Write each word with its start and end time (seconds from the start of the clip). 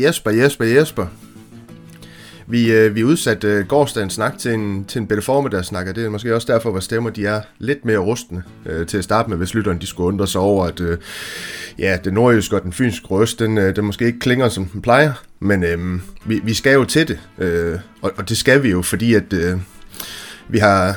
Jesper, 0.00 0.30
Jesper, 0.30 0.64
Jesper. 0.64 1.06
Vi, 2.46 2.72
øh, 2.72 2.94
vi 2.94 3.04
udsatte 3.04 3.48
øh, 3.48 3.66
gårdsdagens 3.66 4.12
snak 4.12 4.38
til 4.38 4.52
en, 4.52 4.84
til 4.84 5.00
en 5.00 5.06
bedre 5.06 5.22
formiddagssnak, 5.22 5.86
og 5.86 5.96
det 5.96 6.04
er 6.04 6.08
måske 6.08 6.34
også 6.34 6.52
derfor, 6.52 6.76
at 6.76 6.82
stemmer 6.82 7.10
de 7.10 7.26
er 7.26 7.40
lidt 7.58 7.84
mere 7.84 7.98
rustne 7.98 8.42
øh, 8.66 8.86
til 8.86 8.98
at 8.98 9.04
starte 9.04 9.28
med, 9.30 9.36
hvis 9.36 9.54
lytteren 9.54 9.78
de 9.78 9.86
skulle 9.86 10.06
undre 10.06 10.26
sig 10.26 10.40
over, 10.40 10.66
at 10.66 10.80
øh, 10.80 10.98
ja, 11.78 11.98
den 12.04 12.14
nordjyske 12.14 12.56
og 12.56 12.62
den 12.62 12.72
fynske 12.72 13.06
røst, 13.06 13.38
den, 13.38 13.58
øh, 13.58 13.76
den 13.76 13.84
måske 13.84 14.06
ikke 14.06 14.18
klinger, 14.18 14.48
som 14.48 14.66
den 14.66 14.82
plejer, 14.82 15.12
men 15.40 15.64
øh, 15.64 16.00
vi, 16.26 16.40
vi 16.44 16.54
skal 16.54 16.74
jo 16.74 16.84
til 16.84 17.08
det, 17.08 17.18
øh, 17.38 17.78
og, 18.02 18.12
og 18.16 18.28
det 18.28 18.36
skal 18.36 18.62
vi 18.62 18.70
jo, 18.70 18.82
fordi 18.82 19.14
at 19.14 19.32
øh, 19.32 19.58
vi 20.48 20.58
har 20.58 20.96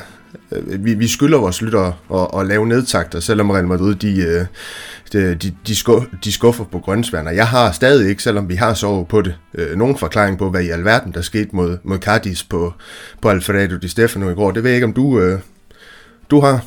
øh, 0.52 0.84
vi, 0.84 0.94
vi 0.94 1.08
skylder 1.08 1.38
vores 1.38 1.62
lyttere 1.62 1.94
at, 2.14 2.40
at 2.40 2.46
lave 2.46 2.66
nedtakter, 2.66 3.20
selvom 3.20 3.50
Real 3.50 3.66
Madrid 3.66 3.94
de, 3.94 4.20
øh, 4.20 4.46
de, 5.12 5.34
de, 5.34 5.54
de, 5.66 5.76
skuffer, 5.76 6.08
de 6.24 6.32
skuffer 6.32 6.64
på 6.64 6.78
grønnsværn. 6.78 7.26
Og 7.26 7.36
jeg 7.36 7.48
har 7.48 7.72
stadig 7.72 8.10
ikke, 8.10 8.22
selvom 8.22 8.48
vi 8.48 8.54
har 8.54 8.74
sovet 8.74 9.08
på 9.08 9.22
det, 9.22 9.34
øh, 9.54 9.76
nogen 9.76 9.98
forklaring 9.98 10.38
på, 10.38 10.50
hvad 10.50 10.62
i 10.62 10.68
alverden 10.68 11.12
der 11.12 11.22
skete 11.22 11.48
mod, 11.52 11.78
mod 11.82 11.98
Cardis 11.98 12.42
på, 12.42 12.72
på 13.20 13.28
Alfredo 13.28 13.76
Di 13.76 13.88
Stefano 13.88 14.30
i 14.30 14.34
går. 14.34 14.50
Det 14.50 14.62
ved 14.62 14.70
jeg 14.70 14.76
ikke, 14.76 14.86
om 14.86 14.92
du, 14.92 15.38
du 16.30 16.40
har. 16.40 16.64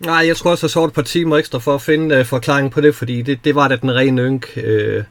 Nej, 0.00 0.26
jeg 0.26 0.36
tror 0.36 0.50
også, 0.50 0.66
jeg 0.66 0.70
sovet 0.70 0.88
et 0.88 0.94
par 0.94 1.02
timer 1.02 1.36
ekstra 1.36 1.58
for 1.58 1.74
at 1.74 1.82
finde 1.82 2.14
øh, 2.14 2.24
forklaring 2.24 2.72
på 2.72 2.80
det, 2.80 2.94
fordi 2.94 3.22
det, 3.22 3.38
det 3.44 3.54
var 3.54 3.68
da 3.68 3.76
den 3.76 3.94
rene 3.94 4.22
ynk. 4.22 4.46
Øh, 4.56 5.04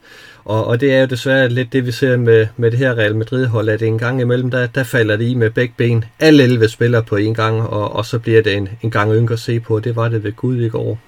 og, 0.45 0.67
og 0.67 0.81
det 0.81 0.94
er 0.94 0.99
jo 0.99 1.05
desværre 1.05 1.49
lidt 1.49 1.73
det, 1.73 1.85
vi 1.85 1.91
ser 1.91 2.17
med, 2.17 2.48
med 2.58 2.72
det 2.72 2.80
her 2.80 2.98
Real 2.98 3.16
Madrid-hold, 3.16 3.70
at 3.70 3.81
en 3.81 3.99
gang 3.99 4.22
imellem, 4.22 4.52
der, 4.52 4.68
der 4.68 4.84
falder 4.84 5.18
det 5.18 5.26
i 5.26 5.35
med 5.35 5.49
begge 5.49 5.73
ben. 5.77 6.04
Alle 6.20 6.44
11 6.44 6.68
spiller 6.68 7.02
på 7.02 7.16
en 7.16 7.34
gang, 7.34 7.62
og, 7.62 7.91
og 7.91 8.05
så 8.05 8.20
bliver 8.20 8.41
det 8.41 8.54
en, 8.54 8.70
en 8.82 8.91
gang 8.91 9.13
yngre 9.13 9.34
at 9.34 9.40
se 9.40 9.60
på. 9.60 9.79
Det 9.79 9.96
var 9.96 10.10
det 10.10 10.23
ved 10.23 10.32
Gud 10.32 10.62
i 10.62 10.70
går. 10.70 10.99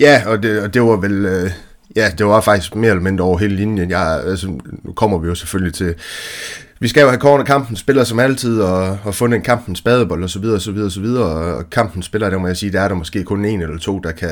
Ja, 0.00 0.22
og 0.26 0.42
det, 0.42 0.62
og 0.62 0.74
det 0.74 0.82
var 0.82 0.96
vel... 0.96 1.24
Øh, 1.24 1.50
ja, 1.96 2.10
det 2.18 2.26
var 2.26 2.40
faktisk 2.40 2.74
mere 2.74 2.90
eller 2.90 3.02
mindre 3.02 3.24
over 3.24 3.38
hele 3.38 3.56
linjen. 3.56 3.90
Jeg, 3.90 4.22
altså, 4.24 4.46
nu 4.84 4.92
kommer 4.92 5.18
vi 5.18 5.28
jo 5.28 5.34
selvfølgelig 5.34 5.74
til... 5.74 5.94
Vi 6.82 6.88
skal 6.88 7.00
jo 7.00 7.08
have 7.08 7.20
kårene 7.20 7.44
kampen 7.44 7.76
spiller 7.76 8.04
som 8.04 8.18
altid, 8.18 8.60
og, 8.60 8.98
og 9.04 9.14
fundet 9.14 9.36
en 9.36 9.42
kampen 9.42 9.76
spadebold, 9.76 10.24
og 10.24 10.30
så 10.30 10.38
videre, 10.38 10.56
og 10.56 10.60
så 10.60 10.72
videre, 10.72 10.86
og 10.86 10.92
så 10.92 11.00
videre. 11.00 11.24
Og 11.24 11.70
kampen 11.70 12.02
spiller, 12.02 12.30
der 12.30 12.38
må 12.38 12.46
jeg 12.46 12.56
sige, 12.56 12.72
der 12.72 12.80
er 12.80 12.88
der 12.88 12.94
måske 12.94 13.24
kun 13.24 13.44
en 13.44 13.62
eller 13.62 13.78
to, 13.78 13.98
der 13.98 14.12
kan, 14.12 14.30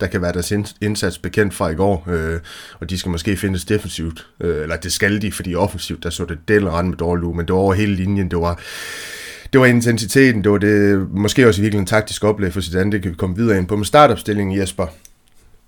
der 0.00 0.06
kan 0.06 0.22
være 0.22 0.32
deres 0.32 0.52
indsats 0.80 1.18
bekendt 1.18 1.54
fra 1.54 1.68
i 1.68 1.74
går. 1.74 2.08
Øh, 2.10 2.40
og 2.80 2.90
de 2.90 2.98
skal 2.98 3.10
måske 3.10 3.36
findes 3.36 3.64
defensivt, 3.64 4.26
øh, 4.40 4.62
eller 4.62 4.76
det 4.76 4.92
skal 4.92 5.22
de, 5.22 5.32
fordi 5.32 5.54
offensivt, 5.54 6.02
der 6.02 6.10
så 6.10 6.24
det 6.24 6.38
del 6.48 6.68
rand 6.68 6.88
med 6.88 6.96
dårlig 6.96 7.36
men 7.36 7.46
det 7.46 7.52
var 7.54 7.60
over 7.60 7.74
hele 7.74 7.94
linjen. 7.94 8.30
Det 8.30 8.38
var, 8.38 8.60
det 9.52 9.60
var 9.60 9.66
intensiteten, 9.66 10.44
det 10.44 10.52
var 10.52 10.58
det, 10.58 11.06
måske 11.10 11.48
også 11.48 11.60
i 11.60 11.62
virkeligheden 11.62 11.86
taktisk 11.86 12.24
oplæg 12.24 12.52
for 12.52 12.60
Zidane, 12.60 12.92
det 12.92 13.02
kan 13.02 13.10
vi 13.10 13.16
komme 13.16 13.36
videre 13.36 13.58
ind 13.58 13.66
på. 13.66 13.76
Med 13.76 13.84
startopstillingen, 13.84 14.58
Jesper. 14.58 14.86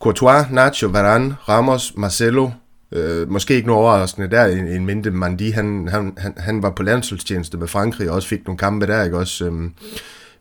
Courtois, 0.01 0.47
Nacho, 0.51 0.89
Varane, 0.89 1.35
Ramos, 1.49 1.93
Marcelo, 1.97 2.51
øh, 2.93 3.31
måske 3.31 3.55
ikke 3.55 3.67
noget 3.67 3.83
overraskende 3.83 4.31
der, 4.31 4.45
en, 4.45 4.67
en 4.67 4.87
Mente 4.87 5.11
Mandi, 5.11 5.51
han, 5.51 5.89
han, 5.89 6.15
han, 6.19 6.35
han 6.37 6.63
var 6.63 6.71
på 6.71 6.83
landsholdstjeneste 6.83 7.57
med 7.57 7.69
Frankrig, 7.69 8.11
og 8.11 8.17
også 8.17 8.29
fik 8.29 8.47
nogle 8.47 8.59
kampe 8.59 8.87
der, 8.87 9.05
ikke 9.05 9.19
også? 9.19 9.45
Øh, 9.45 9.71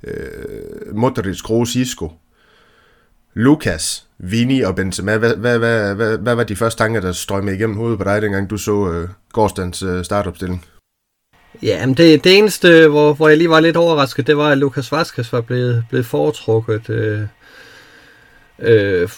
øh, 0.03 0.95
Modric, 0.95 1.41
Kroos, 1.43 1.75
Isco, 1.75 2.11
Lukas, 3.33 4.07
Vini 4.17 4.61
og 4.61 4.75
Benzema, 4.75 5.17
hvad, 5.17 5.35
hvad, 5.35 5.59
hvad, 5.59 5.95
hvad, 5.95 6.17
hvad 6.17 6.35
var 6.35 6.43
de 6.43 6.55
første 6.55 6.83
tanker, 6.83 7.01
der 7.01 7.11
strømmede 7.11 7.55
igennem 7.55 7.77
hovedet 7.77 7.97
på 7.97 8.03
dig, 8.03 8.21
dengang 8.21 8.49
du 8.49 8.57
så 8.57 8.91
øh, 8.91 9.09
gårdsdagens 9.33 9.83
øh, 9.83 10.05
startopstilling? 10.05 10.65
Ja, 11.63 11.85
men 11.85 11.95
det, 11.95 12.23
det 12.23 12.37
eneste, 12.37 12.87
hvor, 12.87 13.13
hvor 13.13 13.27
jeg 13.27 13.37
lige 13.37 13.49
var 13.49 13.59
lidt 13.59 13.77
overrasket, 13.77 14.27
det 14.27 14.37
var, 14.37 14.49
at 14.49 14.57
Lukas 14.57 14.91
Vazquez 14.91 15.31
var 15.31 15.41
blevet, 15.41 15.85
blevet 15.89 16.05
foretrukket. 16.05 16.89
Øh, 16.89 17.21
øh, 18.59 19.09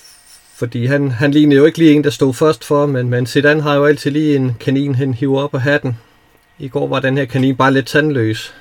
fordi 0.55 0.85
han, 0.85 1.11
han 1.11 1.31
lignede 1.31 1.59
jo 1.59 1.65
ikke 1.65 1.77
lige 1.77 1.91
en, 1.91 2.03
der 2.03 2.09
stod 2.09 2.33
først 2.33 2.63
for, 2.63 2.85
men, 2.85 3.09
men 3.09 3.25
Zidane 3.25 3.61
har 3.61 3.75
jo 3.75 3.85
altid 3.85 4.11
lige 4.11 4.35
en 4.35 4.55
kanin, 4.59 4.95
han 4.95 5.13
hiver 5.13 5.41
op 5.41 5.53
af 5.53 5.61
hatten. 5.61 5.97
I 6.59 6.67
går 6.67 6.87
var 6.87 6.99
den 6.99 7.17
her 7.17 7.25
kanin 7.25 7.55
bare 7.55 7.73
lidt 7.73 7.87
tandløs. 7.87 8.53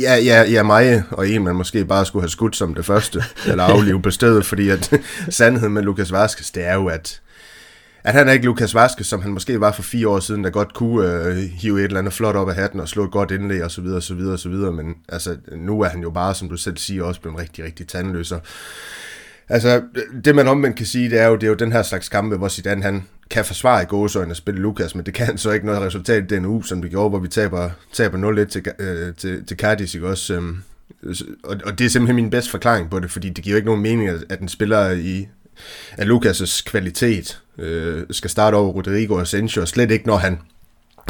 Ja, 0.00 0.14
ja, 0.16 0.42
ja, 0.42 0.62
mig 0.62 1.02
og 1.10 1.28
en, 1.28 1.44
man 1.44 1.56
måske 1.56 1.84
bare 1.84 2.06
skulle 2.06 2.22
have 2.22 2.30
skudt 2.30 2.56
som 2.56 2.74
det 2.74 2.84
første, 2.84 3.22
eller 3.50 3.64
aflive 3.64 4.02
på 4.02 4.10
stedet, 4.10 4.46
fordi 4.46 4.68
at 4.68 4.92
sandheden 5.28 5.74
med 5.74 5.82
Lukas 5.82 6.12
Vazquez, 6.12 6.50
det 6.50 6.66
er 6.66 6.74
jo, 6.74 6.86
at 6.86 7.22
at 8.04 8.14
han 8.14 8.28
er 8.28 8.32
ikke 8.32 8.44
Lukas 8.44 8.74
Vaske, 8.74 9.04
som 9.04 9.22
han 9.22 9.32
måske 9.32 9.60
var 9.60 9.72
for 9.72 9.82
fire 9.82 10.08
år 10.08 10.20
siden, 10.20 10.44
der 10.44 10.50
godt 10.50 10.74
kunne 10.74 11.26
øh, 11.26 11.36
hive 11.36 11.78
et 11.78 11.84
eller 11.84 11.98
andet 11.98 12.12
flot 12.12 12.36
op 12.36 12.48
af 12.48 12.54
hatten 12.54 12.80
og 12.80 12.88
slå 12.88 13.04
et 13.04 13.10
godt 13.10 13.30
indlæg 13.30 13.64
og 13.64 13.70
så 13.70 13.80
videre, 13.80 13.96
og 13.96 14.02
så 14.02 14.14
videre, 14.14 14.32
og 14.32 14.38
så 14.38 14.48
videre. 14.48 14.72
Men 14.72 14.94
altså, 15.08 15.36
nu 15.56 15.80
er 15.80 15.88
han 15.88 16.02
jo 16.02 16.10
bare, 16.10 16.34
som 16.34 16.48
du 16.48 16.56
selv 16.56 16.76
siger, 16.76 17.04
også 17.04 17.20
blevet 17.20 17.38
rigtig, 17.40 17.64
rigtig 17.64 17.88
tandløs. 17.88 18.32
Altså, 19.52 19.82
det 20.24 20.34
man 20.34 20.48
omvendt 20.48 20.76
kan 20.76 20.86
sige, 20.86 21.10
det 21.10 21.20
er 21.20 21.26
jo, 21.26 21.34
det 21.34 21.42
er 21.42 21.48
jo 21.48 21.54
den 21.54 21.72
her 21.72 21.82
slags 21.82 22.08
kampe, 22.08 22.36
hvor 22.36 22.48
Zidane 22.48 22.82
han 22.82 23.04
kan 23.30 23.44
forsvare 23.44 23.82
i 23.82 23.86
gåsøjne 23.86 24.30
at 24.30 24.36
spille 24.36 24.60
Lukas, 24.60 24.94
men 24.94 25.06
det 25.06 25.14
kan 25.14 25.38
så 25.38 25.50
ikke 25.50 25.66
noget 25.66 25.82
resultat 25.82 26.22
i 26.22 26.26
den 26.26 26.44
uge, 26.44 26.64
som 26.64 26.82
vi 26.82 26.88
gjorde, 26.88 27.08
hvor 27.08 27.18
vi 27.18 27.28
taber, 27.28 27.70
taber 27.92 28.44
0-1 28.44 28.48
til, 28.48 28.64
øh, 28.78 29.14
til, 29.14 29.46
til 29.46 29.56
Cardis, 29.56 29.94
ikke 29.94 30.08
også? 30.08 30.34
Øh, 30.34 31.14
og, 31.44 31.56
og 31.64 31.78
det 31.78 31.84
er 31.84 31.88
simpelthen 31.88 32.16
min 32.16 32.30
bedste 32.30 32.50
forklaring 32.50 32.90
på 32.90 33.00
det, 33.00 33.10
fordi 33.10 33.30
det 33.30 33.44
giver 33.44 33.54
jo 33.54 33.56
ikke 33.56 33.66
nogen 33.66 33.82
mening, 33.82 34.08
at, 34.08 34.24
at 34.28 34.40
en 34.40 34.48
spiller 34.48 34.90
i 34.90 35.28
at 35.92 36.06
Lukas' 36.06 36.62
kvalitet 36.66 37.40
øh, 37.58 38.02
skal 38.10 38.30
starte 38.30 38.54
over 38.54 38.72
Rodrigo 38.72 39.14
og 39.14 39.20
Asensio, 39.20 39.62
og 39.62 39.68
slet 39.68 39.90
ikke 39.90 40.06
når 40.06 40.16
han, 40.16 40.38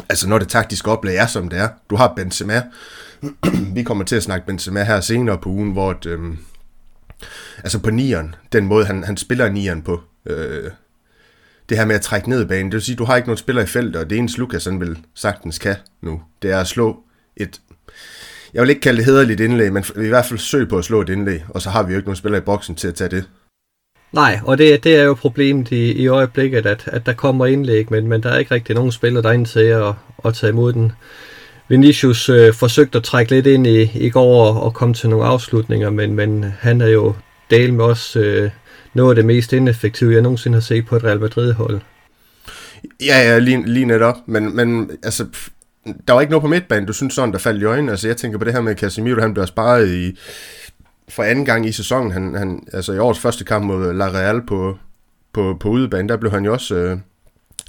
altså 0.09 0.29
når 0.29 0.39
det 0.39 0.49
taktiske 0.49 0.91
oplæg 0.91 1.17
er 1.17 1.27
som 1.27 1.49
det 1.49 1.59
er. 1.59 1.69
Du 1.91 1.97
har 1.97 2.13
Benzema, 2.17 2.63
vi 3.75 3.83
kommer 3.83 4.05
til 4.05 4.17
at 4.17 4.23
snakke 4.23 4.47
Benzema 4.47 4.83
her 4.83 5.01
senere 5.01 5.39
på 5.39 5.49
ugen, 5.49 5.73
hvor 5.73 5.91
et, 5.91 6.07
øh, 6.07 6.21
altså 7.59 7.79
på 7.79 7.91
nieren, 7.91 8.35
den 8.53 8.67
måde 8.67 8.85
han, 8.85 9.05
han 9.05 9.17
spiller 9.17 9.49
nieren 9.49 9.83
på, 9.83 10.01
øh, 10.27 10.71
det 11.69 11.79
her 11.79 11.85
med 11.85 11.95
at 11.95 12.01
trække 12.03 12.31
ned 12.31 12.43
i 12.43 12.47
banen, 12.47 12.67
det 12.67 12.75
vil 12.75 12.83
sige, 12.83 12.97
du 12.97 13.05
har 13.05 13.17
ikke 13.17 13.29
nogen 13.29 13.39
spiller 13.39 13.63
i 13.63 13.67
feltet, 13.67 13.97
og 13.97 14.11
det 14.11 14.19
eneste 14.19 14.39
Lukas 14.39 14.65
han 14.65 14.81
vil 14.81 14.99
sagtens 15.15 15.59
kan 15.59 15.77
nu, 16.01 16.23
det 16.43 16.51
er 16.51 16.61
at 16.61 16.67
slå 16.67 16.97
et, 17.37 17.61
jeg 18.55 18.63
vil 18.63 18.71
ikke 18.71 18.81
kalde 18.81 18.97
det 18.97 19.07
hederligt 19.07 19.41
indlæg, 19.41 19.73
men 19.73 19.85
i 19.97 20.09
hvert 20.09 20.27
fald 20.27 20.39
søg 20.39 20.69
på 20.69 20.79
at 20.79 20.85
slå 20.85 21.01
et 21.01 21.09
indlæg, 21.09 21.45
og 21.49 21.63
så 21.63 21.71
har 21.71 21.83
vi 21.83 21.93
jo 21.93 21.99
ikke 21.99 22.09
nogen 22.09 22.17
spiller 22.17 22.39
i 22.39 22.43
boksen 22.43 22.75
til 22.75 22.89
at 22.89 22.95
tage 22.95 23.11
det. 23.11 23.25
Nej, 24.13 24.41
og 24.45 24.59
det, 24.59 24.85
det 24.85 24.97
er 24.97 25.03
jo 25.03 25.15
problemet 25.15 25.73
i, 25.73 25.93
i 25.93 26.07
øjeblikket, 26.07 26.67
at, 26.67 26.85
at 26.87 27.07
der 27.07 27.13
kommer 27.13 27.47
indlæg, 27.47 27.91
men, 27.91 28.09
men 28.09 28.23
der 28.23 28.31
er 28.31 28.39
ikke 28.39 28.55
rigtig 28.55 28.75
nogen 28.75 28.93
spiller 28.93 29.23
der 29.23 29.33
er 29.33 29.45
til 29.45 29.61
at, 29.61 29.95
at 30.25 30.35
tage 30.35 30.51
imod 30.51 30.73
den. 30.73 30.93
Vinicius 31.69 32.29
øh, 32.29 32.55
forsøgte 32.55 32.99
at 32.99 33.05
trække 33.05 33.31
lidt 33.33 33.47
ind 33.47 33.67
i, 33.67 33.91
i 33.95 34.11
går 34.11 34.47
og, 34.47 34.63
og 34.63 34.75
komme 34.75 34.95
til 34.95 35.09
nogle 35.09 35.25
afslutninger, 35.25 35.91
men, 35.91 36.15
men 36.15 36.45
han 36.61 36.81
er 36.81 36.89
jo 36.89 37.15
del 37.51 37.75
med 37.75 37.85
os 37.85 38.17
øh, 38.17 38.51
noget 38.95 39.11
af 39.11 39.17
det 39.17 39.25
mest 39.25 39.53
ineffektive, 39.53 40.13
jeg 40.13 40.23
nogensinde 40.23 40.57
har 40.57 40.61
set 40.61 40.87
på 40.87 40.97
et 40.97 41.05
Real 41.05 41.21
Madrid-hold. 41.21 41.81
Ja, 43.01 43.31
ja, 43.31 43.39
lige, 43.39 43.67
lige 43.67 43.87
netop, 43.87 44.17
men, 44.27 44.57
men 44.57 44.91
altså, 45.03 45.27
der 46.09 46.13
var 46.13 46.21
ikke 46.21 46.31
noget 46.31 46.43
på 46.43 46.49
midtbanen, 46.49 46.87
du 46.87 46.93
synes 46.93 47.15
sådan, 47.15 47.33
der 47.33 47.39
faldt 47.39 47.63
i 47.63 47.65
øjnene. 47.65 47.91
Altså, 47.91 48.09
jeg 48.09 48.17
tænker 48.17 48.39
på 48.39 48.45
det 48.45 48.53
her 48.53 48.61
med 48.61 48.77
Casemiro, 48.77 49.21
han 49.21 49.35
bliver 49.35 49.47
sparet 49.47 49.89
i, 49.89 50.19
for 51.09 51.23
anden 51.23 51.45
gang 51.45 51.67
i 51.67 51.73
sæsonen. 51.73 52.13
Han, 52.13 52.35
han, 52.35 52.67
altså 52.73 52.93
i 52.93 52.99
årets 52.99 53.21
første 53.21 53.45
kamp 53.45 53.65
mod 53.65 53.93
La 53.93 54.09
Real 54.09 54.47
på, 54.47 54.79
på, 55.33 55.57
på 55.61 55.69
udebane, 55.69 56.09
der 56.09 56.17
blev 56.17 56.33
han 56.33 56.45
jo 56.45 56.53
også 56.53 56.75
øh, 56.75 56.99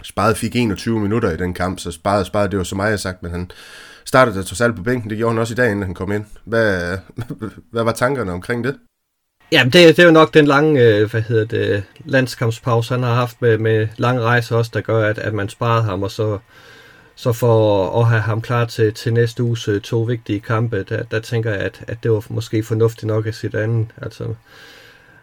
sparet, 0.04 0.38
fik 0.38 0.56
21 0.56 1.00
minutter 1.00 1.32
i 1.32 1.38
den 1.38 1.54
kamp, 1.54 1.80
så 1.80 1.92
sparet, 1.92 2.26
sparet, 2.26 2.52
det 2.52 2.58
var 2.58 2.64
så 2.64 2.76
meget 2.76 2.92
jeg 2.92 3.00
sagt, 3.00 3.24
men 3.24 3.32
han 3.32 3.52
startede 4.06 4.38
da 4.38 4.44
trods 4.44 4.62
alt 4.62 4.76
på 4.76 4.84
bænken, 4.84 5.10
det 5.10 5.18
gjorde 5.18 5.34
han 5.34 5.42
også 5.42 5.54
i 5.54 5.56
dag, 5.56 5.72
inden 5.72 5.84
han 5.84 5.94
kom 5.94 6.12
ind. 6.12 6.26
Hvad, 6.46 6.98
hvad 7.72 7.84
var 7.84 7.92
tankerne 7.92 8.32
omkring 8.32 8.64
det? 8.64 8.76
Jamen, 9.52 9.74
det, 9.74 9.98
det 9.98 10.00
er 10.00 10.06
jo 10.06 10.12
nok 10.12 10.34
den 10.34 10.46
lange, 10.46 10.82
øh, 10.82 11.12
hvad 11.12 11.22
hedder 11.22 11.46
det, 11.46 11.84
landskampspause, 12.06 12.94
han 12.94 13.04
har 13.04 13.14
haft 13.14 13.42
med, 13.42 13.58
med 13.58 13.88
lange 13.98 14.22
rejser 14.22 14.56
også, 14.56 14.72
der 14.74 14.82
gør, 14.82 15.08
at, 15.10 15.18
at 15.18 15.34
man 15.34 15.50
sparede 15.50 15.84
ham, 15.84 16.04
og 16.04 16.12
så 16.12 16.40
så 17.16 17.34
for 17.34 18.00
at 18.02 18.08
have 18.08 18.22
ham 18.22 18.42
klar 18.42 18.66
til, 18.66 18.94
til 18.94 19.14
næste 19.14 19.44
uges 19.44 19.68
øh, 19.68 19.82
to 19.82 20.02
vigtige 20.02 20.40
kampe, 20.40 20.84
der, 20.84 21.04
der 21.04 21.20
tænker 21.20 21.52
jeg, 21.52 21.60
at, 21.60 21.84
at 21.88 21.98
det 22.04 22.12
var 22.12 22.26
måske 22.30 22.64
fornuftigt 22.64 23.08
nok 23.08 23.28
at 23.28 23.36
sit 23.36 23.56
andet. 23.56 23.88
Altså, 24.02 24.36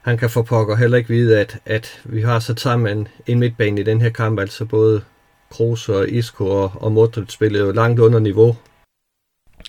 han 0.02 0.18
kan 0.18 0.30
få 0.30 0.42
pokker 0.42 0.76
heller 0.76 0.98
ikke 0.98 1.08
vide, 1.08 1.38
at, 1.38 1.58
at 1.66 2.00
vi 2.04 2.20
har 2.22 2.38
sat 2.38 2.60
sammen 2.60 2.98
en, 2.98 3.08
en 3.26 3.38
midtbane 3.38 3.80
i 3.80 3.84
den 3.84 4.00
her 4.00 4.10
kamp, 4.10 4.40
altså 4.40 4.64
både 4.64 5.02
Kroos 5.50 5.88
og 5.88 6.08
Isco 6.08 6.46
og, 6.46 6.72
og 6.74 6.92
Modric 6.92 7.32
spillede 7.32 7.64
jo 7.64 7.72
langt 7.72 8.00
under 8.00 8.18
niveau. 8.18 8.56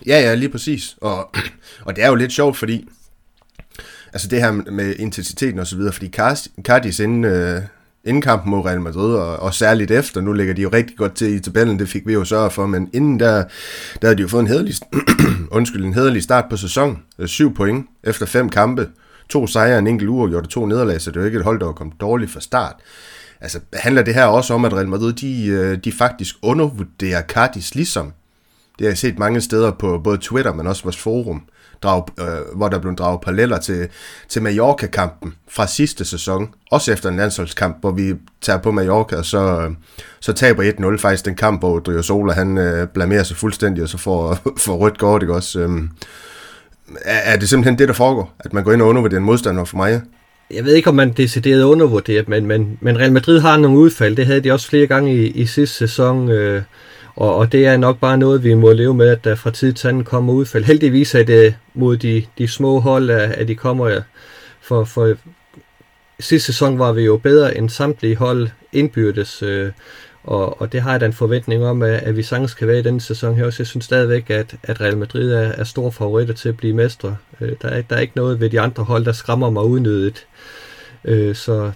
Ja, 0.06 0.20
ja, 0.20 0.34
lige 0.34 0.50
præcis. 0.50 0.98
Og, 1.02 1.30
og 1.86 1.96
det 1.96 2.04
er 2.04 2.08
jo 2.08 2.16
lidt 2.16 2.32
sjovt, 2.32 2.58
fordi 2.58 2.88
altså 4.14 4.28
det 4.28 4.42
her 4.42 4.52
med 4.52 4.96
intensiteten 4.96 5.60
og 5.60 5.68
så 5.68 5.76
videre, 5.76 5.94
fordi 5.94 6.12
Cardis 6.64 7.00
inden, 7.00 7.26
øh, 7.26 7.62
inden 8.04 8.22
kampen 8.22 8.52
mod 8.52 8.66
Real 8.66 8.82
Madrid, 8.82 9.16
og, 9.16 9.38
og 9.38 9.54
særligt 9.54 9.92
efter, 9.92 10.22
nu 10.22 10.34
ligger 10.34 10.54
de 10.54 10.62
jo 10.62 10.70
rigtig 10.70 10.98
godt 10.98 11.16
til 11.16 11.36
i 11.36 11.40
tabellen, 11.40 11.80
det 11.80 11.90
fik 11.90 12.08
vi 12.08 12.14
jo 12.14 12.26
sørge 12.26 12.52
for, 12.52 12.66
men 12.66 12.90
inden 12.94 13.20
der, 13.20 13.44
der 14.02 14.08
havde 14.08 14.16
de 14.18 14.22
jo 14.22 14.28
fået 14.28 14.42
en 14.42 14.48
hederlig, 14.48 14.76
undskyld, 15.58 15.86
en 15.86 15.94
hederlig 15.94 16.24
start 16.24 16.46
på 16.50 16.58
sæsonen, 16.58 17.04
øh, 17.20 17.28
syv 17.28 17.56
point 17.56 17.86
efter 18.04 18.26
fem 18.26 18.50
kampe, 18.50 18.90
to 19.32 19.48
sejre, 19.48 19.80
en 19.80 19.88
enkelt 19.88 20.10
uge, 20.10 20.24
og 20.24 20.30
gjorde 20.30 20.48
to 20.48 20.66
nederlag, 20.66 21.02
så 21.02 21.12
det 21.12 21.18
er 21.18 21.22
jo 21.22 21.26
ikke 21.26 21.38
et 21.38 21.44
hold, 21.44 21.60
der 21.60 21.66
var 21.66 21.74
kommet 21.74 22.02
dårligt 22.02 22.32
fra 22.32 22.40
start. 22.40 22.76
Altså, 23.42 23.60
handler 23.74 24.02
det 24.02 24.14
her 24.14 24.26
også 24.26 24.54
om, 24.54 24.66
at 24.66 24.74
Real 24.74 24.88
Madrid, 24.88 25.14
de, 25.14 25.46
øh, 25.48 25.78
de 25.78 25.92
faktisk 25.92 26.36
undervurderer 26.42 27.22
Cardis 27.22 27.76
ligesom 27.76 28.14
Det 28.80 28.86
har 28.86 28.92
jeg 28.92 28.98
set 28.98 29.20
mange 29.20 29.42
steder 29.42 29.72
på 29.72 30.02
både 30.04 30.18
Twitter, 30.18 30.54
men 30.54 30.68
også 30.68 30.84
vores 30.84 30.98
forum, 30.98 31.42
drag, 31.84 32.04
øh, 32.20 32.58
hvor 32.58 32.70
der 32.70 32.80
blev 32.80 32.96
draget 32.96 33.22
paralleller 33.22 33.60
til, 33.60 33.88
til 34.30 34.42
Mallorca-kampen 34.42 35.34
fra 35.50 35.68
sidste 35.68 36.06
sæson. 36.06 36.54
Også 36.72 36.92
efter 36.94 37.10
en 37.10 37.18
landsholdskamp, 37.18 37.78
hvor 37.82 37.92
vi 37.92 38.14
tager 38.42 38.60
på 38.60 38.72
Mallorca, 38.72 39.16
og 39.16 39.26
så, 39.26 39.62
øh, 39.62 39.72
så 40.20 40.34
taber 40.34 40.64
1-0 40.64 40.98
faktisk 40.98 41.26
den 41.26 41.36
kamp, 41.36 41.62
hvor 41.62 41.80
Driosola 41.80 42.34
han 42.34 42.58
øh, 42.58 42.88
blamerer 42.88 43.24
sig 43.24 43.38
fuldstændig, 43.38 43.84
og 43.84 43.90
så 43.90 43.98
får, 43.98 44.38
får 44.66 44.76
rødt 44.78 44.98
kort, 45.00 45.22
ikke 45.22 45.36
også? 45.36 45.60
Øh, 45.60 45.70
er, 47.06 47.34
er 47.34 47.38
det 47.38 47.50
simpelthen 47.50 47.80
det, 47.80 47.88
der 47.88 47.94
foregår? 47.94 48.34
At 48.40 48.54
man 48.54 48.64
går 48.64 48.72
ind 48.72 48.82
og 48.82 48.88
undervurderer 48.88 49.20
en 49.20 49.26
modstander 49.26 49.66
for 49.66 49.78
mig? 49.78 50.02
Jeg 50.52 50.66
ved 50.66 50.74
ikke, 50.74 50.90
om 50.90 50.96
man 50.96 51.12
decideret 51.12 51.64
undervurderer, 51.64 52.24
men, 52.28 52.46
men, 52.46 52.78
men 52.82 53.00
Real 53.00 53.12
Madrid 53.12 53.40
har 53.40 53.58
nogle 53.58 53.78
udfald. 53.78 54.16
Det 54.16 54.26
havde 54.26 54.42
de 54.42 54.52
også 54.52 54.68
flere 54.68 54.88
gange 54.88 55.16
i, 55.16 55.28
i 55.28 55.46
sidste 55.46 55.78
sæson. 55.78 56.30
Øh, 56.30 56.62
og, 57.16 57.36
og 57.36 57.52
det 57.52 57.66
er 57.66 57.78
nok 57.78 58.00
bare 58.00 58.18
noget, 58.18 58.44
vi 58.44 58.54
må 58.54 58.72
leve 58.72 58.94
med, 58.94 59.08
at 59.08 59.24
der 59.24 59.36
fra 59.36 59.52
tid 59.52 59.74
til 59.74 59.88
anden 59.88 60.04
kommer 60.04 60.34
udfald. 60.34 60.64
Heldigvis 60.64 61.16
er 61.16 61.24
det 61.24 61.56
mod 61.74 61.98
de, 61.98 62.24
de 62.38 62.48
små 62.48 62.80
hold, 62.80 63.10
at 63.10 63.48
de 63.48 63.56
kommer 63.56 64.02
for, 64.62 64.84
for 64.84 65.16
sidste 66.20 66.46
sæson 66.46 66.80
var 66.80 66.92
vi 66.92 67.02
jo 67.02 67.18
bedre 67.18 67.58
end 67.58 67.70
samtlige 67.70 68.16
hold 68.16 68.50
indbyrdes. 68.72 69.44
Øh, 69.44 69.72
og, 70.24 70.62
og 70.62 70.72
det 70.72 70.82
har 70.82 70.92
jeg 70.92 71.02
da 71.02 71.06
en 71.06 71.14
forventning 71.14 71.66
om, 71.66 71.82
at, 71.82 71.94
at 71.94 72.18
vi 72.18 72.24
sagtens 72.24 72.54
kan 72.54 72.68
være 72.68 72.80
i 72.80 72.84
denne 72.84 73.02
sæson 73.02 73.36
her 73.36 73.46
også. 73.46 73.64
Jeg 73.64 73.68
synes 73.68 73.86
stadigvæk, 73.86 74.30
at, 74.30 74.56
at 74.64 74.82
Real 74.82 74.98
Madrid 74.98 75.32
er, 75.32 75.52
er 75.52 75.64
store 75.64 75.92
favoritter 75.92 76.34
til 76.34 76.50
at 76.50 76.58
blive 76.58 76.74
mestre. 76.74 77.18
Øh, 77.42 77.52
der, 77.62 77.68
er, 77.70 77.82
der 77.82 77.96
er 77.96 78.00
ikke 78.00 78.16
noget 78.16 78.40
ved 78.40 78.50
de 78.50 78.60
andre 78.60 78.84
hold, 78.84 79.06
der 79.06 79.12
skræmmer 79.12 79.50
mig 79.50 79.64
unødigt. 79.64 80.28
Øh, 81.06 81.36
så 81.36 81.72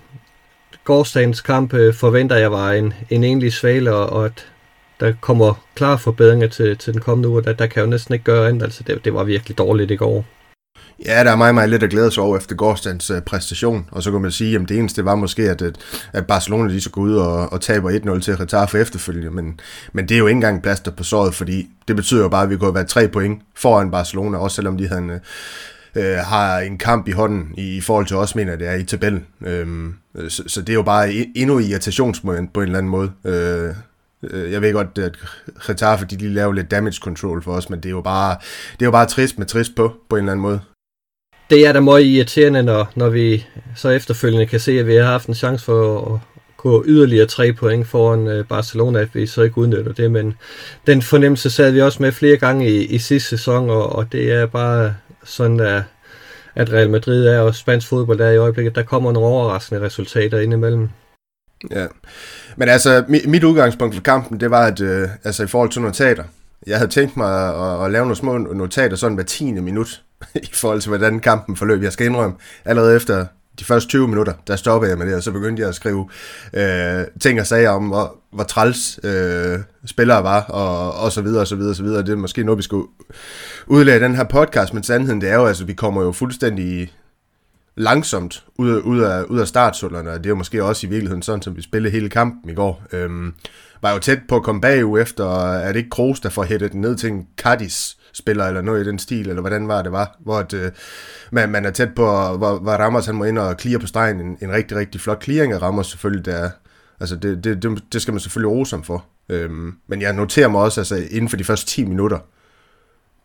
gårdsdagens 0.84 1.42
kamp 1.42 1.74
øh, 1.74 1.94
forventer 1.94 2.36
jeg 2.36 2.52
var 2.52 2.72
en, 2.72 2.94
en 3.10 3.24
egentlig 3.24 3.54
svale, 3.54 3.94
og, 3.94 4.10
og 4.10 4.26
at 4.26 4.48
der 5.00 5.14
kommer 5.22 5.66
klare 5.76 6.00
forbedringer 6.00 6.48
til, 6.48 6.78
til 6.78 6.94
den 6.94 7.02
kommende 7.02 7.30
uge. 7.30 7.44
Der, 7.44 7.54
der 7.54 7.68
kan 7.68 7.84
jo 7.84 7.90
næsten 7.90 8.14
ikke 8.14 8.26
gøre 8.26 8.50
andet. 8.50 8.64
Altså, 8.64 8.84
det, 8.88 9.06
det 9.06 9.14
var 9.14 9.24
virkelig 9.24 9.58
dårligt 9.58 9.92
i 9.92 9.96
går. 9.96 10.26
Ja, 11.00 11.24
der 11.24 11.32
er 11.32 11.36
meget, 11.36 11.56
meget 11.56 11.70
lidt 11.70 11.84
at 11.84 11.90
glæde 11.90 12.12
sig 12.12 12.24
over 12.24 12.38
efter 12.38 12.56
gårdsdagens 12.56 13.10
øh, 13.10 13.22
præstation, 13.22 13.90
og 13.92 14.04
så 14.04 14.12
kan 14.12 14.22
man 14.22 14.32
sige, 14.32 14.56
at 14.56 14.70
det 14.70 14.78
eneste 14.78 15.06
var 15.06 15.16
måske, 15.16 15.50
at, 15.50 15.62
øh, 15.62 15.74
at 16.14 16.28
Barcelona 16.28 16.70
lige 16.70 16.82
så 16.82 16.90
gå 16.90 17.02
ud 17.02 17.16
og, 17.16 17.54
og 17.54 17.62
taber 17.62 17.92
1-0 17.92 18.20
til 18.20 18.38
for 18.38 18.78
efterfølgende, 18.78 19.32
men, 19.32 19.60
men 19.94 20.10
det 20.10 20.16
er 20.16 20.20
jo 20.20 20.28
ikke 20.28 20.38
engang 20.38 20.64
plaster 20.64 20.92
på 20.92 21.04
såret, 21.04 21.36
fordi 21.36 21.68
det 21.88 21.96
betyder 21.96 22.22
jo 22.22 22.30
bare, 22.30 22.44
at 22.44 22.50
vi 22.50 22.58
kunne 22.58 22.68
have 22.68 22.76
været 22.76 22.88
tre 22.88 23.08
point 23.08 23.42
foran 23.56 23.92
Barcelona, 23.92 24.38
også 24.38 24.56
selvom 24.56 24.78
de 24.78 24.88
havde 24.88 25.02
en, 25.02 25.10
øh, 25.10 25.20
øh 25.96 26.18
har 26.18 26.60
en 26.60 26.78
kamp 26.78 27.08
i 27.08 27.12
hånden 27.12 27.54
i, 27.58 27.78
i 27.78 27.82
forhold 27.82 28.06
til 28.06 28.18
os, 28.18 28.36
mener 28.36 28.56
det 28.56 28.68
er 28.68 28.76
i 28.76 28.84
tabellen. 28.84 29.26
Uh, 29.42 30.30
så, 30.30 30.44
så 30.48 30.62
det 30.62 30.70
er 30.70 30.74
jo 30.74 30.84
bare 30.84 31.14
endnu 31.36 31.60
irritationsmoment 31.60 32.54
på 32.54 32.60
en 32.60 32.66
eller 32.66 32.78
anden 32.78 32.90
måde. 32.90 33.12
Øh, 33.26 33.74
jeg 34.52 34.62
ved 34.62 34.74
godt, 34.74 34.98
at 34.98 35.18
Getafe 35.68 36.06
de 36.06 36.16
lige 36.16 36.34
laver 36.34 36.54
lidt 36.54 36.72
damage 36.72 36.98
control 37.02 37.44
for 37.44 37.52
os, 37.52 37.70
men 37.70 37.80
det 37.80 37.86
er 37.86 37.94
jo 37.94 38.02
bare, 38.02 38.38
det 38.72 38.82
er 38.82 38.86
jo 38.86 38.92
bare 38.92 39.06
trist 39.06 39.40
med 39.40 39.46
trist 39.46 39.76
på, 39.76 39.94
på 40.10 40.16
en 40.16 40.20
eller 40.20 40.32
anden 40.32 40.42
måde 40.42 40.60
det 41.50 41.68
er 41.68 41.74
da 41.74 41.80
meget 41.80 42.04
irriterende, 42.04 42.64
når, 42.64 42.92
når 42.96 43.10
vi 43.10 43.46
så 43.76 43.90
efterfølgende 43.90 44.46
kan 44.46 44.60
se, 44.60 44.80
at 44.80 44.88
vi 44.88 44.96
har 44.96 45.04
haft 45.04 45.28
en 45.28 45.36
chance 45.36 45.66
for 45.66 46.14
at 46.14 46.20
gå 46.58 46.84
yderligere 46.88 47.26
tre 47.26 47.54
point 47.54 47.88
foran 47.88 48.28
øh, 48.28 48.46
Barcelona, 48.46 49.00
at 49.00 49.16
vi 49.16 49.28
så 49.28 49.42
ikke 49.42 49.58
udnytter 49.58 49.94
det, 49.94 50.12
men 50.12 50.34
den 50.88 51.02
fornemmelse 51.02 51.50
sad 51.50 51.72
vi 51.72 51.82
også 51.82 52.04
med 52.04 52.12
flere 52.12 52.38
gange 52.38 52.70
i, 52.70 52.86
i 52.86 52.98
sidste 52.98 53.30
sæson, 53.30 53.70
og, 53.70 53.96
og 53.96 54.12
det 54.12 54.32
er 54.32 54.46
bare 54.46 54.96
sådan, 55.24 55.60
at, 55.60 55.84
at 56.56 56.74
Real 56.74 56.90
Madrid 56.90 57.28
er, 57.28 57.40
og 57.40 57.56
spansk 57.56 57.88
fodbold 57.88 58.20
er 58.20 58.30
i 58.30 58.38
øjeblikket, 58.38 58.76
der 58.76 58.84
kommer 58.84 59.12
nogle 59.12 59.30
overraskende 59.30 59.82
resultater 59.82 60.40
indimellem. 60.40 60.90
Ja, 61.72 61.88
men 62.56 62.70
altså, 62.70 63.04
mit 63.08 63.44
udgangspunkt 63.44 63.96
for 63.96 64.02
kampen, 64.02 64.40
det 64.40 64.52
var, 64.52 64.66
at 64.66 64.82
øh, 64.82 65.10
altså 65.24 65.44
i 65.44 65.48
forhold 65.48 65.70
til 65.70 65.82
notater, 65.82 66.24
jeg 66.68 66.78
havde 66.78 66.92
tænkt 66.92 67.18
mig 67.18 67.56
at, 67.56 67.86
at 67.86 67.92
lave 67.92 68.04
nogle 68.04 68.16
små 68.16 68.38
notater 68.38 68.96
sådan 68.96 69.16
hver 69.16 69.24
tiende 69.24 69.62
minut, 69.62 70.02
i 70.36 70.50
forhold 70.54 70.82
til, 70.82 70.90
hvordan 70.90 71.20
kampen 71.20 71.56
forløb. 71.56 71.84
Jeg 71.84 71.94
skal 71.94 72.06
indrømme, 72.06 72.36
allerede 72.66 72.96
efter 72.96 73.26
de 73.60 73.64
første 73.66 73.90
20 73.90 74.08
minutter, 74.08 74.34
der 74.48 74.56
stoppede 74.56 74.90
jeg 74.90 74.98
med 74.98 75.08
det, 75.08 75.16
og 75.16 75.24
så 75.24 75.32
begyndte 75.32 75.62
jeg 75.62 75.70
at 75.70 75.76
skrive 75.76 76.10
øh, 76.54 77.06
ting 77.22 77.40
og 77.40 77.48
sager 77.48 77.70
om, 77.70 77.88
hvor, 77.88 78.16
hvor 78.32 78.44
træls 78.44 79.00
øh, 79.04 79.60
spillere 79.86 80.24
var, 80.24 80.42
og, 80.42 80.94
og 80.94 81.12
så 81.12 81.22
videre, 81.22 81.42
og 81.42 81.48
så 81.48 81.56
videre, 81.56 81.72
og 81.72 81.76
så 81.76 81.84
videre. 81.84 82.02
Det 82.02 82.10
er 82.10 82.16
måske 82.16 82.44
noget, 82.44 82.58
vi 82.58 82.64
skulle 82.64 82.88
udlægge 83.68 84.06
den 84.06 84.16
her 84.16 84.24
podcast, 84.24 84.74
men 84.74 84.84
sandheden 84.84 85.22
det 85.22 85.30
er 85.30 85.36
jo, 85.36 85.46
altså, 85.46 85.66
vi 85.66 85.74
kommer 85.74 86.02
jo 86.02 86.12
fuldstændig 86.12 86.94
langsomt 87.76 88.44
ud, 88.58 88.82
ud 88.82 89.00
af, 89.00 89.24
ud 89.24 89.40
af 89.40 89.48
startsullerne, 89.48 90.12
og 90.12 90.18
det 90.18 90.26
er 90.26 90.30
jo 90.30 90.36
måske 90.36 90.64
også 90.64 90.88
i 90.88 90.90
virkeligheden 90.90 91.22
sådan, 91.22 91.42
som 91.42 91.56
vi 91.56 91.62
spillede 91.62 91.92
hele 91.92 92.10
kampen 92.10 92.50
i 92.50 92.54
går. 92.54 92.84
Øhm, 92.92 93.34
var 93.82 93.94
jo 93.94 94.00
tæt 94.00 94.20
på 94.28 94.36
at 94.36 94.44
komme 94.44 94.62
bagud 94.62 95.02
efter, 95.02 95.46
er 95.46 95.68
det 95.68 95.76
ikke 95.76 95.90
Kroos, 95.90 96.20
der 96.20 96.30
får 96.30 96.44
hættet 96.44 96.72
den 96.72 96.82
ned 96.82 96.96
til 96.96 97.10
en 97.10 97.28
Cadiz, 97.38 97.94
spiller 98.16 98.46
eller 98.46 98.62
noget 98.62 98.86
i 98.86 98.90
den 98.90 99.00
stil, 99.00 99.30
eller 99.30 99.42
hvordan 99.42 99.68
var 99.68 99.82
det 99.82 99.92
var, 99.92 100.18
hvor 100.20 100.38
at, 100.38 100.54
øh, 100.54 100.72
man, 101.32 101.50
man 101.50 101.66
er 101.66 101.72
tæt 101.72 101.96
på, 101.96 102.04
hvor, 102.38 102.60
hvor 102.60 102.72
Ramos 102.72 103.06
han 103.06 103.16
må 103.16 103.24
ind 103.24 103.38
og 103.38 103.56
clear 103.60 103.80
på 103.80 103.88
stregen, 103.88 104.22
en, 104.22 104.38
en 104.42 104.52
rigtig, 104.52 104.78
rigtig 104.78 105.02
flot 105.02 105.24
clearing 105.24 105.54
af 105.54 105.62
Ramos 105.62 105.88
selvfølgelig, 105.88 106.26
der 106.26 106.50
altså 107.00 107.16
det, 107.16 107.44
det, 107.44 107.64
det, 107.64 107.84
det 107.94 108.02
skal 108.02 108.12
man 108.12 108.20
selvfølgelig 108.20 108.52
rose 108.52 108.76
ham 108.76 108.84
for. 108.84 109.06
Øhm, 109.30 109.74
men 109.88 110.02
jeg 110.02 110.14
noterer 110.14 110.48
mig 110.48 110.62
også, 110.62 110.82
altså 110.82 110.96
inden 110.96 111.30
for 111.30 111.38
de 111.38 111.44
første 111.44 111.66
10 111.66 111.86
minutter, 111.86 112.20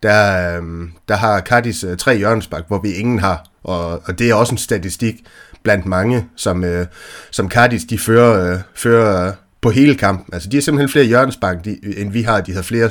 der, 0.03 0.57
øhm, 0.57 0.91
der 1.07 1.15
har 1.15 1.41
Cardis 1.41 1.83
øh, 1.83 1.97
tre 1.97 2.17
hjørnespark, 2.17 2.67
hvor 2.67 2.79
vi 2.79 2.91
ingen 2.91 3.19
har, 3.19 3.45
og, 3.63 4.01
og 4.05 4.19
det 4.19 4.29
er 4.29 4.33
også 4.33 4.53
en 4.53 4.57
statistik 4.57 5.15
blandt 5.63 5.85
mange, 5.85 6.27
som, 6.35 6.63
øh, 6.63 6.85
som 7.31 7.49
Cardis 7.49 7.83
de 7.83 7.99
fører, 7.99 8.53
øh, 8.53 8.59
fører 8.75 9.27
øh, 9.27 9.33
på 9.61 9.69
hele 9.69 9.95
kampen. 9.95 10.33
Altså 10.33 10.49
de 10.49 10.57
har 10.57 10.61
simpelthen 10.61 10.89
flere 10.89 11.05
hjørnespark, 11.05 11.65
de, 11.65 11.79
end 11.97 12.11
vi 12.11 12.21
har. 12.21 12.41
De 12.41 12.53
har 12.53 12.61
flere 12.61 12.89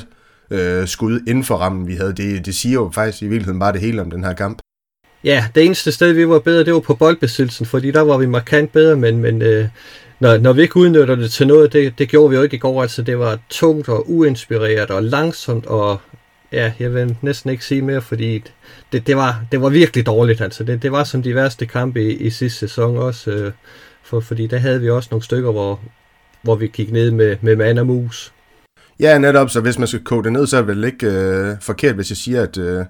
øh, 0.50 0.88
skud 0.88 1.20
inden 1.28 1.44
for 1.44 1.56
rammen, 1.56 1.86
vi 1.86 1.94
havde. 1.94 2.12
Det, 2.12 2.46
det 2.46 2.54
siger 2.54 2.74
jo 2.74 2.90
faktisk 2.94 3.22
i 3.22 3.26
virkeligheden 3.26 3.60
bare 3.60 3.72
det 3.72 3.80
hele 3.80 4.02
om 4.02 4.10
den 4.10 4.24
her 4.24 4.32
kamp. 4.32 4.58
Ja, 5.24 5.44
det 5.54 5.64
eneste 5.64 5.92
sted, 5.92 6.12
vi 6.12 6.28
var 6.28 6.38
bedre, 6.38 6.64
det 6.64 6.74
var 6.74 6.80
på 6.80 6.94
boldbesiddelsen, 6.94 7.66
fordi 7.66 7.90
der 7.90 8.00
var 8.00 8.16
vi 8.16 8.26
markant 8.26 8.72
bedre, 8.72 8.96
men, 8.96 9.18
men 9.18 9.42
øh, 9.42 9.68
når, 10.20 10.38
når 10.38 10.52
vi 10.52 10.62
ikke 10.62 10.76
udnytter 10.76 11.14
det 11.14 11.30
til 11.30 11.46
noget, 11.46 11.72
det, 11.72 11.98
det 11.98 12.08
gjorde 12.08 12.30
vi 12.30 12.36
jo 12.36 12.42
ikke 12.42 12.56
i 12.56 12.58
går, 12.58 12.82
altså 12.82 13.02
det 13.02 13.18
var 13.18 13.38
tungt 13.48 13.88
og 13.88 14.10
uinspireret 14.10 14.90
og 14.90 15.02
langsomt, 15.02 15.66
og 15.66 16.00
ja, 16.52 16.72
jeg 16.78 16.94
vil 16.94 17.16
næsten 17.22 17.50
ikke 17.50 17.64
sige 17.64 17.82
mere, 17.82 18.02
fordi 18.02 18.44
det, 18.92 19.06
det, 19.06 19.16
var, 19.16 19.44
det 19.52 19.62
var 19.62 19.68
virkelig 19.68 20.06
dårligt, 20.06 20.40
altså 20.40 20.64
det, 20.64 20.82
det 20.82 20.92
var 20.92 21.04
som 21.04 21.22
de 21.22 21.34
værste 21.34 21.66
kampe 21.66 22.02
i, 22.02 22.16
i 22.16 22.30
sidste 22.30 22.58
sæson 22.58 22.96
også, 22.96 23.30
øh, 23.30 23.52
for, 24.02 24.20
fordi 24.20 24.46
der 24.46 24.58
havde 24.58 24.80
vi 24.80 24.90
også 24.90 25.08
nogle 25.10 25.24
stykker, 25.24 25.52
hvor, 25.52 25.80
hvor 26.42 26.54
vi 26.54 26.66
gik 26.66 26.92
ned 26.92 27.10
med, 27.10 27.36
med 27.40 27.56
mand 27.56 27.78
og 27.78 27.86
mus. 27.86 28.32
Ja, 29.00 29.18
netop, 29.18 29.50
så 29.50 29.60
hvis 29.60 29.78
man 29.78 29.88
skal 29.88 30.04
kode 30.04 30.24
det 30.24 30.32
ned, 30.32 30.46
så 30.46 30.56
er 30.56 30.60
det 30.60 30.68
vel 30.68 30.84
ikke 30.84 31.06
øh, 31.06 31.56
forkert, 31.60 31.94
hvis 31.94 32.10
jeg 32.10 32.16
siger, 32.16 32.42
at 32.42 32.58
øh, 32.58 32.84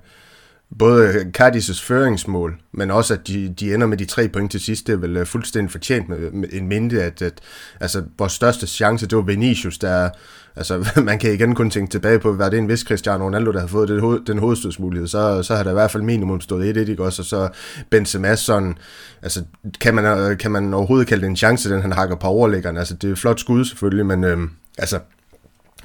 både 0.79 1.33
Cardis' 1.39 1.85
føringsmål, 1.85 2.59
men 2.73 2.91
også 2.91 3.15
at 3.15 3.29
de, 3.29 3.55
de 3.61 3.75
ender 3.75 3.87
med 3.87 3.97
de 3.97 4.05
tre 4.05 4.29
point 4.29 4.51
til 4.51 4.61
sidst, 4.61 4.87
det 4.87 4.93
er 4.93 4.97
vel 4.97 5.17
øh, 5.17 5.27
fuldstændig 5.27 5.71
fortjent 5.71 6.09
med, 6.09 6.31
med 6.31 6.49
en 6.53 6.69
minde, 6.69 7.03
at, 7.03 7.23
at 7.23 7.41
altså, 7.81 8.03
vores 8.19 8.33
største 8.33 8.67
chance, 8.67 9.07
det 9.07 9.17
var 9.17 9.23
Vinicius, 9.23 9.79
der 9.79 10.11
altså, 10.57 10.89
man 11.05 11.19
kan 11.19 11.33
igen 11.33 11.55
kun 11.55 11.71
tænke 11.71 11.91
tilbage 11.91 12.19
på, 12.19 12.33
hvad 12.33 12.51
det 12.51 12.59
en 12.59 12.69
vis 12.69 12.81
Cristiano 12.81 13.25
Ronaldo, 13.25 13.53
der 13.53 13.61
har 13.61 13.67
fået 13.67 13.89
det, 13.89 14.01
hoved, 14.01 14.21
den 14.27 14.39
hovedstødsmulighed, 14.39 15.09
så, 15.09 15.43
så 15.43 15.57
har 15.57 15.63
der 15.63 15.71
i 15.71 15.75
hvert 15.75 15.91
fald 15.91 16.03
minimum 16.03 16.41
stået 16.41 16.77
1-1, 16.77 16.91
ikke 16.91 17.05
også, 17.05 17.23
og 17.23 17.27
så 17.27 17.49
Benzema 17.91 18.37
sådan, 18.37 18.79
altså, 19.23 19.43
kan 19.81 19.95
man, 19.95 20.05
øh, 20.05 20.39
kan 20.39 20.51
man 20.51 20.75
overhovedet 20.75 21.09
kalde 21.09 21.23
det 21.23 21.29
en 21.29 21.37
chance, 21.37 21.71
den 21.71 21.83
han 21.83 21.93
hakker 21.93 22.17
på 22.17 22.27
overlæggeren, 22.27 22.77
altså, 22.77 22.95
det 22.95 23.09
er 23.09 23.13
et 23.13 23.19
flot 23.19 23.41
skud 23.41 23.65
selvfølgelig, 23.65 24.07
men 24.07 24.25
øhm, 24.25 24.51
altså, 24.79 24.99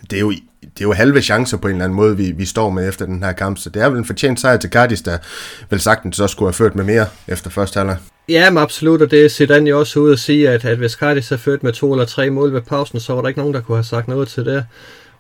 det 0.10 0.16
er 0.16 0.22
jo, 0.22 0.32
det 0.62 0.82
er 0.82 0.86
jo 0.86 0.94
halve 0.94 1.22
chancer 1.22 1.58
på 1.58 1.68
en 1.68 1.74
eller 1.74 1.86
anden 1.86 1.96
måde, 1.96 2.18
vi, 2.18 2.32
vi 2.32 2.46
står 2.46 2.70
med 2.70 2.90
efter 2.90 3.06
den 3.06 3.24
her 3.24 3.32
kamp, 3.32 3.58
så 3.58 3.70
det 3.70 3.82
er 3.82 3.90
vel 3.90 3.98
en 3.98 4.06
fortjent 4.06 4.40
sejr 4.40 4.58
til 4.58 4.70
Cardis, 4.70 5.02
der 5.02 5.18
vel 5.70 5.80
sagtens 5.80 6.20
også 6.20 6.34
skulle 6.34 6.48
have 6.48 6.54
ført 6.54 6.76
med 6.76 6.84
mere 6.84 7.06
efter 7.28 7.50
første 7.50 7.78
halvleg. 7.78 7.98
Ja, 8.30 8.50
men 8.50 8.58
absolut, 8.58 9.02
og 9.02 9.12
det 9.12 9.32
Zidane 9.32 9.70
jo 9.70 9.80
også 9.80 10.00
ud 10.00 10.12
at 10.12 10.20
sige, 10.20 10.50
at, 10.50 10.66
at 10.66 10.78
hvis 10.78 10.92
Cardis 10.92 11.30
havde 11.30 11.42
ført 11.42 11.64
med 11.64 11.74
to 11.74 11.92
eller 11.92 12.06
tre 12.06 12.30
mål 12.30 12.54
ved 12.54 12.62
pausen, 12.62 13.00
så 13.00 13.14
var 13.14 13.22
der 13.22 13.28
ikke 13.28 13.40
nogen, 13.40 13.54
der 13.54 13.62
kunne 13.62 13.78
have 13.78 13.84
sagt 13.84 14.08
noget 14.08 14.28
til 14.28 14.46
det. 14.46 14.66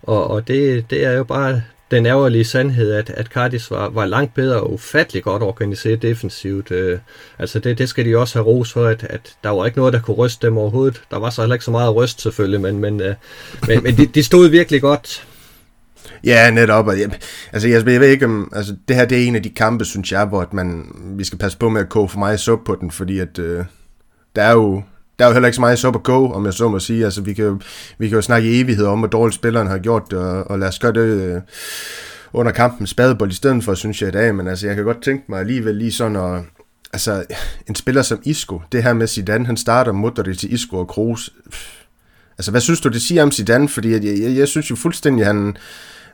Og, 0.03 0.27
og 0.27 0.47
det, 0.47 0.85
det 0.89 1.05
er 1.05 1.11
jo 1.11 1.23
bare 1.23 1.61
den 1.91 2.05
ærgerlige 2.05 2.45
sandhed, 2.45 2.91
at, 2.91 3.09
at 3.09 3.27
Cardis 3.27 3.71
var, 3.71 3.89
var 3.89 4.05
langt 4.05 4.33
bedre 4.33 4.59
og 4.59 4.73
ufattelig 4.73 5.23
godt 5.23 5.43
organiseret 5.43 6.01
defensivt. 6.01 6.71
Øh, 6.71 6.99
altså 7.39 7.59
det, 7.59 7.77
det 7.77 7.89
skal 7.89 8.05
de 8.05 8.17
også 8.17 8.39
have 8.39 8.45
ros 8.45 8.73
for, 8.73 8.85
at, 8.85 9.07
at 9.09 9.35
der 9.43 9.49
var 9.49 9.65
ikke 9.65 9.77
noget, 9.77 9.93
der 9.93 10.01
kunne 10.01 10.15
ryste 10.15 10.47
dem 10.47 10.57
overhovedet. 10.57 11.01
Der 11.11 11.19
var 11.19 11.29
så 11.29 11.41
heller 11.41 11.55
ikke 11.55 11.65
så 11.65 11.71
meget 11.71 11.95
ryst 11.95 12.21
selvfølgelig, 12.21 12.61
men, 12.61 12.79
men, 12.79 13.01
øh, 13.01 13.15
men, 13.67 13.83
men 13.83 13.97
de, 13.97 14.05
de 14.05 14.23
stod 14.23 14.49
virkelig 14.49 14.81
godt. 14.81 15.27
Ja, 16.23 16.51
netop. 16.51 16.87
Og, 16.87 16.99
jeg, 16.99 17.09
altså, 17.53 17.67
jeg, 17.67 17.87
jeg 17.87 18.01
ved 18.01 18.07
ikke 18.09 18.25
om... 18.25 18.51
Altså, 18.55 18.75
det 18.87 18.95
her 18.95 19.05
det 19.05 19.23
er 19.23 19.27
en 19.27 19.35
af 19.35 19.43
de 19.43 19.49
kampe, 19.49 19.85
synes 19.85 20.11
jeg, 20.11 20.25
hvor 20.25 20.41
at 20.41 20.53
man, 20.53 20.85
vi 21.17 21.23
skal 21.23 21.39
passe 21.39 21.57
på 21.57 21.69
med 21.69 21.81
at 21.81 21.89
koge 21.89 22.09
for 22.09 22.19
meget 22.19 22.39
suppe 22.39 22.65
på 22.65 22.75
den, 22.81 22.91
fordi 22.91 23.19
at 23.19 23.39
øh, 23.39 23.65
der 24.35 24.41
er 24.41 24.51
jo 24.51 24.83
der 25.19 25.25
er 25.25 25.29
jo 25.29 25.33
heller 25.33 25.47
ikke 25.47 25.55
så 25.55 25.61
meget 25.61 25.79
sup 25.79 25.95
at 25.95 26.03
gå, 26.03 26.31
om 26.31 26.45
jeg 26.45 26.53
så 26.53 26.69
må 26.69 26.79
sige. 26.79 27.05
Altså, 27.05 27.21
vi 27.21 27.33
kan 27.33 27.45
jo, 27.45 27.59
vi 27.97 28.07
kan 28.07 28.15
jo 28.15 28.21
snakke 28.21 28.51
i 28.51 28.61
evighed 28.61 28.85
om, 28.85 28.99
hvor 28.99 29.07
dårligt 29.07 29.35
spilleren 29.35 29.67
har 29.67 29.77
gjort 29.77 30.03
det, 30.11 30.19
og, 30.19 30.51
og 30.51 30.59
lad 30.59 30.67
os 30.67 30.79
gøre 30.79 30.93
det 30.93 31.35
øh, 31.35 31.41
under 32.33 32.51
kampen 32.51 32.87
spadebold 32.87 33.31
i 33.31 33.35
stedet 33.35 33.63
for, 33.63 33.73
synes 33.73 34.01
jeg 34.01 34.09
i 34.09 34.11
dag. 34.11 34.35
Men 34.35 34.47
altså, 34.47 34.67
jeg 34.67 34.75
kan 34.75 34.85
godt 34.85 35.03
tænke 35.03 35.23
mig 35.29 35.39
alligevel 35.39 35.75
lige 35.75 35.91
sådan 35.91 36.15
at... 36.15 36.41
Altså, 36.93 37.23
en 37.69 37.75
spiller 37.75 38.01
som 38.01 38.19
Isco, 38.23 38.61
det 38.71 38.83
her 38.83 38.93
med 38.93 39.07
Zidane, 39.07 39.45
han 39.45 39.57
starter 39.57 39.91
Modric 39.91 40.37
til 40.37 40.53
Isco 40.53 40.77
og 40.77 40.87
Kroos. 40.87 41.33
Altså, 42.37 42.51
hvad 42.51 42.61
synes 42.61 42.81
du, 42.81 42.89
det 42.89 43.01
siger 43.01 43.23
om 43.23 43.31
Zidane? 43.31 43.69
Fordi 43.69 43.91
jeg, 43.91 44.03
jeg, 44.03 44.37
jeg 44.37 44.47
synes 44.47 44.71
jo 44.71 44.75
fuldstændig, 44.75 45.25
han 45.25 45.57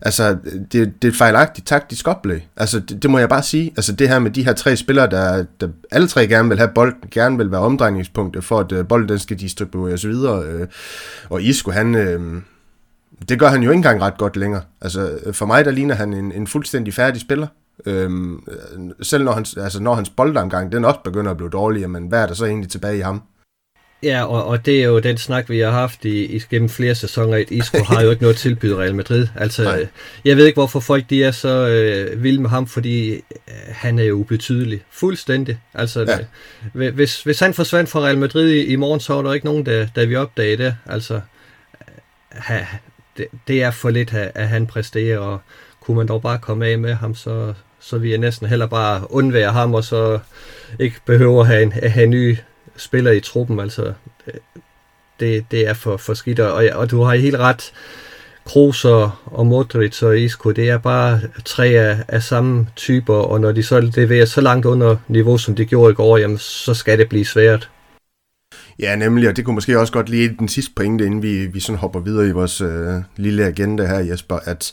Altså, 0.02 0.38
det, 0.72 0.72
det 0.72 1.04
er 1.04 1.08
et 1.08 1.16
fejlagtigt 1.16 1.68
taktisk 1.68 2.08
oplæg. 2.08 2.48
Altså, 2.58 2.80
det, 2.80 3.04
det 3.04 3.10
må 3.10 3.20
jeg 3.20 3.30
bare 3.30 3.44
sige. 3.44 3.74
Altså, 3.78 3.92
det 3.92 4.10
her 4.10 4.20
med 4.20 4.32
de 4.32 4.46
her 4.46 4.54
tre 4.54 4.76
spillere, 4.76 5.10
der, 5.10 5.46
der 5.62 5.68
alle 5.92 6.08
tre 6.08 6.28
gerne 6.28 6.50
vil 6.50 6.58
have 6.58 6.72
bolden, 6.76 7.10
gerne 7.12 7.38
vil 7.38 7.52
være 7.52 7.62
omdrejningspunktet 7.62 8.44
for, 8.44 8.60
at 8.60 8.72
uh, 8.72 8.88
bolden 8.88 9.10
den 9.10 9.20
skal 9.20 9.40
distribueres 9.40 10.08
videre. 10.08 10.44
Øh, 10.44 10.68
og 11.30 11.42
Isco, 11.42 11.72
han... 11.72 11.96
Øh, 11.96 12.42
det 13.30 13.40
gør 13.40 13.48
han 13.48 13.64
jo 13.64 13.70
ikke 13.70 13.78
engang 13.78 14.02
ret 14.02 14.18
godt 14.18 14.38
længere. 14.38 14.62
Altså, 14.82 15.20
for 15.32 15.46
mig, 15.46 15.66
der 15.66 15.72
ligner 15.72 15.96
han 15.96 16.14
en, 16.14 16.32
en 16.32 16.48
fuldstændig 16.48 16.94
færdig 16.94 17.22
spiller. 17.22 17.48
Øhm, 17.86 18.34
øh, 18.36 18.80
selv 19.02 19.24
når 19.24 19.32
hans, 19.32 19.58
altså 19.58 19.82
når 19.82 19.96
hans 19.96 20.10
boldamgang, 20.10 20.72
den 20.72 20.86
også 20.86 21.00
begynder 21.04 21.32
at 21.32 21.38
blive 21.38 21.50
dårlig, 21.50 21.90
men 21.90 22.08
hvad 22.08 22.24
er 22.24 22.28
der 22.28 22.34
så 22.34 22.46
egentlig 22.46 22.70
tilbage 22.70 22.98
i 22.98 23.02
ham? 23.02 23.22
Ja, 24.04 24.24
og, 24.24 24.46
og 24.46 24.66
det 24.66 24.82
er 24.82 24.86
jo 24.88 25.00
den 25.00 25.18
snak, 25.18 25.50
vi 25.50 25.60
har 25.60 25.72
haft 25.72 26.06
i, 26.06 26.36
i 26.36 26.44
gennem 26.50 26.70
flere 26.70 26.96
sæsoner. 26.96 27.38
Et 27.38 27.52
Isco 27.52 27.84
har 27.84 28.02
jo 28.02 28.10
ikke 28.10 28.22
noget 28.22 28.38
tilbyde 28.38 28.78
Real 28.78 28.96
Madrid. 28.96 29.28
Altså, 29.36 29.64
Nej. 29.64 29.88
jeg 30.26 30.38
ved 30.38 30.46
ikke, 30.46 30.56
hvorfor 30.56 30.80
folk 30.80 31.10
de 31.10 31.24
er 31.24 31.32
så 31.32 31.68
øh, 31.68 32.24
vilde 32.24 32.42
med 32.42 32.50
ham, 32.50 32.68
fordi 32.68 33.14
øh, 33.14 33.20
han 33.68 34.00
er 34.00 34.04
jo 34.04 34.16
ubetydelig. 34.16 34.82
Fuldstændig. 34.92 35.60
Altså, 35.74 36.00
ja. 36.00 36.18
det, 36.80 36.94
hvis, 36.94 37.24
hvis 37.24 37.40
han 37.40 37.54
forsvandt 37.54 37.90
fra 37.90 38.00
Real 38.00 38.18
Madrid 38.18 38.50
i, 38.50 38.66
i 38.66 38.76
morgen, 38.76 39.00
så 39.00 39.14
var 39.14 39.22
der 39.22 39.34
ikke 39.34 39.46
nogen, 39.46 39.66
der, 39.66 39.88
der 39.96 40.06
vi 40.06 40.16
opdage 40.16 40.58
det. 40.58 40.76
Altså, 40.86 41.22
ha, 42.30 42.66
det, 43.18 43.26
det 43.48 43.64
er 43.64 43.72
for 43.72 43.90
lidt, 43.90 44.14
at, 44.14 44.32
at 44.36 44.48
han 44.48 44.68
præsterer, 44.68 45.20
og 45.20 45.42
kunne 45.82 45.98
man 45.98 46.08
dog 46.08 46.22
bare 46.22 46.38
komme 46.38 46.68
af 46.68 46.80
med 46.80 46.94
ham, 46.94 47.16
så, 47.16 47.54
så 47.80 47.98
vi 47.98 48.14
er 48.14 48.18
næsten 48.18 48.48
heller 48.48 48.66
bare 48.66 49.12
undvære 49.12 49.52
ham, 49.52 49.74
og 49.74 49.84
så 49.84 50.20
ikke 50.80 50.96
behøver 51.06 51.42
at 51.42 51.48
have 51.48 51.64
en, 51.64 51.74
at 51.76 51.92
have 51.92 52.04
en 52.04 52.10
ny 52.10 52.38
spiller 52.78 53.12
i 53.12 53.20
truppen. 53.20 53.60
Altså, 53.60 53.94
øh, 54.28 54.34
det, 55.20 55.46
det 55.52 55.68
er 55.68 55.74
for, 55.74 55.98
for 55.98 56.14
skidt, 56.14 56.40
og, 56.40 56.64
og 56.74 56.92
du 56.92 57.02
har 57.02 57.16
helt 57.16 57.38
ret. 57.38 57.72
Kroos 58.46 58.86
og, 58.86 59.12
og 59.26 59.48
Modric 59.48 60.04
og 60.04 60.20
Isco, 60.20 60.52
det 60.52 60.70
er 60.70 60.78
bare 60.78 61.22
tre 61.46 61.66
af, 61.66 62.04
af 62.08 62.24
samme 62.24 62.68
typer, 62.76 63.14
og 63.14 63.42
når 63.42 63.52
de 63.52 63.64
så 63.64 63.80
leverer 63.80 64.26
så 64.26 64.42
langt 64.42 64.66
under 64.66 64.96
niveau, 65.08 65.38
som 65.38 65.56
de 65.56 65.66
gjorde 65.66 65.92
i 65.92 65.96
går, 65.96 66.18
jamen, 66.18 66.38
så 66.38 66.74
skal 66.74 66.98
det 66.98 67.10
blive 67.10 67.26
svært. 67.26 67.70
Ja, 68.80 68.96
nemlig, 68.96 69.30
og 69.30 69.36
det 69.36 69.46
kunne 69.46 69.54
måske 69.54 69.80
også 69.80 69.94
godt 69.94 70.10
lige 70.10 70.36
den 70.40 70.48
sidste 70.48 70.72
pointe, 70.76 71.06
inden 71.06 71.22
vi, 71.22 71.46
vi 71.46 71.60
sådan 71.60 71.80
hopper 71.80 72.00
videre 72.00 72.28
i 72.28 72.32
vores 72.32 72.62
øh, 72.62 72.94
lille 73.18 73.46
agenda 73.46 73.86
her, 73.86 74.00
Jesper, 74.00 74.36
at 74.36 74.72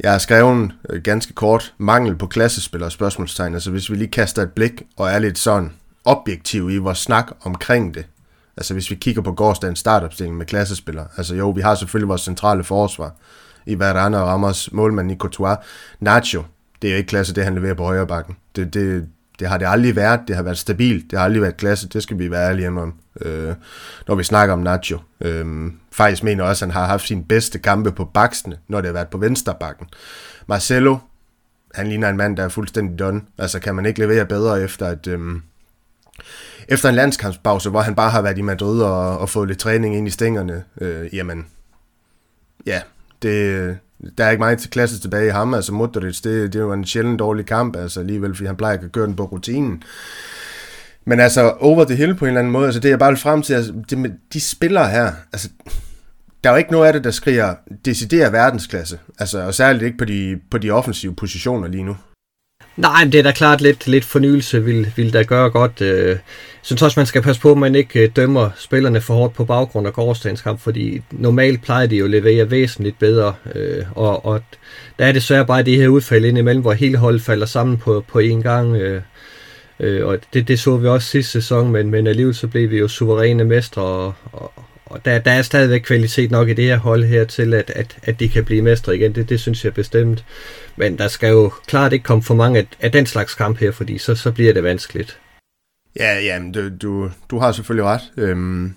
jeg 0.00 0.10
har 0.12 0.18
skrevet 0.18 0.70
øh, 0.90 1.02
ganske 1.02 1.32
kort 1.32 1.74
mangel 1.78 2.16
på 2.16 2.26
klassespillere 2.26 2.90
spørgsmålstegn, 2.90 3.54
altså 3.54 3.70
hvis 3.70 3.90
vi 3.90 3.96
lige 3.96 4.10
kaster 4.10 4.42
et 4.42 4.52
blik 4.52 4.82
og 4.96 5.08
er 5.08 5.18
lidt 5.18 5.38
sådan 5.38 5.72
objektive 6.08 6.74
i 6.74 6.78
vores 6.78 6.98
snak 6.98 7.30
omkring 7.40 7.94
det, 7.94 8.06
altså 8.56 8.74
hvis 8.74 8.90
vi 8.90 8.94
kigger 8.94 9.22
på 9.22 9.32
gårdsdagens 9.32 9.78
startopstilling 9.78 10.36
med 10.36 10.46
klassespillere, 10.46 11.06
altså 11.16 11.34
jo, 11.34 11.50
vi 11.50 11.60
har 11.60 11.74
selvfølgelig 11.74 12.08
vores 12.08 12.22
centrale 12.22 12.64
forsvar 12.64 13.12
i 13.66 13.78
Varane 13.78 14.18
og 14.18 14.28
Ramos, 14.28 14.72
målmand 14.72 15.12
i 15.12 15.16
Courtois, 15.16 15.58
Nacho, 16.00 16.42
det 16.82 16.88
er 16.88 16.92
jo 16.92 16.96
ikke 16.96 17.08
klasse, 17.08 17.34
det 17.34 17.44
han 17.44 17.54
leverer 17.54 17.74
på 17.74 17.84
højre 17.84 18.06
bakken. 18.06 18.36
Det, 18.56 18.74
det, 18.74 19.08
det 19.38 19.48
har 19.48 19.58
det 19.58 19.66
aldrig 19.66 19.96
været. 19.96 20.20
Det 20.28 20.36
har 20.36 20.42
været 20.42 20.58
stabilt. 20.58 21.10
Det 21.10 21.18
har 21.18 21.24
aldrig 21.24 21.42
været 21.42 21.56
klasse. 21.56 21.88
Det 21.88 22.02
skal 22.02 22.18
vi 22.18 22.30
være 22.30 22.48
ærlige 22.50 22.68
om, 22.68 22.94
øh, 23.20 23.54
når 24.08 24.14
vi 24.14 24.22
snakker 24.22 24.52
om 24.52 24.58
Nacho. 24.58 24.98
Øh, 25.20 25.72
faktisk 25.92 26.22
mener 26.22 26.44
også, 26.44 26.64
at 26.64 26.72
han 26.72 26.80
har 26.80 26.88
haft 26.88 27.06
sine 27.06 27.24
bedste 27.24 27.58
kampe 27.58 27.92
på 27.92 28.04
baksene, 28.04 28.58
når 28.68 28.80
det 28.80 28.88
har 28.88 28.92
været 28.92 29.08
på 29.08 29.18
venstre 29.18 29.54
bakken. 29.60 29.86
Marcelo, 30.46 30.96
han 31.74 31.86
ligner 31.86 32.08
en 32.08 32.16
mand, 32.16 32.36
der 32.36 32.44
er 32.44 32.48
fuldstændig 32.48 32.98
done. 32.98 33.22
Altså 33.38 33.58
kan 33.58 33.74
man 33.74 33.86
ikke 33.86 34.00
levere 34.00 34.26
bedre 34.26 34.62
efter 34.62 34.86
at... 34.86 35.06
Øh, 35.06 35.20
efter 36.68 36.88
en 36.88 36.94
landskampspause, 36.94 37.70
hvor 37.70 37.80
han 37.80 37.94
bare 37.94 38.10
har 38.10 38.22
været 38.22 38.38
i 38.38 38.42
Madrid 38.42 38.82
og, 38.82 39.18
og 39.18 39.28
fået 39.28 39.48
lidt 39.48 39.58
træning 39.58 39.96
ind 39.96 40.08
i 40.08 40.10
stængerne, 40.10 40.64
øh, 40.80 41.14
jamen, 41.14 41.46
ja, 42.66 42.80
det, 43.22 43.78
der 44.18 44.24
er 44.24 44.30
ikke 44.30 44.40
meget 44.40 44.58
til 44.58 44.70
klasse 44.70 45.00
tilbage 45.00 45.26
i 45.26 45.30
ham. 45.30 45.54
Altså 45.54 45.72
Modric, 45.72 46.20
det, 46.20 46.52
det 46.52 46.60
var 46.60 46.66
jo 46.66 46.72
en 46.72 46.84
sjældent 46.84 47.18
dårlig 47.18 47.46
kamp, 47.46 47.76
altså 47.76 48.00
alligevel, 48.00 48.34
fordi 48.34 48.46
han 48.46 48.56
plejer 48.56 48.78
at 48.78 48.92
køre 48.92 49.06
den 49.06 49.16
på 49.16 49.24
rutinen. 49.24 49.82
Men 51.04 51.20
altså, 51.20 51.50
over 51.60 51.84
the 51.84 51.96
hill 51.96 52.14
på 52.14 52.24
en 52.24 52.28
eller 52.28 52.40
anden 52.40 52.52
måde, 52.52 52.64
altså 52.64 52.80
det 52.80 52.90
er 52.90 52.96
bare 52.96 53.16
frem 53.16 53.42
til, 53.42 53.54
altså, 53.54 53.72
det, 53.90 54.12
de 54.32 54.40
spillere 54.40 54.90
her, 54.90 55.12
altså, 55.32 55.48
der 56.44 56.50
er 56.50 56.54
jo 56.54 56.58
ikke 56.58 56.72
noget 56.72 56.86
af 56.86 56.92
det, 56.92 57.04
der 57.04 57.10
skriger 57.10 57.54
decideret 57.84 58.32
verdensklasse. 58.32 58.98
Altså, 59.18 59.38
og 59.38 59.54
særligt 59.54 59.82
ikke 59.84 59.98
på 59.98 60.04
de, 60.04 60.40
på 60.50 60.58
de 60.58 60.70
offensive 60.70 61.14
positioner 61.14 61.68
lige 61.68 61.82
nu. 61.82 61.96
Nej, 62.78 63.04
det 63.04 63.14
er 63.14 63.22
da 63.22 63.32
klart 63.32 63.60
lidt, 63.60 63.86
lidt 63.86 64.04
fornyelse 64.04 64.64
vil, 64.64 64.92
vil 64.96 65.12
da 65.12 65.22
gøre 65.22 65.50
godt. 65.50 65.72
Jeg 65.80 65.88
øh, 65.88 66.16
synes 66.62 66.82
også, 66.82 67.00
man 67.00 67.06
skal 67.06 67.22
passe 67.22 67.42
på, 67.42 67.50
at 67.52 67.58
man 67.58 67.74
ikke 67.74 68.02
øh, 68.02 68.10
dømmer 68.16 68.50
spillerne 68.56 69.00
for 69.00 69.14
hårdt 69.14 69.34
på 69.34 69.44
baggrund 69.44 69.86
af 69.86 69.92
gårdsdagens 69.92 70.42
kamp, 70.42 70.60
fordi 70.60 71.02
normalt 71.10 71.62
plejer 71.62 71.86
de 71.86 71.96
jo 71.96 72.04
at 72.04 72.10
levere 72.10 72.50
væsentligt 72.50 72.98
bedre, 72.98 73.34
øh, 73.54 73.84
og, 73.94 74.26
og 74.26 74.42
der 74.98 75.04
er 75.04 75.12
desværre 75.12 75.46
bare 75.46 75.62
det 75.62 75.76
her 75.76 75.88
udfald 75.88 76.24
indimellem, 76.24 76.62
hvor 76.62 76.72
hele 76.72 76.98
holdet 76.98 77.22
falder 77.22 77.46
sammen 77.46 77.78
på, 77.78 78.04
på 78.08 78.18
én 78.18 78.42
gang, 78.42 78.76
øh, 78.76 79.02
øh, 79.80 80.06
og 80.06 80.18
det, 80.34 80.48
det 80.48 80.60
så 80.60 80.76
vi 80.76 80.88
også 80.88 81.08
sidste 81.08 81.32
sæson, 81.32 81.72
men, 81.72 81.90
men 81.90 82.06
alligevel 82.06 82.34
så 82.34 82.46
blev 82.46 82.70
vi 82.70 82.78
jo 82.78 82.88
suveræne 82.88 83.44
mestre, 83.44 83.82
og, 83.82 84.14
og, 84.32 84.52
og 84.90 85.04
der, 85.04 85.18
der 85.18 85.30
er 85.30 85.42
stadigvæk 85.42 85.80
kvalitet 85.80 86.30
nok 86.30 86.48
i 86.48 86.52
det 86.52 86.64
her 86.64 86.76
hold 86.76 87.04
her 87.04 87.24
til, 87.24 87.54
at, 87.54 87.70
at, 87.70 87.98
at 88.02 88.20
de 88.20 88.28
kan 88.28 88.44
blive 88.44 88.62
mestre 88.62 88.96
igen. 88.96 89.14
Det, 89.14 89.28
det 89.28 89.40
synes 89.40 89.64
jeg 89.64 89.74
bestemt. 89.74 90.24
Men 90.76 90.98
der 90.98 91.08
skal 91.08 91.30
jo 91.30 91.52
klart 91.66 91.92
ikke 91.92 92.02
komme 92.02 92.22
for 92.22 92.34
mange 92.34 92.58
af, 92.58 92.66
af 92.80 92.92
den 92.92 93.06
slags 93.06 93.34
kamp 93.34 93.58
her, 93.58 93.70
fordi 93.70 93.98
så, 93.98 94.14
så 94.14 94.32
bliver 94.32 94.52
det 94.52 94.62
vanskeligt. 94.62 95.18
Ja, 95.96 96.18
ja 96.18 96.40
du, 96.54 96.68
du, 96.82 97.10
du 97.30 97.38
har 97.38 97.52
selvfølgelig 97.52 97.84
ret. 97.84 98.02
Øhm, 98.16 98.74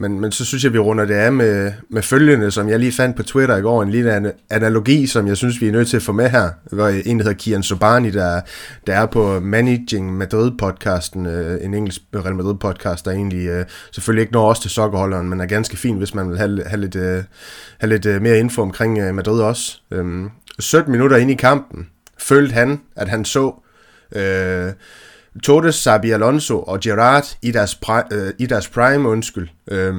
men, 0.00 0.20
men 0.20 0.32
så 0.32 0.44
synes 0.44 0.64
jeg, 0.64 0.72
vi 0.72 0.78
runder 0.78 1.04
det 1.04 1.14
af 1.14 1.32
med, 1.32 1.72
med 1.90 2.02
følgende, 2.02 2.50
som 2.50 2.68
jeg 2.68 2.78
lige 2.78 2.92
fandt 2.92 3.16
på 3.16 3.22
Twitter 3.22 3.56
i 3.56 3.60
går, 3.60 3.82
en 3.82 3.90
lille 3.90 4.32
analogi, 4.50 5.06
som 5.06 5.26
jeg 5.26 5.36
synes, 5.36 5.60
vi 5.60 5.68
er 5.68 5.72
nødt 5.72 5.88
til 5.88 5.96
at 5.96 6.02
få 6.02 6.12
med 6.12 6.30
her. 6.30 6.50
Hvor 6.72 6.88
en, 6.88 7.18
der 7.18 7.24
hedder 7.24 7.38
Kian 7.38 7.62
Sobani, 7.62 8.10
der, 8.10 8.40
der 8.86 8.94
er 8.94 9.06
på 9.06 9.40
Managing 9.40 10.22
Madrid-podcasten, 10.22 11.26
øh, 11.26 11.64
en 11.64 11.74
engelsk 11.74 12.00
Real 12.14 12.34
Madrid-podcast, 12.34 13.04
der 13.04 13.10
egentlig 13.10 13.46
øh, 13.46 13.64
selvfølgelig 13.92 14.20
ikke 14.20 14.32
når 14.32 14.48
også 14.48 14.62
til 14.62 14.70
sokkerholderen, 14.70 15.28
men 15.28 15.40
er 15.40 15.46
ganske 15.46 15.76
fin, 15.76 15.96
hvis 15.96 16.14
man 16.14 16.30
vil 16.30 16.38
have, 16.38 16.64
have 16.66 16.80
lidt, 16.80 16.96
øh, 16.96 17.22
have 17.78 17.88
lidt 17.88 18.06
øh, 18.06 18.22
mere 18.22 18.38
info 18.38 18.62
omkring 18.62 18.98
øh, 18.98 19.14
Madrid 19.14 19.40
også. 19.40 19.80
Øhm, 19.90 20.30
17 20.58 20.92
minutter 20.92 21.16
ind 21.16 21.30
i 21.30 21.34
kampen 21.34 21.86
følte 22.18 22.52
han, 22.54 22.80
at 22.96 23.08
han 23.08 23.24
så... 23.24 23.64
Øh, 24.16 24.72
Torres, 25.42 25.74
Sabi 25.74 26.10
Alonso 26.10 26.62
og 26.62 26.80
Gerard 26.80 27.36
i 27.42 27.50
deres, 27.50 27.74
pri- 27.86 28.14
øh, 28.14 28.32
i 28.38 28.46
deres 28.46 28.68
prime, 28.68 29.08
undskyld, 29.08 29.48
øh, 29.70 29.94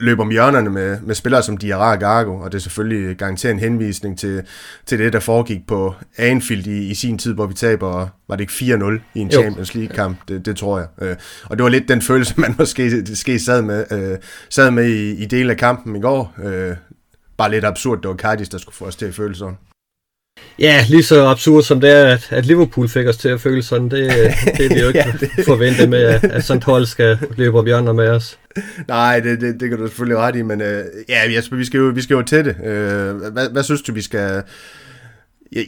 løber 0.00 0.22
om 0.22 0.30
hjørnerne 0.30 0.70
med, 0.70 1.00
med 1.00 1.14
spillere 1.14 1.42
som 1.42 1.56
Diarra 1.56 1.92
og 1.92 1.98
Gargo, 1.98 2.36
og 2.40 2.52
det 2.52 2.58
er 2.58 2.62
selvfølgelig 2.62 3.16
garanteret 3.16 3.52
en 3.52 3.58
henvisning 3.60 4.18
til, 4.18 4.42
til 4.86 4.98
det, 4.98 5.12
der 5.12 5.20
foregik 5.20 5.66
på 5.66 5.94
Anfield 6.16 6.66
i, 6.66 6.90
i 6.90 6.94
sin 6.94 7.18
tid, 7.18 7.34
hvor 7.34 7.46
vi 7.46 7.54
taber, 7.54 8.08
var 8.28 8.36
det 8.36 8.40
ikke 8.60 8.74
4-0 8.74 9.00
i 9.14 9.20
en 9.20 9.30
jo. 9.30 9.40
Champions 9.40 9.74
League-kamp, 9.74 10.18
det, 10.28 10.46
det 10.46 10.56
tror 10.56 10.78
jeg. 10.78 10.88
Øh, 11.02 11.16
og 11.44 11.56
det 11.56 11.62
var 11.64 11.68
lidt 11.70 11.88
den 11.88 12.02
følelse, 12.02 12.34
man 12.40 12.54
måske, 12.58 13.04
måske 13.08 13.38
sad 13.38 13.62
med, 13.62 13.84
øh, 13.92 14.18
sad 14.50 14.70
med 14.70 14.84
i, 14.88 15.10
i 15.22 15.26
del 15.26 15.50
af 15.50 15.56
kampen 15.56 15.96
i 15.96 16.00
går. 16.00 16.34
Øh, 16.44 16.76
bare 17.36 17.50
lidt 17.50 17.64
absurd, 17.64 18.00
det 18.02 18.08
var 18.08 18.16
Cardis, 18.16 18.48
der 18.48 18.58
skulle 18.58 18.76
få 18.76 18.84
os 18.84 18.96
til 18.96 19.06
at 19.06 19.14
føle 19.14 19.34
sådan. 19.34 19.56
Ja, 20.58 20.84
lige 20.88 21.02
så 21.02 21.26
absurd 21.26 21.62
som 21.62 21.80
det 21.80 21.90
er, 21.90 22.04
at, 22.04 22.28
at 22.30 22.46
Liverpool 22.46 22.88
fik 22.88 23.06
os 23.06 23.16
til 23.16 23.28
at 23.28 23.40
føle 23.40 23.62
sådan, 23.62 23.88
det, 23.88 24.10
det 24.58 24.66
er 24.66 24.74
vi 24.74 24.80
jo 24.80 24.88
ikke 24.88 24.98
ja, 24.98 25.12
det... 25.20 25.44
forventet 25.44 25.88
med, 25.88 26.02
at, 26.02 26.24
at 26.24 26.44
sådan 26.44 26.58
et 26.58 26.64
hold 26.64 26.86
skal 26.86 27.18
løbe 27.36 27.58
op 27.58 27.66
hjørner 27.66 27.92
med 27.92 28.08
os. 28.08 28.38
Nej, 28.88 29.20
det, 29.20 29.40
det, 29.40 29.60
det 29.60 29.68
kan 29.68 29.78
du 29.78 29.86
selvfølgelig 29.86 30.18
ret 30.18 30.36
i, 30.36 30.42
men 30.42 30.60
uh, 30.60 30.66
ja, 31.08 31.34
Jesper, 31.34 31.56
vi 31.56 31.64
skal 31.64 31.78
jo, 31.78 31.84
vi 31.84 32.02
skal 32.02 32.14
jo 32.14 32.22
til 32.22 32.44
det. 32.44 32.56
Uh, 32.58 33.32
hvad, 33.32 33.50
hvad 33.50 33.62
synes 33.62 33.82
du, 33.82 33.92
vi 33.92 34.02
skal... 34.02 34.42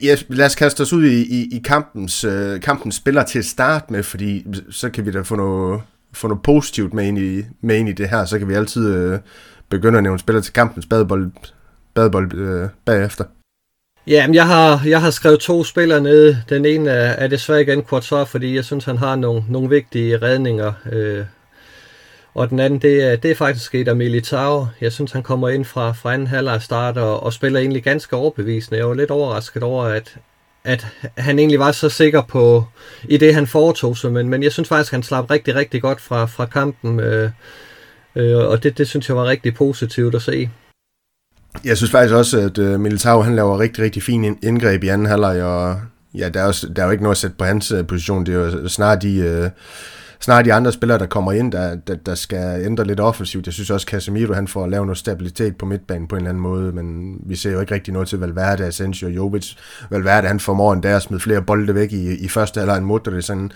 Ja, 0.02 0.16
lad 0.28 0.46
os 0.46 0.54
kaste 0.54 0.80
os 0.80 0.92
ud 0.92 1.04
i, 1.04 1.22
i, 1.22 1.56
i 1.56 1.60
kampens, 1.64 2.24
uh, 2.24 2.60
kampens 2.60 2.94
spiller 2.94 3.22
til 3.22 3.38
at 3.38 3.44
starte 3.44 3.92
med, 3.92 4.02
fordi 4.02 4.46
så 4.70 4.90
kan 4.90 5.06
vi 5.06 5.10
da 5.10 5.20
få 5.20 5.36
noget, 5.36 5.80
få 6.12 6.28
noget 6.28 6.42
positivt 6.42 6.94
med 6.94 7.06
ind, 7.06 7.18
i, 7.18 7.44
med 7.60 7.76
ind 7.76 7.88
i 7.88 7.92
det 7.92 8.08
her, 8.08 8.24
så 8.24 8.38
kan 8.38 8.48
vi 8.48 8.54
altid 8.54 9.12
uh, 9.12 9.18
begynde 9.68 9.98
at 9.98 10.02
nævne 10.02 10.18
spiller 10.18 10.42
til 10.42 10.52
kampens 10.52 10.86
badebold, 10.86 11.30
badebold 11.94 12.34
uh, 12.34 12.68
bagefter. 12.84 13.24
Ja, 14.08 14.26
men 14.26 14.34
jeg 14.34 14.46
har, 14.46 14.82
jeg 14.86 15.00
har 15.00 15.10
skrevet 15.10 15.40
to 15.40 15.64
spillere 15.64 16.00
ned. 16.00 16.36
Den 16.48 16.64
ene 16.64 16.90
er, 16.90 17.10
er 17.10 17.26
desværre 17.26 17.62
igen 17.62 17.84
Quartzar, 17.84 18.24
fordi 18.24 18.54
jeg 18.54 18.64
synes, 18.64 18.84
han 18.84 18.98
har 18.98 19.16
nogle, 19.16 19.44
nogle 19.48 19.68
vigtige 19.68 20.16
redninger. 20.16 20.72
Øh, 20.92 21.24
og 22.34 22.50
den 22.50 22.60
anden, 22.60 22.82
det 22.82 23.02
er, 23.02 23.16
det 23.16 23.30
er 23.30 23.34
faktisk 23.34 23.74
et 23.74 23.88
af 23.88 23.96
Militao. 23.96 24.66
Jeg 24.80 24.92
synes, 24.92 25.12
han 25.12 25.22
kommer 25.22 25.48
ind 25.48 25.64
fra, 25.64 25.92
fra 25.92 26.14
anden 26.14 26.26
halvleg 26.26 26.62
start 26.62 26.96
og, 26.96 27.22
og 27.22 27.32
spiller 27.32 27.60
egentlig 27.60 27.82
ganske 27.82 28.16
overbevisende. 28.16 28.78
Jeg 28.78 28.88
var 28.88 28.94
lidt 28.94 29.10
overrasket 29.10 29.62
over, 29.62 29.84
at, 29.84 30.16
at 30.64 30.86
han 31.16 31.38
egentlig 31.38 31.58
var 31.58 31.72
så 31.72 31.88
sikker 31.88 32.22
på 32.22 32.64
i 33.08 33.16
det, 33.16 33.34
han 33.34 33.46
foretog 33.46 33.96
sig. 33.96 34.12
Men, 34.12 34.28
men 34.28 34.42
jeg 34.42 34.52
synes 34.52 34.68
faktisk, 34.68 34.92
han 34.92 35.02
slap 35.02 35.30
rigtig, 35.30 35.54
rigtig 35.54 35.82
godt 35.82 36.00
fra, 36.00 36.26
fra 36.26 36.46
kampen. 36.46 37.00
Øh, 37.00 37.30
øh, 38.16 38.36
og 38.36 38.62
det, 38.62 38.78
det 38.78 38.88
synes 38.88 39.08
jeg 39.08 39.16
var 39.16 39.24
rigtig 39.24 39.54
positivt 39.54 40.14
at 40.14 40.22
se. 40.22 40.50
Jeg 41.64 41.76
synes 41.76 41.90
faktisk 41.90 42.14
også, 42.14 42.38
at 42.40 42.58
øh, 42.58 42.80
Militao 42.80 43.20
han 43.20 43.36
laver 43.36 43.58
rigtig, 43.58 43.84
rigtig 43.84 44.02
fin 44.02 44.38
indgreb 44.42 44.84
i 44.84 44.88
anden 44.88 45.06
halvleg, 45.06 45.42
og 45.42 45.80
ja, 46.14 46.28
der 46.28 46.40
er, 46.40 46.46
også, 46.46 46.68
der 46.68 46.82
er 46.82 46.86
jo 46.86 46.92
ikke 46.92 47.02
noget 47.02 47.14
at 47.14 47.18
sætte 47.18 47.36
på 47.36 47.44
hans 47.44 47.72
øh, 47.72 47.86
position. 47.86 48.26
Det 48.26 48.34
er 48.34 48.38
jo 48.38 48.68
snart 48.68 49.02
de, 49.02 49.16
øh, 49.16 49.44
uh, 49.44 49.50
snart 50.20 50.44
de 50.44 50.52
andre 50.52 50.72
spillere, 50.72 50.98
der 50.98 51.06
kommer 51.06 51.32
ind, 51.32 51.52
der, 51.52 51.74
der, 51.74 51.94
der 51.94 52.14
skal 52.14 52.64
ændre 52.64 52.84
lidt 52.84 53.00
offensivt. 53.00 53.46
Jeg 53.46 53.54
synes 53.54 53.70
også, 53.70 53.86
Casemiro 53.90 54.32
han 54.32 54.48
får 54.48 54.66
lavet 54.66 54.86
noget 54.86 54.98
stabilitet 54.98 55.56
på 55.56 55.66
midtbanen 55.66 56.08
på 56.08 56.16
en 56.16 56.20
eller 56.20 56.30
anden 56.30 56.42
måde, 56.42 56.72
men 56.72 57.16
vi 57.26 57.36
ser 57.36 57.52
jo 57.52 57.60
ikke 57.60 57.74
rigtig 57.74 57.92
noget 57.92 58.08
til 58.08 58.18
Valverde, 58.18 58.64
Asensio 58.64 59.08
og 59.08 59.14
Jovic. 59.14 59.54
Valverde 59.90 60.28
han 60.28 60.40
formår 60.40 60.72
endda 60.72 60.88
at 60.88 61.02
smide 61.02 61.20
flere 61.20 61.42
bolde 61.42 61.74
væk 61.74 61.92
i, 61.92 62.14
i 62.14 62.28
første 62.28 62.60
halvleg 62.60 62.76
end 62.76 62.86
Modric. 62.86 63.28
Han, 63.28 63.50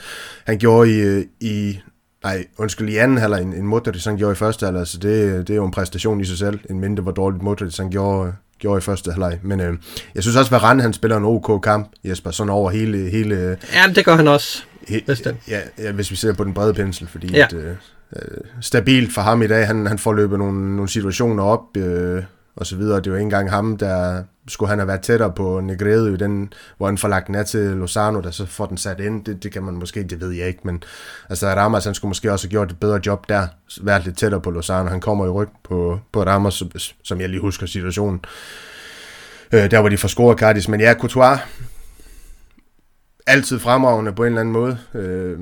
han 0.46 0.58
gjorde 0.58 1.20
i, 1.20 1.24
i 1.40 1.80
Nej, 2.24 2.46
undskyld, 2.58 2.88
i 2.88 2.96
anden 2.96 3.18
halvleg 3.18 3.42
en, 3.42 3.52
en 3.52 3.66
Modric, 3.66 4.04
han 4.04 4.16
gjorde 4.16 4.32
i 4.32 4.36
første 4.36 4.66
halvleg, 4.66 4.86
så 4.86 4.98
det, 4.98 5.48
det 5.48 5.54
er 5.54 5.56
jo 5.56 5.64
en 5.64 5.70
præstation 5.70 6.20
i 6.20 6.24
sig 6.24 6.38
selv, 6.38 6.60
en 6.70 6.80
mindre 6.80 7.02
hvor 7.02 7.12
dårligt 7.12 7.42
Modric, 7.42 7.76
han 7.76 7.90
gjorde, 7.90 8.32
gjorde 8.58 8.78
i 8.78 8.80
første 8.80 9.10
halvleg. 9.10 9.38
Men 9.42 9.60
øh, 9.60 9.74
jeg 10.14 10.22
synes 10.22 10.36
også, 10.36 10.48
at 10.48 10.62
Varane, 10.62 10.82
han 10.82 10.92
spiller 10.92 11.16
en 11.16 11.24
OK 11.24 11.62
kamp, 11.62 11.90
Jesper, 12.04 12.30
sådan 12.30 12.50
over 12.50 12.70
hele... 12.70 13.10
hele 13.10 13.58
ja, 13.74 13.92
det 13.94 14.04
gør 14.04 14.16
han 14.16 14.28
også. 14.28 14.62
He, 14.88 15.02
ja, 15.48 15.60
ja, 15.78 15.92
hvis 15.92 16.10
vi 16.10 16.16
ser 16.16 16.32
på 16.32 16.44
den 16.44 16.54
brede 16.54 16.74
pensel, 16.74 17.08
fordi 17.08 17.36
ja. 17.36 17.44
at, 17.44 17.52
øh, 17.52 17.74
øh, 18.16 18.38
stabilt 18.60 19.14
for 19.14 19.20
ham 19.20 19.42
i 19.42 19.46
dag, 19.46 19.66
han, 19.66 19.86
han 19.86 19.98
får 19.98 20.12
løbet 20.12 20.38
nogle, 20.38 20.76
nogle 20.76 20.88
situationer 20.88 21.42
op, 21.42 21.76
øh, 21.76 22.22
og 22.56 22.66
så 22.66 22.76
videre. 22.76 23.00
Det 23.00 23.12
var 23.12 23.18
ikke 23.18 23.24
engang 23.24 23.50
ham, 23.50 23.76
der 23.76 24.22
skulle 24.48 24.68
han 24.68 24.78
have 24.78 24.88
været 24.88 25.00
tættere 25.00 25.32
på 25.32 25.60
Negredo 25.60 26.06
i 26.06 26.16
den, 26.16 26.52
hvor 26.76 26.86
han 26.86 26.98
får 26.98 27.08
lagt 27.08 27.26
den 27.26 27.34
af 27.34 27.46
til 27.46 27.60
Lozano, 27.60 28.20
der 28.20 28.30
så 28.30 28.46
får 28.46 28.66
den 28.66 28.76
sat 28.76 29.00
ind. 29.00 29.24
Det, 29.24 29.42
det 29.42 29.52
kan 29.52 29.62
man 29.62 29.74
måske, 29.74 30.02
det 30.02 30.20
ved 30.20 30.30
jeg 30.30 30.48
ikke, 30.48 30.60
men 30.64 30.82
altså 31.28 31.46
Ramos, 31.46 31.84
han 31.84 31.94
skulle 31.94 32.10
måske 32.10 32.32
også 32.32 32.46
have 32.46 32.50
gjort 32.50 32.70
et 32.70 32.80
bedre 32.80 33.00
job 33.06 33.28
der, 33.28 33.46
været 33.82 34.04
lidt 34.04 34.18
tættere 34.18 34.40
på 34.40 34.50
Lozano. 34.50 34.88
Han 34.88 35.00
kommer 35.00 35.26
i 35.26 35.28
ryg 35.28 35.48
på, 35.64 36.00
på 36.12 36.22
Ramos, 36.22 36.62
som 37.04 37.20
jeg 37.20 37.28
lige 37.28 37.40
husker 37.40 37.66
situationen. 37.66 38.20
Øh, 39.52 39.70
der 39.70 39.78
var 39.78 39.88
de 39.88 39.98
for 39.98 40.08
scoret 40.08 40.38
Cardis, 40.38 40.68
men 40.68 40.80
ja, 40.80 40.94
Courtois, 40.94 41.38
altid 43.26 43.58
fremragende 43.58 44.12
på 44.12 44.22
en 44.22 44.26
eller 44.26 44.40
anden 44.40 44.52
måde. 44.52 44.78
Øh, 44.94 45.38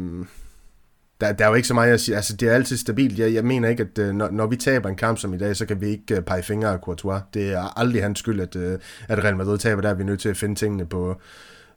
der, 1.21 1.33
der 1.33 1.45
er 1.45 1.49
jo 1.49 1.55
ikke 1.55 1.69
så 1.69 1.75
meget 1.75 1.93
at 1.93 2.01
sige. 2.01 2.17
Altså, 2.17 2.37
det 2.37 2.49
er 2.49 2.53
altid 2.53 2.77
stabilt. 2.77 3.19
Jeg, 3.19 3.35
jeg 3.35 3.45
mener 3.45 3.69
ikke, 3.69 3.87
at 3.93 3.99
uh, 3.99 4.15
når, 4.15 4.31
når 4.31 4.47
vi 4.47 4.57
taber 4.57 4.89
en 4.89 4.97
kamp 4.97 5.19
som 5.19 5.35
i 5.35 5.39
dag, 5.39 5.57
så 5.57 5.67
kan 5.67 5.81
vi 5.81 5.87
ikke 5.87 6.17
uh, 6.17 6.25
pege 6.25 6.43
fingre 6.43 6.73
af 6.73 6.79
Courtois. 6.79 7.23
Det 7.35 7.53
er 7.53 7.79
aldrig 7.79 8.03
hans 8.03 8.19
skyld, 8.19 8.41
at, 8.41 8.57
uh, 8.57 8.73
at 9.09 9.25
Real 9.25 9.37
Madrid 9.37 9.59
taber. 9.59 9.83
Der 9.83 9.89
er 9.89 9.95
vi 9.95 10.05
nødt 10.05 10.21
til 10.21 10.29
at 10.29 10.37
finde 10.37 10.55
tingene 10.55 10.87
på 10.87 11.21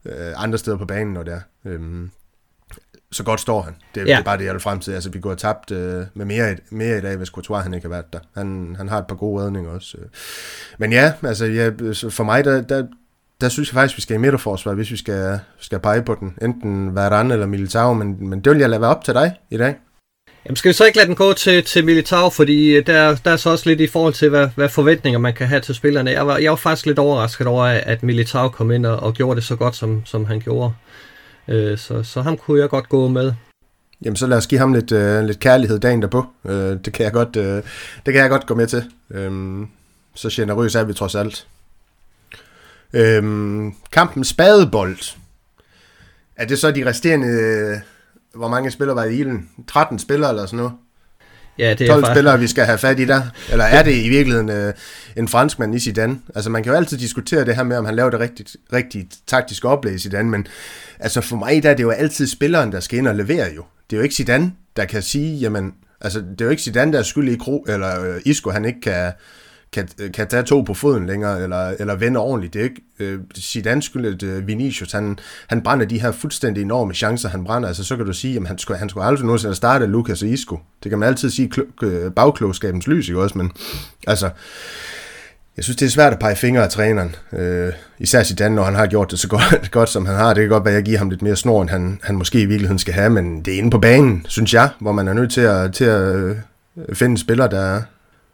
uh, 0.05 0.11
andre 0.35 0.57
steder 0.57 0.77
på 0.77 0.85
banen, 0.85 1.13
når 1.13 1.23
det 1.23 1.33
er. 1.33 1.41
Um, 1.75 2.11
så 3.11 3.23
godt 3.23 3.39
står 3.39 3.61
han. 3.61 3.73
Det, 3.95 4.01
ja. 4.01 4.05
det 4.05 4.13
er 4.13 4.23
bare 4.23 4.37
det, 4.37 4.45
jeg 4.45 4.53
vil 4.53 4.61
frem 4.61 4.79
til. 4.79 4.91
Altså, 4.91 5.09
vi 5.09 5.19
går 5.19 5.35
tabt 5.35 5.71
uh, 5.71 5.77
med 6.13 6.25
mere, 6.25 6.57
mere 6.69 6.97
i 6.97 7.01
dag, 7.01 7.17
hvis 7.17 7.27
Courtois 7.27 7.63
han 7.63 7.73
ikke 7.73 7.87
har 7.87 7.89
været 7.89 8.13
der. 8.13 8.19
Han, 8.35 8.75
han 8.77 8.89
har 8.89 8.99
et 8.99 9.07
par 9.07 9.15
gode 9.15 9.43
redninger 9.43 9.71
også. 9.71 9.97
Men 10.77 10.91
ja, 10.91 11.13
altså, 11.23 11.45
ja, 11.45 11.69
for 12.09 12.23
mig, 12.23 12.45
der, 12.45 12.61
der, 12.61 12.87
der 13.43 13.49
synes 13.49 13.69
jeg 13.69 13.73
faktisk, 13.73 13.97
vi 13.97 14.01
skal 14.01 14.15
i 14.15 14.19
midterforsvar, 14.19 14.73
hvis 14.73 14.91
vi 14.91 14.97
skal, 14.97 15.39
skal 15.59 15.79
pege 15.79 16.01
på 16.01 16.15
den. 16.19 16.35
Enten 16.41 16.95
Varane 16.95 17.33
eller 17.33 17.45
Militao, 17.45 17.93
men, 17.93 18.29
men 18.29 18.39
det 18.39 18.51
vil 18.51 18.59
jeg 18.59 18.69
lade 18.69 18.81
være 18.81 18.89
op 18.89 19.03
til 19.03 19.13
dig 19.13 19.35
i 19.49 19.57
dag. 19.57 19.75
Jamen 20.45 20.55
skal 20.55 20.69
vi 20.69 20.73
så 20.73 20.85
ikke 20.85 20.97
lade 20.97 21.07
den 21.07 21.15
gå 21.15 21.33
til, 21.33 21.63
til 21.63 21.85
Militao, 21.85 22.29
fordi 22.29 22.81
der, 22.81 23.15
der 23.15 23.31
er 23.31 23.35
så 23.35 23.49
også 23.49 23.69
lidt 23.69 23.81
i 23.81 23.87
forhold 23.87 24.13
til, 24.13 24.29
hvad, 24.29 24.49
hvad 24.55 24.69
forventninger 24.69 25.19
man 25.19 25.33
kan 25.33 25.47
have 25.47 25.61
til 25.61 25.75
spillerne. 25.75 26.11
Jeg 26.11 26.27
var, 26.27 26.37
jeg 26.37 26.49
var 26.49 26.55
faktisk 26.55 26.85
lidt 26.85 26.99
overrasket 26.99 27.47
over, 27.47 27.63
at 27.63 28.03
Militao 28.03 28.49
kom 28.49 28.71
ind 28.71 28.85
og, 28.85 28.99
og 28.99 29.13
gjorde 29.13 29.35
det 29.35 29.43
så 29.43 29.55
godt, 29.55 29.75
som, 29.75 30.01
som 30.05 30.25
han 30.25 30.39
gjorde. 30.39 30.73
Øh, 31.47 31.77
så, 31.77 32.03
så 32.03 32.21
ham 32.21 32.37
kunne 32.37 32.61
jeg 32.61 32.69
godt 32.69 32.89
gå 32.89 33.07
med. 33.07 33.33
Jamen 34.05 34.15
så 34.15 34.27
lad 34.27 34.37
os 34.37 34.47
give 34.47 34.59
ham 34.59 34.73
lidt, 34.73 34.91
øh, 34.91 35.23
lidt 35.23 35.39
kærlighed 35.39 35.79
dagen 35.79 36.01
derpå. 36.01 36.25
Øh, 36.45 36.77
det, 36.85 36.93
kan 36.93 37.03
jeg 37.03 37.13
godt, 37.13 37.35
øh, 37.35 37.63
det 38.05 38.13
kan 38.13 38.15
jeg 38.15 38.29
godt 38.29 38.45
gå 38.45 38.55
med 38.55 38.67
til. 38.67 38.83
Øh, 39.11 39.31
så 40.15 40.29
generøs 40.31 40.75
er 40.75 40.83
vi 40.83 40.93
trods 40.93 41.15
alt. 41.15 41.47
Øhm, 42.93 43.73
kampen 43.91 44.23
spadebold. 44.23 44.97
Er 46.35 46.45
det 46.45 46.59
så 46.59 46.71
de 46.71 46.85
resterende, 46.85 47.27
øh, 47.27 47.77
hvor 48.35 48.47
mange 48.47 48.71
spillere 48.71 48.95
var 48.95 49.03
i 49.03 49.15
ilden? 49.15 49.49
13 49.67 49.99
spillere 49.99 50.29
eller 50.29 50.45
sådan 50.45 50.57
noget? 50.57 50.73
Ja, 51.57 51.73
det 51.73 51.81
er 51.81 51.87
12 51.87 52.01
faktisk... 52.01 52.15
spillere, 52.15 52.39
vi 52.39 52.47
skal 52.47 52.65
have 52.65 52.77
fat 52.77 52.99
i 52.99 53.05
der? 53.05 53.21
Eller 53.51 53.65
er 53.65 53.83
det 53.83 53.95
i 53.95 54.09
virkeligheden 54.09 54.49
øh, 54.49 54.73
en 55.17 55.27
franskmand 55.27 55.75
i 55.75 55.79
Zidane? 55.79 56.19
Altså 56.35 56.49
man 56.49 56.63
kan 56.63 56.71
jo 56.71 56.77
altid 56.77 56.97
diskutere 56.97 57.45
det 57.45 57.55
her 57.55 57.63
med, 57.63 57.77
om 57.77 57.85
han 57.85 57.95
laver 57.95 58.09
det 58.09 58.19
rigtigt, 58.19 58.55
rigtigt 58.73 59.15
taktiske 59.27 59.67
oplæg 59.67 59.95
i 59.95 59.99
Zidane, 59.99 60.29
men 60.29 60.47
altså 60.99 61.21
for 61.21 61.35
mig 61.35 61.63
der 61.63 61.69
er 61.69 61.73
det 61.73 61.83
jo 61.83 61.89
altid 61.89 62.27
spilleren, 62.27 62.71
der 62.71 62.79
skal 62.79 62.99
ind 62.99 63.07
og 63.07 63.15
levere 63.15 63.47
jo. 63.55 63.63
Det 63.89 63.95
er 63.95 63.97
jo 63.97 64.03
ikke 64.03 64.15
Zidane, 64.15 64.53
der 64.75 64.85
kan 64.85 65.01
sige, 65.01 65.37
jamen, 65.37 65.73
altså 66.01 66.19
det 66.19 66.41
er 66.41 66.45
jo 66.45 66.51
ikke 66.51 66.63
Zidane, 66.63 66.93
der 66.93 66.99
er 66.99 67.03
skyld 67.03 67.29
i 67.29 67.37
Kro, 67.37 67.65
eller 67.67 68.03
øh, 68.03 68.21
Isco, 68.25 68.49
han 68.49 68.65
ikke 68.65 68.81
kan, 68.81 69.11
kan, 69.73 69.89
øh, 70.01 70.11
kan 70.11 70.27
tage 70.27 70.43
to 70.43 70.61
på 70.61 70.73
foden 70.73 71.05
længere, 71.05 71.43
eller, 71.43 71.75
eller 71.79 71.95
vende 71.95 72.19
ordentligt. 72.19 72.53
Det 72.53 72.59
er 72.59 72.63
ikke 72.63 72.81
øh, 72.99 73.19
Zidane 73.35 73.81
skyld, 73.81 74.05
at 74.05 74.23
øh, 74.23 74.47
Vinicius, 74.47 74.91
han, 74.91 75.19
han 75.47 75.61
brænder 75.61 75.85
de 75.85 76.01
her 76.01 76.11
fuldstændig 76.11 76.61
enorme 76.61 76.93
chancer, 76.93 77.29
han 77.29 77.43
brænder. 77.43 77.67
Altså, 77.67 77.83
så 77.83 77.97
kan 77.97 78.05
du 78.05 78.13
sige, 78.13 78.37
at 78.37 78.47
han 78.47 78.57
skulle, 78.57 78.79
han 78.79 78.89
skulle 78.89 79.05
aldrig 79.05 79.25
nogensinde 79.25 79.55
starte 79.55 79.85
Lucas 79.85 80.21
og 80.21 80.27
Isco. 80.27 80.59
Det 80.83 80.89
kan 80.89 80.99
man 80.99 81.09
altid 81.09 81.29
sige 81.29 81.51
øh, 81.83 82.11
bagklogskabens 82.11 82.87
lys, 82.87 83.07
ikke 83.07 83.21
også? 83.21 83.37
Men 83.37 83.51
altså, 84.07 84.29
jeg 85.57 85.63
synes, 85.63 85.77
det 85.77 85.85
er 85.85 85.89
svært 85.89 86.13
at 86.13 86.19
pege 86.19 86.35
fingre 86.35 86.63
af 86.63 86.69
træneren. 86.69 87.15
Øh, 87.33 87.73
især 87.99 88.23
Zidane, 88.23 88.55
når 88.55 88.63
han 88.63 88.75
har 88.75 88.87
gjort 88.87 89.11
det 89.11 89.19
så 89.19 89.27
godt, 89.27 89.71
godt, 89.71 89.89
som 89.89 90.05
han 90.05 90.15
har. 90.15 90.33
Det 90.33 90.41
kan 90.41 90.49
godt 90.49 90.65
være, 90.65 90.73
at 90.73 90.77
jeg 90.77 90.85
giver 90.85 90.97
ham 90.97 91.09
lidt 91.09 91.21
mere 91.21 91.35
snor, 91.35 91.61
end 91.61 91.69
han, 91.69 91.99
han 92.03 92.15
måske 92.15 92.41
i 92.41 92.45
virkeligheden 92.45 92.79
skal 92.79 92.93
have, 92.93 93.09
men 93.09 93.41
det 93.41 93.53
er 93.53 93.57
inde 93.57 93.69
på 93.69 93.79
banen, 93.79 94.25
synes 94.29 94.53
jeg, 94.53 94.69
hvor 94.79 94.91
man 94.91 95.07
er 95.07 95.13
nødt 95.13 95.31
til 95.31 95.41
at, 95.41 95.73
til 95.73 95.85
at 95.85 96.15
øh, 96.15 96.35
finde 96.93 97.17
spillere, 97.17 97.49
der, 97.49 97.81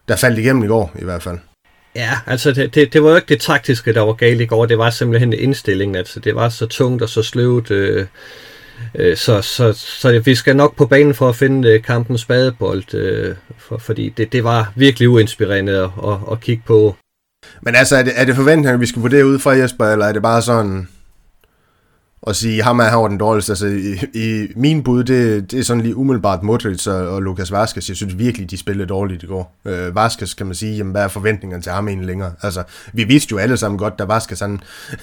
der 0.09 0.15
faldt 0.15 0.39
igennem 0.39 0.63
i 0.63 0.67
går 0.67 0.91
i 0.99 1.03
hvert 1.03 1.23
fald. 1.23 1.37
Ja, 1.95 2.11
altså 2.27 2.51
det, 2.51 2.75
det, 2.75 2.93
det 2.93 3.03
var 3.03 3.09
jo 3.09 3.15
ikke 3.15 3.29
det 3.29 3.41
taktiske, 3.41 3.93
der 3.93 4.01
var 4.01 4.13
galt 4.13 4.41
i 4.41 4.45
går, 4.45 4.65
det 4.65 4.77
var 4.77 4.89
simpelthen 4.89 5.33
indstillingen, 5.33 5.95
altså 5.95 6.19
det 6.19 6.35
var 6.35 6.49
så 6.49 6.65
tungt 6.65 7.01
og 7.01 7.09
så 7.09 7.23
sløvt, 7.23 7.71
øh, 7.71 8.05
øh, 8.95 9.17
så, 9.17 9.41
så, 9.41 9.73
så 9.73 10.19
vi 10.19 10.35
skal 10.35 10.55
nok 10.55 10.75
på 10.75 10.85
banen 10.85 11.13
for 11.13 11.29
at 11.29 11.35
finde 11.35 11.69
øh, 11.69 11.83
kampens 11.83 12.25
badebold, 12.25 12.93
øh, 12.93 13.35
for, 13.57 13.77
fordi 13.77 14.09
det, 14.09 14.31
det 14.31 14.43
var 14.43 14.73
virkelig 14.75 15.09
uinspirerende 15.09 15.77
at, 15.77 15.89
at, 16.11 16.17
at 16.31 16.39
kigge 16.39 16.63
på. 16.65 16.95
Men 17.61 17.75
altså, 17.75 17.95
er 17.95 18.03
det, 18.03 18.13
er 18.15 18.25
det 18.25 18.35
forventninger, 18.35 18.77
vi 18.77 18.85
skal 18.85 19.01
vurdere 19.01 19.25
ud 19.25 19.39
fra 19.39 19.51
Jesper, 19.51 19.85
eller 19.85 20.05
er 20.05 20.13
det 20.13 20.21
bare 20.21 20.41
sådan, 20.41 20.87
og 22.21 22.35
sige, 22.35 22.63
ham 22.63 22.79
er 22.79 22.83
han 22.83 22.99
var 22.99 23.07
den 23.07 23.17
dårligste. 23.17 23.51
Altså, 23.51 23.67
i, 23.67 23.97
i 24.13 24.47
min 24.55 24.83
bud, 24.83 25.03
det, 25.03 25.51
det 25.51 25.59
er 25.59 25.63
sådan 25.63 25.83
lige 25.83 25.95
umiddelbart 25.95 26.43
Modric 26.43 26.87
og, 26.87 27.07
og 27.07 27.21
Lukas 27.21 27.51
Vaskes. 27.51 27.89
Jeg 27.89 27.95
synes 27.95 28.17
virkelig, 28.17 28.51
de 28.51 28.57
spillede 28.57 28.87
dårligt 28.87 29.23
i 29.23 29.25
går. 29.25 29.55
Øh, 29.65 29.95
Vaskes 29.95 30.33
kan 30.33 30.45
man 30.45 30.55
sige, 30.55 30.77
jamen, 30.77 30.91
hvad 30.91 31.03
er 31.03 31.07
forventningerne 31.07 31.63
til 31.63 31.71
ham 31.71 31.87
egentlig 31.87 32.07
længere? 32.07 32.33
Altså, 32.41 32.63
vi 32.93 33.03
vidste 33.03 33.31
jo 33.31 33.37
alle 33.37 33.57
sammen 33.57 33.77
godt, 33.77 33.99
da 33.99 34.03
Vaskes 34.03 34.39
han 34.39 34.59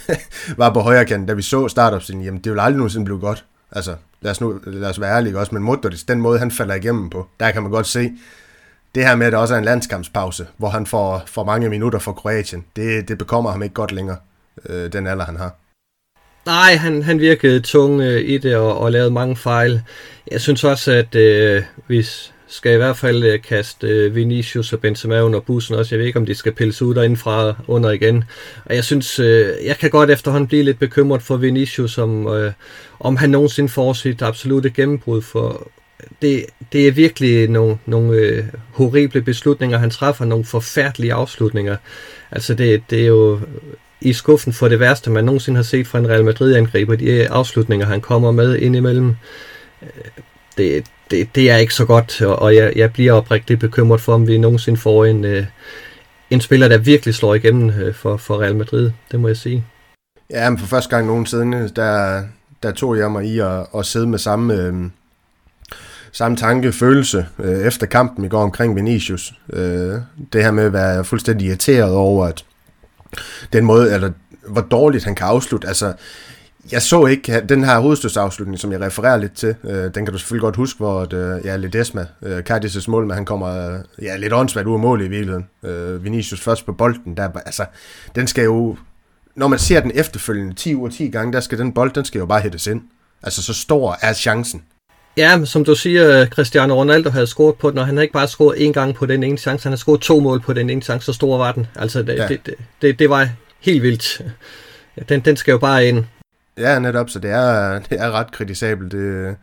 var 0.56 0.72
på 0.72 0.80
højre 0.80 1.04
kant, 1.04 1.28
da 1.28 1.32
vi 1.32 1.42
så 1.42 1.68
startopstillingen, 1.68 2.24
jamen 2.24 2.40
det 2.40 2.52
ville 2.52 2.62
aldrig 2.62 2.76
nogensinde 2.76 3.04
blive 3.04 3.20
godt. 3.20 3.44
Altså, 3.72 3.94
lad 4.20 4.30
os, 4.30 4.40
nu, 4.40 4.60
lad 4.66 4.90
os 4.90 5.00
være 5.00 5.16
ærlige 5.16 5.38
også, 5.38 5.54
men 5.54 5.62
Modric, 5.62 6.04
den 6.04 6.20
måde 6.20 6.38
han 6.38 6.50
falder 6.50 6.74
igennem 6.74 7.10
på, 7.10 7.26
der 7.40 7.50
kan 7.50 7.62
man 7.62 7.70
godt 7.70 7.86
se, 7.86 8.12
det 8.94 9.04
her 9.04 9.16
med, 9.16 9.26
at 9.26 9.32
der 9.32 9.38
også 9.38 9.54
er 9.54 9.58
en 9.58 9.64
landskampspause, 9.64 10.46
hvor 10.56 10.68
han 10.68 10.86
får, 10.86 11.22
for 11.26 11.44
mange 11.44 11.68
minutter 11.68 11.98
for 11.98 12.12
Kroatien, 12.12 12.64
det, 12.76 13.08
det 13.08 13.18
bekommer 13.18 13.50
ham 13.50 13.62
ikke 13.62 13.74
godt 13.74 13.92
længere, 13.92 14.16
øh, 14.68 14.92
den 14.92 15.06
alder 15.06 15.24
han 15.24 15.36
har. 15.36 15.54
Nej, 16.46 16.74
han, 16.74 17.02
han 17.02 17.20
virkede 17.20 17.60
tung 17.60 18.00
øh, 18.00 18.20
i 18.20 18.38
det 18.38 18.56
og, 18.56 18.78
og 18.78 18.92
lavede 18.92 19.10
mange 19.10 19.36
fejl. 19.36 19.80
Jeg 20.30 20.40
synes 20.40 20.64
også, 20.64 20.92
at 20.92 21.14
øh, 21.14 21.62
vi 21.88 22.06
skal 22.48 22.72
i 22.72 22.76
hvert 22.76 22.96
fald 22.96 23.24
øh, 23.24 23.42
kaste 23.42 23.86
øh, 23.86 24.14
Vinicius 24.14 24.72
og 24.72 24.80
Benzema 24.80 25.20
under 25.20 25.40
bussen 25.40 25.74
også. 25.74 25.94
Jeg 25.94 25.98
ved 25.98 26.06
ikke, 26.06 26.18
om 26.18 26.26
de 26.26 26.34
skal 26.34 26.52
pilles 26.52 26.82
ud 26.82 26.94
derindfra 26.94 27.54
under 27.66 27.90
igen. 27.90 28.24
Og 28.64 28.74
jeg 28.74 28.84
synes, 28.84 29.18
øh, 29.18 29.48
jeg 29.64 29.76
kan 29.76 29.90
godt 29.90 30.10
efterhånden 30.10 30.48
blive 30.48 30.62
lidt 30.62 30.78
bekymret 30.78 31.22
for 31.22 31.36
Vinicius, 31.36 31.98
om, 31.98 32.26
øh, 32.28 32.52
om 33.00 33.16
han 33.16 33.30
nogensinde 33.30 33.68
får 33.68 33.92
sit 33.92 34.22
absolute 34.22 34.70
gennembrud. 34.70 35.22
For 35.22 35.70
det, 36.22 36.46
det 36.72 36.88
er 36.88 36.92
virkelig 36.92 37.48
nogle, 37.48 37.78
nogle 37.86 38.18
øh, 38.18 38.44
horrible 38.72 39.22
beslutninger, 39.22 39.78
han 39.78 39.90
træffer, 39.90 40.24
nogle 40.24 40.44
forfærdelige 40.44 41.12
afslutninger. 41.12 41.76
Altså 42.30 42.54
det, 42.54 42.82
det 42.90 43.02
er 43.02 43.06
jo 43.06 43.40
i 44.00 44.12
skuffen 44.12 44.52
for 44.52 44.68
det 44.68 44.80
værste, 44.80 45.10
man 45.10 45.24
nogensinde 45.24 45.56
har 45.56 45.62
set 45.62 45.86
fra 45.86 45.98
en 45.98 46.08
Real 46.08 46.24
Madrid-angriber. 46.24 46.96
De 46.96 47.04
øh, 47.04 47.26
afslutninger, 47.30 47.86
han 47.86 48.00
kommer 48.00 48.30
med 48.30 48.56
indimellem, 48.56 49.16
øh, 49.82 49.88
det, 50.56 50.84
det, 51.10 51.28
det 51.34 51.50
er 51.50 51.56
ikke 51.56 51.74
så 51.74 51.84
godt, 51.84 52.22
og 52.22 52.54
jeg, 52.54 52.72
jeg 52.76 52.92
bliver 52.92 53.12
oprigtigt 53.12 53.60
bekymret 53.60 54.00
for, 54.00 54.14
om 54.14 54.28
vi 54.28 54.38
nogensinde 54.38 54.78
får 54.78 55.04
en, 55.04 55.24
øh, 55.24 55.44
en 56.30 56.40
spiller, 56.40 56.68
der 56.68 56.78
virkelig 56.78 57.14
slår 57.14 57.34
igennem 57.34 57.70
øh, 57.70 57.94
for, 57.94 58.16
for 58.16 58.40
Real 58.40 58.56
Madrid. 58.56 58.90
Det 59.12 59.20
må 59.20 59.28
jeg 59.28 59.36
sige. 59.36 59.64
Ja, 60.30 60.50
men 60.50 60.58
for 60.58 60.66
første 60.66 60.90
gang 60.90 61.06
nogensinde, 61.06 61.68
der, 61.76 62.22
der 62.62 62.72
tog 62.72 62.98
jeg 62.98 63.10
mig 63.10 63.24
i 63.24 63.38
at, 63.38 63.66
at 63.76 63.86
sidde 63.86 64.06
med 64.06 64.18
samme, 64.18 64.54
øh, 64.54 64.74
samme 66.12 66.36
tanke, 66.36 66.72
følelse 66.72 67.26
øh, 67.38 67.66
efter 67.66 67.86
kampen 67.86 68.24
i 68.24 68.28
går 68.28 68.42
omkring 68.42 68.76
Vinicius. 68.76 69.34
Øh, 69.52 69.94
det 70.32 70.44
her 70.44 70.50
med 70.50 70.64
at 70.64 70.72
være 70.72 71.04
fuldstændig 71.04 71.48
irriteret 71.48 71.94
over, 71.94 72.26
at 72.26 72.44
den 73.52 73.64
måde, 73.64 73.94
eller 73.94 74.10
hvor 74.48 74.60
dårligt 74.60 75.04
han 75.04 75.14
kan 75.14 75.26
afslutte. 75.26 75.68
Altså, 75.68 75.92
jeg 76.72 76.82
så 76.82 77.06
ikke 77.06 77.40
den 77.48 77.64
her 77.64 77.78
hovedstødsafslutning, 77.78 78.58
som 78.58 78.72
jeg 78.72 78.80
refererer 78.80 79.16
lidt 79.16 79.32
til. 79.32 79.54
Øh, 79.64 79.84
den 79.84 79.92
kan 79.92 80.06
du 80.06 80.18
selvfølgelig 80.18 80.42
godt 80.42 80.56
huske, 80.56 80.78
hvor 80.78 81.04
det, 81.04 81.36
øh, 81.36 81.46
ja, 81.46 81.56
Ledesma, 81.56 82.06
øh, 82.22 82.42
Cardis' 82.50 82.90
mål, 82.90 83.06
men 83.06 83.14
han 83.14 83.24
kommer 83.24 83.74
øh, 83.74 83.80
ja, 84.02 84.16
lidt 84.16 84.32
åndssvagt 84.32 84.66
ud 84.66 84.74
af 84.74 84.80
mål 84.80 85.00
i 85.00 85.08
virkeligheden. 85.08 85.46
Øh, 85.62 86.04
Vinicius 86.04 86.40
først 86.40 86.66
på 86.66 86.72
bolden, 86.72 87.16
der, 87.16 87.28
altså, 87.46 87.64
den 88.14 88.26
skal 88.26 88.44
jo, 88.44 88.76
når 89.34 89.48
man 89.48 89.58
ser 89.58 89.80
den 89.80 89.92
efterfølgende 89.94 90.54
10 90.54 90.74
ud 90.74 90.90
10 90.90 91.08
gange, 91.08 91.32
der 91.32 91.40
skal 91.40 91.58
den 91.58 91.72
bold, 91.72 91.92
den 91.92 92.04
skal 92.04 92.18
jo 92.18 92.26
bare 92.26 92.40
hættes 92.40 92.66
ind. 92.66 92.82
Altså, 93.22 93.42
så 93.42 93.54
stor 93.54 93.98
er 94.02 94.12
chancen. 94.12 94.62
Ja, 95.16 95.44
som 95.44 95.64
du 95.64 95.74
siger, 95.74 96.26
Cristiano 96.26 96.74
Ronaldo 96.74 97.10
havde 97.10 97.26
scoret 97.26 97.54
på 97.54 97.70
den, 97.70 97.78
og 97.78 97.86
han 97.86 97.96
havde 97.96 98.04
ikke 98.04 98.12
bare 98.12 98.28
scoret 98.28 98.56
én 98.56 98.72
gang 98.72 98.94
på 98.94 99.06
den 99.06 99.22
ene 99.22 99.38
chance, 99.38 99.64
han 99.64 99.70
havde 99.70 99.80
scoret 99.80 100.00
to 100.00 100.20
mål 100.20 100.40
på 100.40 100.52
den 100.52 100.70
ene 100.70 100.82
chance, 100.82 101.06
så 101.06 101.12
stor 101.12 101.38
var 101.38 101.52
den. 101.52 101.66
Altså, 101.76 102.02
det, 102.02 102.14
ja. 102.16 102.28
det, 102.28 102.54
det, 102.82 102.98
det 102.98 103.10
var 103.10 103.28
helt 103.60 103.82
vildt. 103.82 104.22
Den, 105.08 105.20
den 105.20 105.36
skal 105.36 105.52
jo 105.52 105.58
bare 105.58 105.86
ind. 105.86 106.04
Ja, 106.58 106.78
netop, 106.78 107.10
så 107.10 107.18
det 107.18 107.30
er, 107.30 107.78
det 107.78 108.00
er 108.00 108.10
ret 108.10 108.32
kritisabelt. 108.32 108.92
Det, 108.92 109.36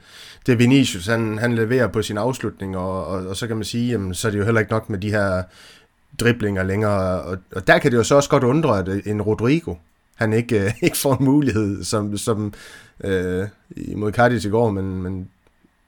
det 0.46 0.60
Vinicius, 0.60 1.06
han, 1.06 1.38
han 1.38 1.56
leverer 1.56 1.88
på 1.88 2.02
sin 2.02 2.18
afslutning, 2.18 2.78
og, 2.78 3.08
og, 3.08 3.28
og 3.28 3.36
så 3.36 3.48
kan 3.48 3.56
man 3.56 3.66
sige, 3.66 3.92
jamen, 3.92 4.14
så 4.14 4.28
er 4.28 4.32
det 4.32 4.40
jo 4.40 4.46
heller 4.46 4.62
ikke 4.62 4.72
nok 4.72 4.90
med 4.90 5.00
de 5.00 5.12
her 5.12 5.44
driblinger 6.20 6.64
længere, 6.64 7.22
og, 7.22 7.38
og 7.56 7.68
der 7.68 7.78
kan 7.78 7.92
det 7.92 7.98
jo 7.98 8.04
så 8.04 8.16
også 8.16 8.30
godt 8.30 8.44
undre, 8.44 8.80
at 8.80 8.90
en 9.06 9.22
Rodrigo, 9.22 9.76
han 10.16 10.34
ikke, 10.34 10.66
øh, 10.66 10.72
ikke 10.82 10.98
får 10.98 11.18
en 11.18 11.26
mulighed 11.26 11.84
som, 11.84 12.18
som 12.18 12.54
øh, 13.04 13.48
mod 13.96 14.12
Cardis 14.12 14.46
i 14.46 14.50
går, 14.50 14.72
men, 14.72 15.02
men 15.04 15.30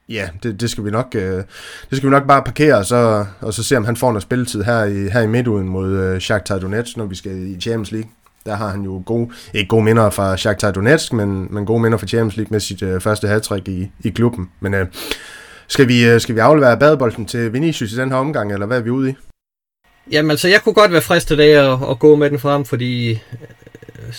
ja, 0.09 0.29
det, 0.43 0.61
det, 0.61 0.69
skal 0.69 0.85
vi 0.85 0.91
nok, 0.91 1.15
øh, 1.15 1.43
det 1.89 1.97
skal 1.97 2.03
vi 2.03 2.09
nok 2.09 2.27
bare 2.27 2.43
parkere, 2.43 2.77
og 2.77 2.85
så, 2.85 3.25
og 3.41 3.53
så 3.53 3.63
se, 3.63 3.77
om 3.77 3.85
han 3.85 3.95
får 3.95 4.11
noget 4.11 4.23
spilletid 4.23 4.63
her 4.63 4.83
i, 4.83 5.09
her 5.09 5.21
i 5.21 5.27
midtuden 5.27 5.67
mod 5.67 5.91
øh, 5.91 6.19
Shakhtar 6.19 6.59
Donetsk, 6.59 6.97
når 6.97 7.05
vi 7.05 7.15
skal 7.15 7.31
i 7.31 7.61
Champions 7.61 7.91
League. 7.91 8.09
Der 8.45 8.55
har 8.55 8.69
han 8.69 8.81
jo 8.81 9.03
gode, 9.05 9.31
ikke 9.53 9.67
gode 9.67 9.83
minder 9.83 10.09
fra 10.09 10.37
Shakhtar 10.37 10.71
Donetsk, 10.71 11.13
men, 11.13 11.47
men 11.49 11.65
gode 11.65 11.81
minder 11.81 11.97
fra 11.97 12.07
Champions 12.07 12.37
League 12.37 12.51
med 12.51 12.59
sit 12.59 12.81
øh, 12.81 13.01
første 13.01 13.27
hattrick 13.27 13.67
i, 13.67 13.91
i 14.03 14.09
klubben. 14.09 14.49
Men 14.59 14.73
øh, 14.73 14.87
skal, 15.67 15.87
vi, 15.87 16.07
øh, 16.07 16.21
skal 16.21 16.35
vi 16.35 16.39
aflevere 16.39 16.79
badebolden 16.79 17.25
til 17.25 17.53
Vinicius 17.53 17.91
i 17.93 17.97
den 17.97 18.11
her 18.11 18.17
omgang, 18.17 18.53
eller 18.53 18.65
hvad 18.65 18.77
er 18.77 18.81
vi 18.81 18.89
ude 18.89 19.09
i? 19.09 19.13
Jamen 20.11 20.31
altså, 20.31 20.47
jeg 20.47 20.61
kunne 20.63 20.73
godt 20.73 20.91
være 20.91 21.01
fristet 21.01 21.39
af 21.39 21.73
at, 21.73 21.89
at 21.89 21.99
gå 21.99 22.15
med 22.15 22.29
den 22.29 22.39
frem, 22.39 22.65
fordi 22.65 23.11
øh, 23.11 24.13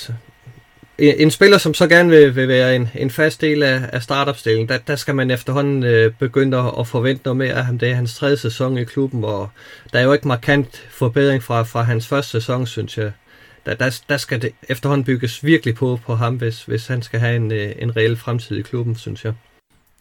en, 0.99 1.31
spiller, 1.31 1.59
som 1.59 1.75
så 1.75 1.89
gerne 1.89 2.11
vil, 2.11 2.37
vil 2.37 2.49
være 2.49 2.77
en, 2.77 2.89
en 2.95 3.11
fast 3.11 3.41
del 3.41 3.63
af, 3.63 3.81
af 3.93 4.03
startopstillingen, 4.03 4.69
der, 4.69 4.79
der 4.79 4.97
skal 4.97 5.15
man 5.15 5.31
efterhånden 5.31 5.85
øh, 5.85 6.13
begynde 6.19 6.57
at, 6.57 6.73
at 6.79 6.87
forvente 6.87 7.23
noget 7.25 7.37
mere 7.37 7.55
af 7.55 7.65
ham. 7.65 7.79
Det 7.79 7.91
er 7.91 7.95
hans 7.95 8.15
tredje 8.15 8.37
sæson 8.37 8.79
i 8.79 8.85
klubben, 8.85 9.25
og 9.25 9.51
der 9.93 9.99
er 9.99 10.03
jo 10.03 10.13
ikke 10.13 10.29
markant 10.29 10.87
forbedring 10.91 11.43
fra, 11.43 11.63
fra 11.63 11.83
hans 11.83 12.07
første 12.07 12.31
sæson, 12.31 12.67
synes 12.67 12.99
jeg. 12.99 13.13
Der, 13.67 13.75
der, 13.75 14.01
der 14.09 14.17
skal 14.17 14.43
det 14.43 14.53
efterhånden 14.69 15.05
bygges 15.05 15.45
virkelig 15.45 15.75
på 15.75 16.01
på 16.07 16.15
ham, 16.15 16.35
hvis, 16.35 16.65
hvis 16.65 16.87
han 16.87 17.03
skal 17.03 17.21
have 17.21 17.37
en, 17.37 17.53
øh, 17.53 17.73
en 17.79 17.97
reel 17.97 18.17
fremtid 18.17 18.57
i 18.57 18.63
klubben, 18.63 18.97
synes 18.97 19.25
jeg. 19.25 19.33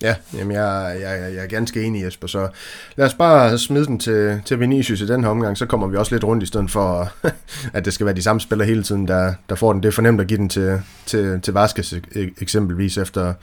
Ja, 0.01 0.15
jamen 0.37 0.51
jeg, 0.51 0.97
jeg, 1.01 1.33
jeg 1.35 1.43
er 1.43 1.47
ganske 1.47 1.83
enig, 1.83 2.03
Jesper. 2.03 2.27
Så 2.27 2.47
lad 2.95 3.05
os 3.05 3.13
bare 3.13 3.57
smide 3.57 3.85
den 3.85 3.99
til, 3.99 4.41
til 4.45 4.59
Vinicius 4.59 5.01
i 5.01 5.07
den 5.07 5.23
her 5.23 5.29
omgang, 5.29 5.57
så 5.57 5.65
kommer 5.65 5.87
vi 5.87 5.97
også 5.97 6.15
lidt 6.15 6.23
rundt 6.23 6.43
i 6.43 6.45
stedet 6.45 6.71
for, 6.71 7.11
at 7.73 7.85
det 7.85 7.93
skal 7.93 8.05
være 8.05 8.15
de 8.15 8.21
samme 8.21 8.41
spillere 8.41 8.67
hele 8.67 8.83
tiden, 8.83 9.07
der, 9.07 9.33
der 9.49 9.55
får 9.55 9.73
den. 9.73 9.83
Det 9.83 9.87
er 9.87 9.91
fornemt 9.91 10.21
at 10.21 10.27
give 10.27 10.37
den 10.37 10.49
til, 10.49 10.81
til, 11.05 11.41
til 11.41 11.53
Vaskes 11.53 11.93
eksempelvis 12.41 12.97
efter, 12.97 13.33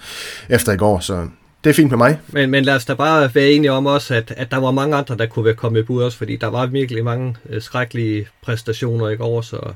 efter 0.49 0.73
i 0.73 0.77
går, 0.77 1.01
så 1.01 1.29
det 1.65 1.71
er 1.71 1.75
fint 1.75 1.91
med 1.91 1.99
mig. 1.99 2.21
Men, 2.29 2.51
men 2.51 2.65
lad 2.65 2.75
os 2.75 2.85
da 2.85 2.95
bare 2.95 3.35
være 3.35 3.51
enige 3.51 3.73
om 3.73 3.87
også, 3.87 4.15
at, 4.15 4.35
at 4.37 4.51
der 4.51 4.57
var 4.57 4.71
mange 4.71 4.97
andre, 4.97 5.17
der 5.17 5.27
kunne 5.27 5.45
være 5.45 5.55
kommet 5.55 5.81
i 5.81 5.83
bud 5.83 6.03
også, 6.03 6.19
fordi 6.19 6.37
der 6.37 6.47
var 6.47 6.67
virkelig 6.67 7.05
mange 7.05 7.37
øh, 7.49 7.63
skrækkelige 7.63 8.27
præstationer 8.43 9.09
i 9.09 9.17
går, 9.17 9.41
så, 9.41 9.73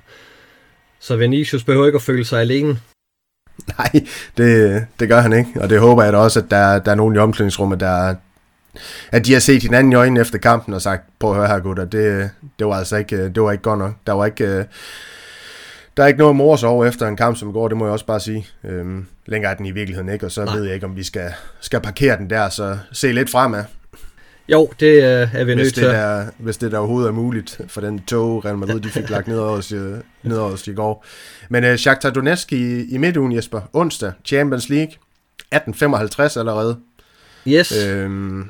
så 1.01 1.17
Vinicius 1.17 1.65
behøver 1.65 1.87
ikke 1.87 1.97
at 1.97 2.03
føle 2.03 2.25
sig 2.25 2.41
alene. 2.41 2.79
Nej, 3.79 4.07
det, 4.37 4.87
det 5.01 5.09
gør 5.09 5.21
han 5.21 5.33
ikke, 5.33 5.51
og 5.61 5.71
det 5.71 5.81
håber 5.81 6.03
jeg 6.03 6.13
da 6.13 6.19
også, 6.19 6.41
at 6.41 6.51
der, 6.51 6.79
der 6.79 6.91
er 6.91 6.95
nogen 6.95 7.15
i 7.17 7.19
omklædningsrummet, 7.19 7.81
der, 7.81 8.15
at 9.13 9.27
de 9.27 9.33
har 9.33 9.41
set 9.41 9.63
hinanden 9.63 9.93
i 9.93 9.95
øjnene 9.95 10.21
efter 10.21 10.39
kampen 10.39 10.75
og 10.75 10.83
sagt, 10.83 11.03
prøv 11.19 11.31
at 11.31 11.37
høre 11.37 11.47
her 11.49 11.59
gutter, 11.59 11.85
det, 11.85 12.31
det 12.59 12.67
var 12.67 12.75
altså 12.75 12.97
ikke, 12.97 13.29
det 13.29 13.43
var 13.43 13.53
ikke 13.53 13.63
godt 13.63 13.79
nok. 13.79 13.93
Der 14.07 14.13
var 14.13 14.27
ikke, 14.27 14.67
der 15.97 16.03
er 16.03 16.07
ikke 16.07 16.19
noget 16.19 16.37
mors 16.37 16.63
over 16.63 16.85
efter 16.85 17.09
en 17.09 17.17
kamp 17.17 17.37
som 17.37 17.53
går, 17.53 17.69
det 17.69 17.77
må 17.77 17.85
jeg 17.85 17.93
også 17.93 18.07
bare 18.07 18.21
sige. 18.21 18.47
Øhm, 18.65 19.07
længere 19.27 19.53
er 19.53 19.57
den 19.57 19.67
i 19.67 19.71
virkeligheden 19.71 20.09
ikke, 20.09 20.27
og 20.27 20.33
så 20.33 20.45
Nej. 20.45 20.55
ved 20.55 20.65
jeg 20.65 20.75
ikke, 20.75 20.87
om 20.87 20.97
vi 20.97 21.03
skal, 21.03 21.33
skal 21.61 21.81
parkere 21.81 22.17
den 22.17 22.31
der, 22.31 22.49
så 22.49 22.79
se 22.93 23.13
lidt 23.13 23.31
fremad. 23.31 23.65
Jo, 24.49 24.71
det 24.81 24.87
øh, 24.87 25.35
er 25.35 25.45
vi 25.45 25.55
nødt 25.55 25.75
til. 25.75 25.83
Der, 25.83 26.27
hvis 26.39 26.57
det 26.57 26.73
der 26.73 26.79
overhovedet 26.79 27.09
er 27.09 27.13
muligt, 27.13 27.61
for 27.69 27.81
den 27.81 27.99
tog 27.99 28.45
Real 28.45 28.59
Madrid, 28.59 28.81
de 28.81 28.89
fik 28.89 29.11
lagt 29.11 29.29
ned 29.29 29.39
over 29.39 29.51
os, 29.51 29.73
øh, 29.73 29.95
ned 30.23 30.37
over 30.37 30.51
os 30.51 30.69
i 30.69 30.73
går. 30.73 31.05
Men 31.49 31.65
uh, 31.65 31.77
Shakhtar 31.77 32.11
Donetsk 32.11 32.53
i, 32.53 32.85
i 32.85 32.99
midtugen, 32.99 33.33
Jesper, 33.33 33.61
onsdag, 33.73 34.13
Champions 34.25 34.69
League, 34.69 34.93
1855 35.53 36.37
allerede. 36.37 36.79
Yes. 37.49 37.73
Øhm, 37.87 38.45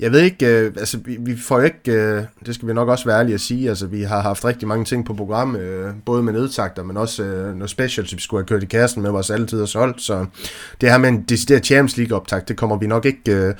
jeg 0.00 0.12
ved 0.12 0.20
ikke, 0.20 0.46
øh, 0.46 0.72
altså 0.76 0.98
vi, 1.04 1.16
vi 1.20 1.36
får 1.36 1.58
jo 1.58 1.64
ikke, 1.64 1.92
øh, 1.92 2.22
det 2.46 2.54
skal 2.54 2.68
vi 2.68 2.72
nok 2.72 2.88
også 2.88 3.04
være 3.04 3.18
ærlige 3.18 3.34
at 3.34 3.40
sige, 3.40 3.68
altså 3.68 3.86
vi 3.86 4.02
har 4.02 4.20
haft 4.20 4.44
rigtig 4.44 4.68
mange 4.68 4.84
ting 4.84 5.04
på 5.06 5.14
program, 5.14 5.56
øh, 5.56 5.94
både 6.06 6.22
med 6.22 6.32
nedtakter, 6.32 6.82
men 6.82 6.96
også 6.96 7.22
øh, 7.22 7.56
noget 7.56 7.70
specials, 7.70 8.14
vi 8.14 8.20
skulle 8.20 8.40
have 8.40 8.46
kørt 8.46 8.62
i 8.62 8.66
kassen 8.66 9.02
med 9.02 9.10
vores 9.10 9.30
altid 9.30 9.60
og 9.62 9.68
solgt, 9.68 10.02
så 10.02 10.26
det 10.80 10.90
her 10.90 10.98
med 10.98 11.08
en 11.08 11.22
decideret 11.22 11.66
Champions 11.66 11.96
League 11.96 12.16
optag, 12.16 12.42
det 12.48 12.56
kommer 12.56 12.78
vi 12.78 12.86
nok 12.86 13.04
ikke, 13.04 13.32
øh, 13.32 13.54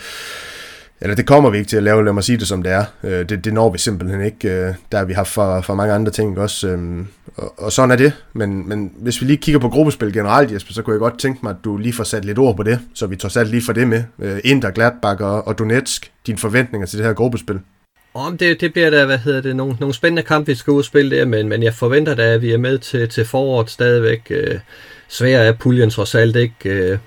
eller 1.03 1.15
det 1.15 1.27
kommer 1.27 1.51
vi 1.51 1.59
ikke 1.59 1.69
til 1.69 1.77
at 1.77 1.83
lave, 1.83 2.05
lad 2.05 2.13
mig 2.13 2.25
sige 2.25 2.39
det 2.39 2.49
som 2.49 2.63
det 2.63 2.73
er. 2.73 2.85
Øh, 3.05 3.29
det, 3.29 3.45
det 3.45 3.53
når 3.53 3.71
vi 3.71 3.79
simpelthen 3.79 4.25
ikke. 4.25 4.49
Øh, 4.49 4.75
der 4.93 4.99
har 4.99 5.05
vi 5.05 5.13
haft 5.13 5.29
for, 5.29 5.61
for 5.61 5.75
mange 5.75 5.95
andre 5.95 6.13
ting 6.13 6.39
også. 6.39 6.69
Øh, 6.69 7.05
og, 7.37 7.55
og 7.59 7.73
sådan 7.73 7.91
er 7.91 7.97
det. 7.97 8.13
Men, 8.33 8.69
men 8.69 8.93
hvis 8.97 9.21
vi 9.21 9.27
lige 9.27 9.37
kigger 9.37 9.59
på 9.59 9.69
gruppespil 9.69 10.13
generelt, 10.13 10.53
Jesper, 10.53 10.73
så 10.73 10.83
kunne 10.83 10.95
jeg 10.95 11.01
godt 11.01 11.19
tænke 11.19 11.41
mig, 11.43 11.51
at 11.51 11.57
du 11.65 11.77
lige 11.77 11.93
får 11.93 12.05
sat 12.05 12.25
lidt 12.25 12.39
ord 12.39 12.57
på 12.57 12.63
det. 12.63 12.81
Så 12.95 13.07
vi 13.07 13.17
tager 13.17 13.31
sat 13.31 13.49
lige 13.49 13.63
for 13.63 13.73
det 13.73 13.89
med. 13.89 14.05
Øh, 14.19 14.41
Inter, 14.45 14.71
Gladbach 14.71 15.23
og, 15.23 15.47
og 15.47 15.59
Donetsk. 15.59 16.13
Dine 16.27 16.39
forventninger 16.39 16.87
til 16.87 16.99
det 16.99 17.07
her 17.07 17.13
gruppespil. 17.13 17.59
Om 18.15 18.39
det, 18.39 18.61
det 18.61 18.73
bliver 18.73 18.91
da, 18.91 19.05
hvad 19.05 19.19
hedder 19.19 19.41
det, 19.41 19.57
nogle, 19.57 19.77
nogle 19.81 19.95
spændende 19.95 20.23
kampe, 20.23 20.47
vi 20.47 20.55
skal 20.55 20.71
udspille 20.71 21.17
der, 21.17 21.25
men, 21.25 21.49
men 21.49 21.63
jeg 21.63 21.75
forventer 21.75 22.15
da, 22.15 22.23
at 22.23 22.43
vi 22.43 22.53
er 22.53 22.59
med 22.59 22.79
til, 22.79 23.09
til 23.09 23.25
foråret 23.25 23.71
stadigvæk. 23.71 24.27
Øh, 24.31 24.59
svær 25.09 25.39
er 25.39 25.53
puljen 25.53 25.91
trods 25.91 26.15
alt 26.15 26.37
ikke. 26.37 26.55
Øh, 26.65 26.99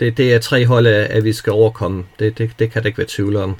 det, 0.00 0.16
det 0.16 0.34
er 0.34 0.38
tre 0.38 0.66
hold, 0.66 0.86
at 0.86 1.24
vi 1.24 1.32
skal 1.32 1.52
overkomme. 1.52 2.04
Det, 2.18 2.38
det, 2.38 2.50
det 2.58 2.70
kan 2.70 2.82
det 2.82 2.86
ikke 2.86 2.98
være 2.98 3.06
tvivl 3.10 3.36
om. 3.36 3.56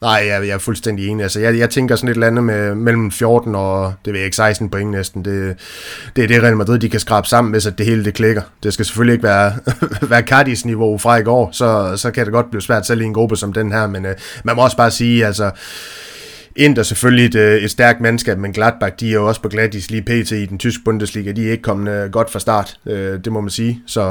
Nej, 0.00 0.24
jeg, 0.26 0.46
jeg 0.46 0.54
er 0.54 0.58
fuldstændig 0.58 1.08
enig. 1.08 1.22
Altså, 1.22 1.40
jeg, 1.40 1.58
jeg 1.58 1.70
tænker 1.70 1.96
sådan 1.96 2.08
et 2.08 2.14
eller 2.14 2.26
andet 2.26 2.44
med 2.44 2.74
mellem 2.74 3.10
14 3.10 3.54
og, 3.54 3.94
det 4.04 4.12
ved 4.12 4.20
jeg 4.20 4.24
ikke, 4.24 4.36
16 4.36 4.70
point 4.70 4.90
næsten. 4.90 5.24
Det, 5.24 5.56
det 6.16 6.24
er 6.24 6.28
det 6.28 6.42
Real 6.42 6.56
Madrid, 6.56 6.78
de 6.78 6.88
kan 6.88 7.00
skrabe 7.00 7.28
sammen, 7.28 7.52
hvis 7.52 7.66
at 7.66 7.78
det 7.78 7.86
hele 7.86 8.04
det 8.04 8.14
klikker. 8.14 8.42
Det 8.62 8.72
skal 8.72 8.84
selvfølgelig 8.84 9.12
ikke 9.12 9.22
være, 9.22 9.52
være 10.10 10.22
Cardis 10.22 10.64
niveau 10.64 10.98
fra 10.98 11.16
i 11.16 11.22
går, 11.22 11.48
så, 11.52 11.92
så 11.96 12.10
kan 12.10 12.24
det 12.24 12.32
godt 12.32 12.50
blive 12.50 12.62
svært 12.62 12.86
selv 12.86 13.00
i 13.00 13.04
en 13.04 13.14
gruppe 13.14 13.36
som 13.36 13.52
den 13.52 13.72
her, 13.72 13.86
men 13.86 14.06
øh, 14.06 14.14
man 14.44 14.56
må 14.56 14.62
også 14.62 14.76
bare 14.76 14.90
sige, 14.90 15.26
altså, 15.26 15.50
Inter 16.56 16.82
selvfølgelig 16.82 17.26
et, 17.26 17.34
øh, 17.34 17.62
et 17.62 17.70
stærkt 17.70 18.00
mandskab, 18.00 18.38
men 18.38 18.52
Gladbach, 18.52 18.94
de 19.00 19.08
er 19.08 19.14
jo 19.14 19.26
også 19.26 19.42
på 19.42 19.48
Gladis 19.48 19.90
lige 19.90 20.02
pt. 20.02 20.30
i 20.30 20.46
den 20.46 20.58
tyske 20.58 20.84
Bundesliga. 20.84 21.32
De 21.32 21.46
er 21.46 21.50
ikke 21.50 21.62
kommet 21.62 21.92
øh, 21.92 22.10
godt 22.10 22.30
fra 22.30 22.38
start, 22.38 22.76
øh, 22.86 23.24
det 23.24 23.32
må 23.32 23.40
man 23.40 23.50
sige. 23.50 23.82
Så 23.86 24.02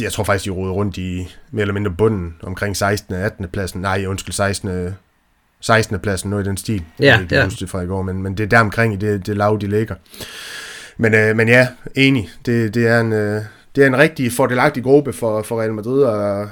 jeg 0.00 0.12
tror 0.12 0.24
faktisk, 0.24 0.44
de 0.44 0.50
roder 0.50 0.72
rundt 0.72 0.96
i 0.98 1.28
mere 1.50 1.62
eller 1.62 1.74
mindre 1.74 1.90
bunden 1.90 2.34
omkring 2.42 2.76
16. 2.76 3.14
og 3.14 3.20
18. 3.20 3.48
pladsen. 3.48 3.80
Nej, 3.80 4.04
undskyld, 4.06 4.32
16. 4.32 4.94
16. 5.60 5.98
pladsen, 5.98 6.30
noget 6.30 6.44
i 6.44 6.48
den 6.48 6.56
stil. 6.56 6.84
Ja, 7.00 7.04
jeg 7.04 7.22
ikke 7.22 7.34
ja. 7.34 7.66
fra 7.66 7.80
i 7.80 7.86
går, 7.86 8.02
men, 8.02 8.22
men 8.22 8.36
det 8.36 8.44
er 8.44 8.48
der 8.48 8.60
omkring 8.60 8.94
i 8.94 8.96
det, 8.96 9.26
det 9.26 9.36
lav, 9.36 9.58
de 9.60 9.66
ligger. 9.66 9.94
Men, 10.96 11.14
øh, 11.14 11.36
men 11.36 11.48
ja, 11.48 11.68
enig. 11.94 12.28
Det, 12.46 12.74
det, 12.74 12.86
er 12.86 13.00
en, 13.00 13.12
øh, 13.12 13.42
det 13.76 13.82
er 13.82 13.86
en 13.86 13.98
rigtig 13.98 14.32
fordelagtig 14.32 14.82
gruppe 14.82 15.12
for, 15.12 15.42
for 15.42 15.60
Real 15.60 15.72
Madrid, 15.72 16.02
og, 16.02 16.48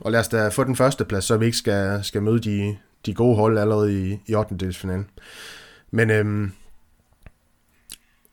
og 0.00 0.12
lad 0.12 0.20
os 0.20 0.28
da 0.28 0.48
få 0.48 0.64
den 0.64 0.76
første 0.76 1.04
plads, 1.04 1.24
så 1.24 1.36
vi 1.36 1.46
ikke 1.46 1.58
skal, 1.58 2.00
skal 2.02 2.22
møde 2.22 2.38
de, 2.38 2.76
de 3.06 3.14
gode 3.14 3.36
hold 3.36 3.58
allerede 3.58 4.08
i, 4.10 4.18
i 4.26 4.34
8. 4.34 4.54
delsfinalen. 4.56 5.06
Men 5.90 6.10
øhm, 6.10 6.52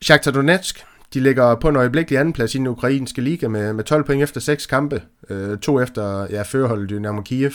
Shakhtar 0.02 0.30
Donetsk, 0.30 0.84
de 1.14 1.20
ligger 1.20 1.54
på 1.54 1.68
en 1.68 1.76
øjeblikkelig 1.76 2.20
anden 2.20 2.32
plads 2.32 2.54
i 2.54 2.58
den 2.58 2.66
ukrainske 2.66 3.22
liga 3.22 3.48
med, 3.48 3.72
med 3.72 3.84
12 3.84 4.04
point 4.04 4.22
efter 4.22 4.40
6 4.40 4.66
kampe. 4.66 5.02
Øh, 5.30 5.58
to 5.58 5.80
efter 5.80 6.26
ja, 6.30 6.42
førholdet 6.42 6.90
Dynamo 6.90 7.22
Kiev. 7.22 7.52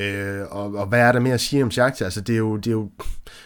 Øh, 0.00 0.40
og, 0.50 0.74
og 0.74 0.86
hvad 0.86 1.00
er 1.00 1.12
der 1.12 1.20
mere 1.20 1.34
at 1.34 1.40
sige 1.40 1.62
om 1.62 1.70
Shakhtar? 1.70 2.04
Altså, 2.04 2.20
det 2.20 2.32
er 2.32 2.38
jo, 2.38 2.56
det 2.56 2.66
er 2.66 2.72
jo 2.72 2.90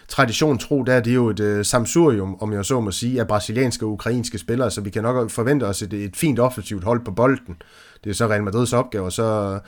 tradition 0.08 0.58
tro, 0.58 0.82
der 0.82 1.00
det 1.00 1.10
er 1.10 1.14
jo 1.14 1.28
et 1.28 1.40
øh, 1.40 1.64
samsurium, 1.64 2.36
om 2.40 2.52
jeg 2.52 2.64
så 2.64 2.80
må 2.80 2.90
sige, 2.90 3.20
af 3.20 3.28
brasilianske 3.28 3.86
og 3.86 3.92
ukrainske 3.92 4.38
spillere, 4.38 4.70
så 4.70 4.80
vi 4.80 4.90
kan 4.90 5.02
nok 5.02 5.30
forvente 5.30 5.64
os 5.64 5.82
et, 5.82 5.92
et 5.92 6.16
fint 6.16 6.38
offensivt 6.38 6.84
hold 6.84 7.04
på 7.04 7.10
bolden. 7.10 7.62
Det 8.04 8.10
er 8.10 8.14
så 8.14 8.26
Real 8.26 8.42
Madrids 8.42 8.72
opgave, 8.72 9.04
og 9.04 9.12
så 9.12 9.58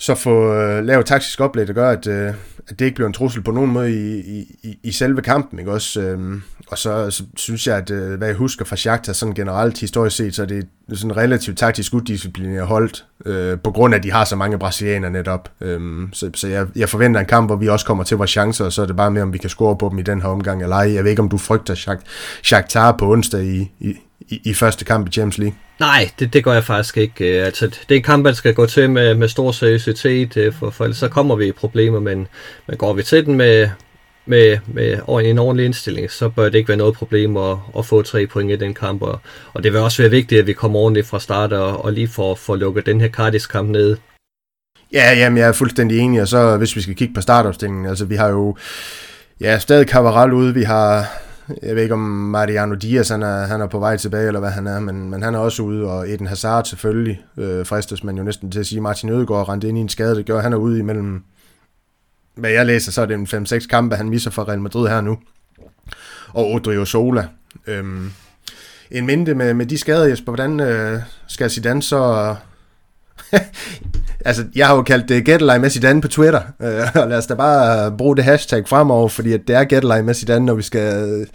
så 0.00 0.14
få 0.14 0.54
øh, 0.54 0.84
lavet 0.84 1.06
taktisk 1.06 1.40
oplæg, 1.40 1.66
der 1.66 1.72
gør, 1.72 1.90
at, 1.90 2.06
øh, 2.06 2.34
at 2.68 2.78
det 2.78 2.84
ikke 2.84 2.94
bliver 2.94 3.06
en 3.06 3.12
trussel 3.12 3.42
på 3.42 3.50
nogen 3.50 3.70
måde 3.70 3.92
i, 3.92 4.20
i, 4.62 4.78
i 4.82 4.92
selve 4.92 5.22
kampen. 5.22 5.58
Ikke? 5.58 5.72
Også, 5.72 6.00
øh, 6.00 6.40
og 6.68 6.78
så, 6.78 7.10
så 7.10 7.24
synes 7.36 7.66
jeg, 7.66 7.76
at 7.76 7.90
øh, 7.90 8.18
hvad 8.18 8.28
jeg 8.28 8.36
husker 8.36 8.64
fra 8.64 8.76
Shakhtar 8.76 9.12
sådan 9.12 9.34
generelt 9.34 9.80
historisk 9.80 10.16
set, 10.16 10.34
så 10.34 10.42
er 10.42 10.46
det 10.46 10.66
sådan 10.92 11.16
relativt 11.16 11.58
taktisk 11.58 11.94
uddisciplineret 11.94 12.66
holdt, 12.66 13.04
øh, 13.26 13.58
på 13.58 13.70
grund 13.70 13.94
af, 13.94 13.98
at 13.98 14.04
de 14.04 14.12
har 14.12 14.24
så 14.24 14.36
mange 14.36 14.58
brasilianer 14.58 15.08
netop. 15.08 15.48
Øh, 15.60 16.08
så 16.12 16.30
så 16.34 16.48
jeg, 16.48 16.66
jeg 16.76 16.88
forventer 16.88 17.20
en 17.20 17.26
kamp, 17.26 17.48
hvor 17.48 17.56
vi 17.56 17.68
også 17.68 17.86
kommer 17.86 18.04
til 18.04 18.16
vores 18.16 18.30
chancer, 18.30 18.64
og 18.64 18.72
så 18.72 18.82
er 18.82 18.86
det 18.86 18.96
bare 18.96 19.10
med, 19.10 19.22
om 19.22 19.32
vi 19.32 19.38
kan 19.38 19.50
score 19.50 19.76
på 19.76 19.88
dem 19.88 19.98
i 19.98 20.02
den 20.02 20.22
her 20.22 20.28
omgang 20.28 20.62
eller 20.62 20.76
ej. 20.76 20.94
Jeg 20.94 21.04
ved 21.04 21.10
ikke, 21.10 21.22
om 21.22 21.28
du 21.28 21.38
frygter 21.38 22.00
Shakhtar 22.42 22.92
på 22.92 23.12
onsdag 23.12 23.44
i, 23.44 23.72
i, 23.80 23.94
i, 24.20 24.40
i 24.44 24.54
første 24.54 24.84
kamp 24.84 25.08
i 25.08 25.10
Champions 25.10 25.38
League. 25.38 25.56
Nej, 25.80 26.10
det, 26.18 26.32
det 26.32 26.44
gør 26.44 26.52
jeg 26.52 26.64
faktisk 26.64 26.96
ikke. 26.96 27.38
Øh, 27.38 27.46
altså, 27.46 27.66
det 27.66 27.90
er 27.90 27.96
en 27.96 28.02
kamp, 28.02 28.24
man 28.24 28.34
skal 28.34 28.54
gå 28.54 28.66
til 28.66 28.90
med, 28.90 29.14
med 29.14 29.28
stor 29.28 29.52
seriøsitet, 29.52 30.36
øh, 30.36 30.52
for, 30.52 30.70
for 30.70 30.84
ellers 30.84 30.98
så 30.98 31.08
kommer 31.08 31.36
vi 31.36 31.46
i 31.46 31.52
problemer, 31.52 32.00
men, 32.00 32.28
men 32.66 32.76
går 32.76 32.92
vi 32.92 33.02
til 33.02 33.26
den 33.26 33.34
med, 33.34 33.68
med, 34.26 34.58
med 34.66 34.98
en 35.24 35.38
ordentlig 35.38 35.66
indstilling, 35.66 36.10
så 36.10 36.28
bør 36.28 36.44
det 36.44 36.54
ikke 36.54 36.68
være 36.68 36.78
noget 36.78 36.94
problem 36.94 37.36
at, 37.36 37.56
at 37.78 37.86
få 37.86 38.02
tre 38.02 38.26
point 38.26 38.52
i 38.52 38.56
den 38.56 38.74
kamp. 38.74 39.02
Og, 39.02 39.20
og 39.52 39.62
det 39.62 39.72
vil 39.72 39.80
også 39.80 40.02
være 40.02 40.10
vigtigt, 40.10 40.40
at 40.40 40.46
vi 40.46 40.52
kommer 40.52 40.78
ordentligt 40.78 41.06
fra 41.06 41.20
start 41.20 41.52
og, 41.52 41.84
og 41.84 41.92
lige 41.92 42.08
får, 42.08 42.34
får 42.34 42.56
lukket 42.56 42.86
den 42.86 43.00
her 43.00 43.08
Cardis-kamp 43.08 43.70
ned. 43.70 43.96
Ja, 44.92 45.12
jamen, 45.12 45.38
jeg 45.38 45.48
er 45.48 45.52
fuldstændig 45.52 45.98
enig, 45.98 46.22
og 46.22 46.28
så 46.28 46.56
hvis 46.56 46.76
vi 46.76 46.80
skal 46.80 46.94
kigge 46.94 47.14
på 47.14 47.20
startopstillingen, 47.20 47.86
altså 47.86 48.04
vi 48.04 48.14
har 48.14 48.28
jo 48.28 48.56
ja, 49.40 49.58
stadig 49.58 49.88
Cavaral 49.88 50.32
ude, 50.32 50.54
vi 50.54 50.62
har, 50.62 51.06
jeg 51.62 51.74
ved 51.74 51.82
ikke 51.82 51.94
om 51.94 52.00
Mariano 52.00 52.74
Diaz, 52.74 53.08
han 53.08 53.22
er, 53.22 53.46
han 53.46 53.60
er 53.60 53.66
på 53.66 53.78
vej 53.78 53.96
tilbage, 53.96 54.26
eller 54.26 54.40
hvad 54.40 54.50
han 54.50 54.66
er, 54.66 54.80
men, 54.80 55.10
men 55.10 55.22
han 55.22 55.34
er 55.34 55.38
også 55.38 55.62
ude, 55.62 55.90
og 55.90 56.10
Eden 56.10 56.26
Hazard 56.26 56.64
selvfølgelig, 56.64 57.20
øh, 57.36 57.66
fristes 57.66 58.04
man 58.04 58.16
jo 58.16 58.22
næsten 58.22 58.50
til 58.50 58.60
at 58.60 58.66
sige, 58.66 58.80
Martin 58.80 59.08
Ødegaard 59.08 59.48
rendte 59.48 59.68
ind 59.68 59.78
i 59.78 59.80
en 59.80 59.88
skade, 59.88 60.16
det 60.16 60.26
gør, 60.26 60.40
han 60.40 60.52
er 60.52 60.56
ude 60.56 60.78
imellem, 60.78 61.22
hvad 62.34 62.50
jeg 62.50 62.66
læser, 62.66 62.92
så 62.92 63.02
er 63.02 63.06
det 63.06 63.14
en 63.14 63.46
5-6 63.46 63.66
kampe, 63.66 63.96
han 63.96 64.08
misser 64.08 64.30
for 64.30 64.48
Real 64.48 64.60
Madrid 64.60 64.88
her 64.88 65.00
nu, 65.00 65.18
og 66.28 66.52
Odrio 66.52 66.84
Sola. 66.84 67.28
Øhm, 67.66 68.12
en 68.90 69.06
minde 69.06 69.34
med, 69.34 69.54
med 69.54 69.66
de 69.66 69.78
skader, 69.78 70.04
Jesper, 70.04 70.32
hvordan 70.32 70.60
øh, 70.60 71.00
skal 71.26 71.50
Zidane 71.50 71.82
så 71.82 72.34
altså, 74.24 74.44
jeg 74.54 74.66
har 74.66 74.76
jo 74.76 74.82
kaldt 74.82 75.08
det 75.08 75.24
Get 75.24 75.60
med 75.60 75.70
Zidane 75.70 76.00
på 76.00 76.08
Twitter, 76.08 76.40
øh, 76.62 77.02
og 77.02 77.08
lad 77.08 77.18
os 77.18 77.26
da 77.26 77.34
bare 77.34 77.86
øh, 77.86 77.96
bruge 77.96 78.16
det 78.16 78.24
hashtag 78.24 78.68
fremover, 78.68 79.08
fordi 79.08 79.32
at 79.32 79.40
det 79.48 79.56
er 79.56 79.64
Get 79.64 80.04
med 80.04 80.14
Zidane, 80.14 80.46
når 80.46 80.54
vi 80.54 80.62
skal 80.62 81.08
øh, 81.08 81.26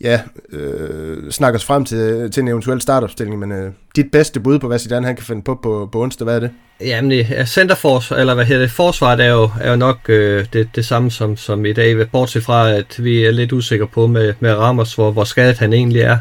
ja, 0.00 0.20
øh, 0.52 1.30
snakke 1.30 1.56
os 1.56 1.64
frem 1.64 1.84
til, 1.84 2.30
til 2.30 2.40
en 2.40 2.48
eventuel 2.48 2.80
startopstilling, 2.80 3.38
men 3.38 3.52
øh, 3.52 3.72
dit 3.96 4.06
bedste 4.12 4.40
bud 4.40 4.58
på, 4.58 4.66
hvad 4.66 4.78
Zidane 4.78 5.06
han 5.06 5.16
kan 5.16 5.24
finde 5.24 5.42
på 5.42 5.58
på, 5.62 5.88
på 5.92 6.02
onsdag, 6.02 6.24
hvad 6.24 6.36
er 6.36 6.40
det? 6.40 6.50
Jamen, 6.80 7.12
øh, 7.12 7.30
ja, 7.30 7.44
centerfors, 7.44 8.10
eller 8.10 8.34
hvad 8.34 8.44
hedder 8.44 8.62
det, 8.62 8.70
forsvaret 8.70 9.20
er 9.20 9.30
jo, 9.30 9.50
er 9.60 9.70
jo 9.70 9.76
nok 9.76 9.98
øh, 10.08 10.46
det, 10.52 10.68
det 10.74 10.86
samme 10.86 11.10
som, 11.10 11.36
som 11.36 11.66
i 11.66 11.72
dag, 11.72 12.10
bortset 12.10 12.44
fra, 12.44 12.70
at 12.70 13.04
vi 13.04 13.24
er 13.24 13.30
lidt 13.30 13.52
usikre 13.52 13.86
på 13.86 14.06
med, 14.06 14.34
med 14.40 14.54
Ramos, 14.54 14.94
hvor, 14.94 15.10
hvor 15.10 15.24
skadet 15.24 15.58
han 15.58 15.72
egentlig 15.72 16.02
er 16.02 16.18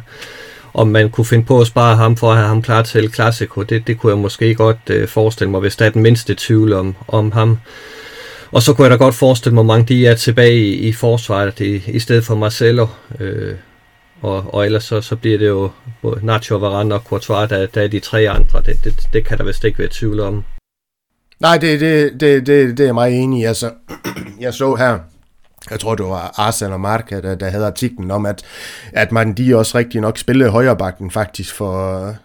om 0.76 0.88
man 0.88 1.10
kunne 1.10 1.26
finde 1.26 1.46
på 1.46 1.62
at 1.62 1.68
spare 1.68 1.96
ham 1.96 2.18
for 2.18 2.32
at 2.32 2.38
have 2.38 2.48
ham 2.48 2.62
klar 2.62 2.82
til 2.82 3.14
Clasico, 3.14 3.62
det, 3.62 3.88
det 3.88 4.00
kunne 4.00 4.12
jeg 4.12 4.20
måske 4.20 4.56
godt 4.56 4.90
øh, 4.90 5.08
forestille 5.08 5.52
mig, 5.52 5.60
hvis 5.60 5.76
der 5.76 5.86
er 5.86 5.90
den 5.90 6.02
mindste 6.02 6.36
tvivl 6.38 6.74
om, 6.74 6.96
om 7.08 7.32
ham. 7.32 7.58
Og 8.52 8.62
så 8.62 8.74
kunne 8.74 8.84
jeg 8.84 8.92
da 8.92 8.96
godt 8.96 9.16
forestille 9.16 9.56
mig, 9.56 9.64
hvor 9.64 9.74
mange 9.74 9.86
de 9.88 10.08
er 10.08 10.16
tilbage 10.16 10.56
i, 10.58 10.74
i 10.74 10.94
forsvaret 10.94 11.60
i, 11.60 11.84
i 11.88 12.00
stedet 12.00 12.24
for 12.24 12.36
Marcelo. 12.36 12.88
Øh, 13.20 13.56
og, 14.22 14.54
og 14.54 14.66
ellers 14.66 14.84
så, 14.84 15.02
så 15.02 15.16
bliver 15.16 15.38
det 15.38 15.48
jo 15.48 15.70
både 16.02 16.26
Nacho, 16.26 16.58
Varane 16.58 16.96
og 16.96 17.02
Courtois, 17.02 17.50
der, 17.50 17.66
der 17.66 17.82
er 17.82 17.88
de 17.88 18.00
tre 18.00 18.30
andre. 18.30 18.62
Det, 18.66 18.84
det, 18.84 19.08
det 19.14 19.26
kan 19.26 19.38
der 19.38 19.44
vist 19.44 19.64
ikke 19.64 19.80
være 19.80 19.90
tvivl 19.92 20.20
om. 20.20 20.44
Nej, 21.40 21.58
det, 21.58 21.80
det, 21.80 22.12
det, 22.20 22.48
det, 22.48 22.78
det 22.78 22.80
er 22.80 22.86
jeg 22.86 22.94
meget 22.94 23.24
enig 23.24 23.42
i. 23.42 23.44
Altså, 23.44 23.72
jeg 24.40 24.54
så 24.54 24.76
her, 24.76 25.00
jeg 25.72 25.80
tror 25.80 25.96
det 25.96 26.06
var 26.06 26.34
Arsenal 26.38 26.74
og 26.74 26.82
Marca, 26.82 27.22
der, 27.22 27.36
der 27.36 27.50
havde 27.50 27.66
artiklen 27.66 28.12
om, 28.12 28.26
at, 28.26 28.44
at 28.94 29.12
Mandi 29.12 29.48
de 29.48 29.58
også 29.58 29.78
rigtig 29.78 30.02
nok 30.02 30.18
spillede 30.18 30.50
højrebakken 30.50 31.12
faktisk 31.12 31.56
for, 31.56 32.16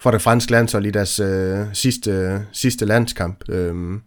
for 0.00 0.10
det 0.10 0.22
franske 0.22 0.52
landshold 0.52 0.86
i 0.86 0.90
deres 0.90 1.20
øh, 1.20 1.58
sidste, 1.72 2.42
sidste 2.52 2.84
landskamp. 2.84 3.44
Øhm, 3.48 4.02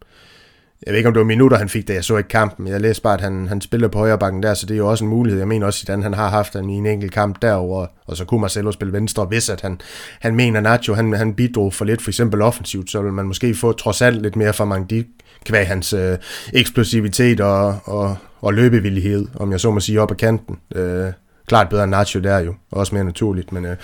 jeg 0.86 0.91
ved 0.91 0.97
ikke, 0.97 1.07
om 1.07 1.13
det 1.13 1.19
var 1.19 1.25
minutter, 1.25 1.57
han 1.57 1.69
fik 1.69 1.88
da 1.88 1.93
Jeg 1.93 2.03
så 2.03 2.17
ikke 2.17 2.27
kampen. 2.27 2.67
Jeg 2.67 2.81
læste 2.81 3.01
bare, 3.01 3.13
at 3.13 3.21
han, 3.21 3.47
han 3.47 3.62
spiller 3.62 3.88
på 3.88 3.97
højrebakken 3.97 4.43
der, 4.43 4.53
så 4.53 4.65
det 4.65 4.73
er 4.73 4.77
jo 4.77 4.89
også 4.89 5.03
en 5.03 5.10
mulighed. 5.10 5.39
Jeg 5.39 5.47
mener 5.47 5.65
også, 5.65 5.86
at 5.89 6.03
han 6.03 6.13
har 6.13 6.29
haft 6.29 6.53
den 6.53 6.69
i 6.69 6.73
en 6.73 6.86
enkelt 6.86 7.12
kamp 7.12 7.41
derover 7.41 7.88
og 8.12 8.17
så 8.17 8.25
kunne 8.25 8.41
Marcelo 8.41 8.71
spille 8.71 8.93
venstre, 8.93 9.25
hvis 9.25 9.49
at 9.49 9.62
han, 9.62 9.81
han 10.19 10.36
mener, 10.36 10.60
Nacho 10.60 10.93
han, 10.93 11.13
han 11.13 11.34
bidrog 11.34 11.73
for 11.73 11.86
lidt, 11.86 12.01
for 12.01 12.10
eksempel 12.10 12.41
offensivt, 12.41 12.91
så 12.91 13.01
vil 13.01 13.13
man 13.13 13.25
måske 13.25 13.55
få 13.55 13.71
trods 13.71 14.01
alt 14.01 14.21
lidt 14.21 14.36
mere 14.36 14.53
fra 14.53 14.65
Mangdi, 14.65 15.07
kvæg 15.45 15.67
hans 15.67 15.93
øh, 15.93 16.17
eksplosivitet 16.53 17.41
og, 17.41 17.79
og, 17.84 18.17
og 18.41 18.54
løbevillighed, 18.54 19.27
om 19.36 19.51
jeg 19.51 19.60
så 19.60 19.71
må 19.71 19.80
sige, 19.80 20.01
op 20.01 20.12
ad 20.12 20.15
kanten. 20.15 20.60
Øh, 20.75 21.12
klart 21.47 21.69
bedre 21.69 21.84
end 21.84 21.91
Nacho 21.91 22.19
der 22.19 22.39
jo, 22.39 22.56
og 22.71 22.80
også 22.80 22.95
mere 22.95 23.04
naturligt, 23.04 23.51
men, 23.51 23.65
øh, 23.65 23.75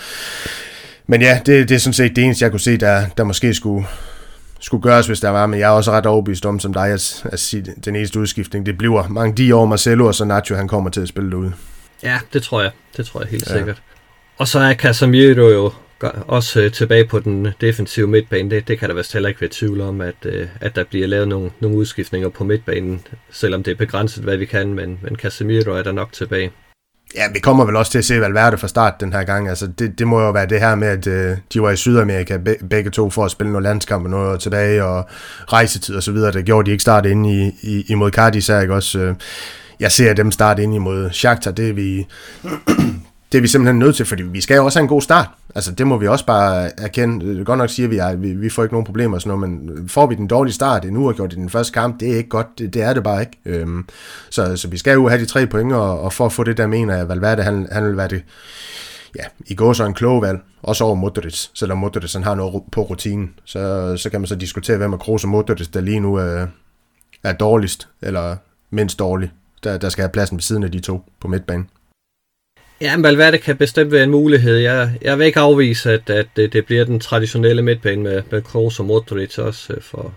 men 1.07 1.21
ja, 1.21 1.39
det, 1.45 1.69
det 1.69 1.75
er 1.75 1.79
sådan 1.79 1.93
set 1.93 2.15
det 2.15 2.23
eneste, 2.23 2.43
jeg 2.43 2.51
kunne 2.51 2.59
se, 2.59 2.77
der, 2.77 3.05
der 3.17 3.23
måske 3.23 3.53
skulle, 3.53 3.87
skulle 4.59 4.83
gøres, 4.83 5.07
hvis 5.07 5.19
der 5.19 5.29
var, 5.29 5.45
men 5.45 5.59
jeg 5.59 5.65
er 5.65 5.71
også 5.71 5.91
ret 5.91 6.05
overbevist 6.05 6.45
om, 6.45 6.59
som 6.59 6.73
dig, 6.73 6.87
at, 6.87 7.25
at 7.25 7.39
sige, 7.39 7.65
den 7.85 7.95
eneste 7.95 8.19
udskiftning, 8.19 8.65
det 8.65 8.77
bliver 8.77 9.07
mange 9.07 9.33
de 9.37 9.55
år 9.55 9.65
Marcelo, 9.65 10.07
og 10.07 10.15
så 10.15 10.25
Nacho, 10.25 10.55
han 10.55 10.67
kommer 10.67 10.89
til 10.89 11.01
at 11.01 11.07
spille 11.07 11.31
derude. 11.31 11.53
Ja, 12.03 12.19
det 12.33 12.43
tror 12.43 12.61
jeg. 12.61 12.71
Det 12.97 13.05
tror 13.05 13.21
jeg 13.21 13.29
helt 13.29 13.49
ja. 13.49 13.57
sikkert. 13.57 13.81
Og 14.37 14.47
så 14.47 14.59
er 14.59 14.73
Casemiro 14.73 15.49
jo 15.49 15.71
også 16.27 16.61
øh, 16.61 16.71
tilbage 16.71 17.07
på 17.07 17.19
den 17.19 17.47
defensive 17.61 18.07
midtbane. 18.07 18.49
Det, 18.49 18.67
det 18.67 18.79
kan 18.79 18.89
der 18.89 18.95
vist 18.95 19.13
heller 19.13 19.29
ikke 19.29 19.41
være 19.41 19.49
tvivl 19.53 19.81
om, 19.81 20.01
at, 20.01 20.15
øh, 20.25 20.47
at 20.61 20.75
der 20.75 20.83
bliver 20.83 21.07
lavet 21.07 21.27
nogle, 21.27 21.51
nogle 21.59 21.77
udskiftninger 21.77 22.29
på 22.29 22.43
midtbanen, 22.43 23.01
selvom 23.31 23.63
det 23.63 23.71
er 23.71 23.75
begrænset, 23.75 24.23
hvad 24.23 24.37
vi 24.37 24.45
kan, 24.45 24.73
men, 24.73 24.99
men 25.01 25.15
Casemiro 25.15 25.71
er 25.71 25.83
der 25.83 25.91
nok 25.91 26.13
tilbage. 26.13 26.51
Ja, 27.15 27.23
vi 27.33 27.39
kommer 27.39 27.65
vel 27.65 27.75
også 27.75 27.91
til 27.91 27.97
at 27.97 28.05
se 28.05 28.21
Valverde 28.21 28.57
fra 28.57 28.67
start 28.67 28.93
den 28.99 29.13
her 29.13 29.23
gang. 29.23 29.49
Altså, 29.49 29.67
det, 29.67 29.99
det 29.99 30.07
må 30.07 30.21
jo 30.21 30.31
være 30.31 30.45
det 30.45 30.59
her 30.59 30.75
med, 30.75 30.87
at 30.87 31.07
øh, 31.07 31.37
de 31.53 31.61
var 31.61 31.71
i 31.71 31.75
Sydamerika 31.75 32.37
begge 32.69 32.89
to 32.89 33.09
for 33.09 33.25
at 33.25 33.31
spille 33.31 33.51
nogle 33.51 33.67
landskampe 33.67 34.05
og 34.05 34.09
noget 34.09 34.39
tilbage, 34.39 34.83
og 34.83 35.05
rejsetid 35.53 35.95
og 35.95 36.03
så 36.03 36.11
videre. 36.11 36.31
Det 36.31 36.45
gjorde 36.45 36.65
de 36.65 36.71
ikke 36.71 36.81
start 36.81 37.05
inde 37.05 37.29
i, 37.31 37.51
i, 37.61 37.85
imod 37.89 38.11
Cardis, 38.11 38.49
ikke 38.49 38.73
også... 38.73 38.99
Øh, 38.99 39.15
jeg 39.79 39.91
ser 39.91 40.13
dem 40.13 40.31
starte 40.31 40.63
ind 40.63 40.75
imod 40.75 41.09
Shakhtar, 41.11 41.51
det 41.51 41.69
er 41.69 41.73
vi, 41.73 42.07
det 43.31 43.37
er 43.37 43.41
vi 43.41 43.47
simpelthen 43.47 43.79
nødt 43.79 43.95
til, 43.95 44.05
fordi 44.05 44.23
vi 44.23 44.41
skal 44.41 44.55
jo 44.55 44.65
også 44.65 44.79
have 44.79 44.83
en 44.83 44.89
god 44.89 45.01
start. 45.01 45.27
Altså, 45.55 45.71
det 45.71 45.87
må 45.87 45.97
vi 45.97 46.07
også 46.07 46.25
bare 46.25 46.79
erkende. 46.79 47.45
Godt 47.45 47.57
nok 47.57 47.69
siger 47.69 47.89
vi, 47.89 47.97
at 47.97 48.21
vi, 48.21 48.33
vi 48.33 48.49
får 48.49 48.63
ikke 48.63 48.73
nogen 48.73 48.85
problemer 48.85 49.15
og 49.15 49.21
sådan 49.21 49.39
noget, 49.39 49.51
men 49.51 49.89
får 49.89 50.07
vi 50.07 50.15
den 50.15 50.27
dårlige 50.27 50.53
start, 50.53 50.85
en 50.85 50.97
uafgjort 50.97 51.33
i 51.33 51.35
den 51.35 51.49
første 51.49 51.73
kamp, 51.73 51.99
det 51.99 52.11
er 52.11 52.17
ikke 52.17 52.29
godt. 52.29 52.47
Det, 52.59 52.73
det 52.73 52.81
er 52.81 52.93
det 52.93 53.03
bare 53.03 53.21
ikke. 53.21 53.37
Øhm, 53.45 53.85
så, 54.29 54.57
så 54.57 54.67
vi 54.67 54.77
skal 54.77 54.93
jo 54.93 55.07
have 55.07 55.21
de 55.21 55.25
tre 55.25 55.47
point, 55.47 55.73
og, 55.73 56.01
og 56.01 56.13
for 56.13 56.25
at 56.25 56.31
få 56.31 56.43
det 56.43 56.57
der, 56.57 56.67
mener 56.67 56.93
jeg, 56.93 57.01
at 57.01 57.09
Valverde, 57.09 57.43
han, 57.43 57.67
han 57.71 57.85
vil 57.85 57.97
være 57.97 58.07
det, 58.07 58.23
ja, 59.15 59.23
i 59.45 59.55
går 59.55 59.73
så 59.73 59.85
en 59.85 59.93
klog 59.93 60.21
valg, 60.21 60.39
også 60.63 60.83
over 60.83 60.95
Modric, 60.95 61.47
selvom 61.53 61.77
Modric 61.77 62.13
han 62.13 62.23
har 62.23 62.35
noget 62.35 62.63
på 62.71 62.81
rutinen. 62.81 63.33
Så, 63.45 63.93
så 63.97 64.09
kan 64.09 64.21
man 64.21 64.27
så 64.27 64.35
diskutere, 64.35 64.77
hvem 64.77 64.93
er 64.93 64.97
Kroos 64.97 65.23
og 65.23 65.29
Modric, 65.29 65.67
der 65.67 65.81
lige 65.81 65.99
nu 65.99 66.15
er, 66.15 66.47
er 67.23 67.33
dårligst, 67.33 67.87
eller 68.01 68.35
mindst 68.69 68.99
dårlig, 68.99 69.31
der, 69.63 69.77
der 69.77 69.89
skal 69.89 70.01
have 70.01 70.11
pladsen 70.11 70.37
ved 70.37 70.41
siden 70.41 70.63
af 70.63 70.71
de 70.71 70.79
to 70.79 71.01
på 71.19 71.27
midtbanen. 71.27 71.69
Ja, 72.81 72.97
men 72.97 73.03
Valverde 73.03 73.37
kan 73.37 73.57
bestemt 73.57 73.91
være 73.91 74.03
en 74.03 74.11
mulighed. 74.11 74.55
Jeg, 74.57 74.91
jeg 75.01 75.19
vil 75.19 75.25
ikke 75.25 75.39
afvise, 75.39 75.91
at, 75.91 76.09
at 76.09 76.27
det, 76.35 76.53
det 76.53 76.65
bliver 76.65 76.85
den 76.85 76.99
traditionelle 76.99 77.61
midtbane 77.61 78.03
med, 78.03 78.23
med 78.31 78.41
Kroos 78.41 78.79
og 78.79 78.85
Modric 78.85 79.37
også, 79.37 79.73
øh, 79.73 79.81
for, 79.81 80.13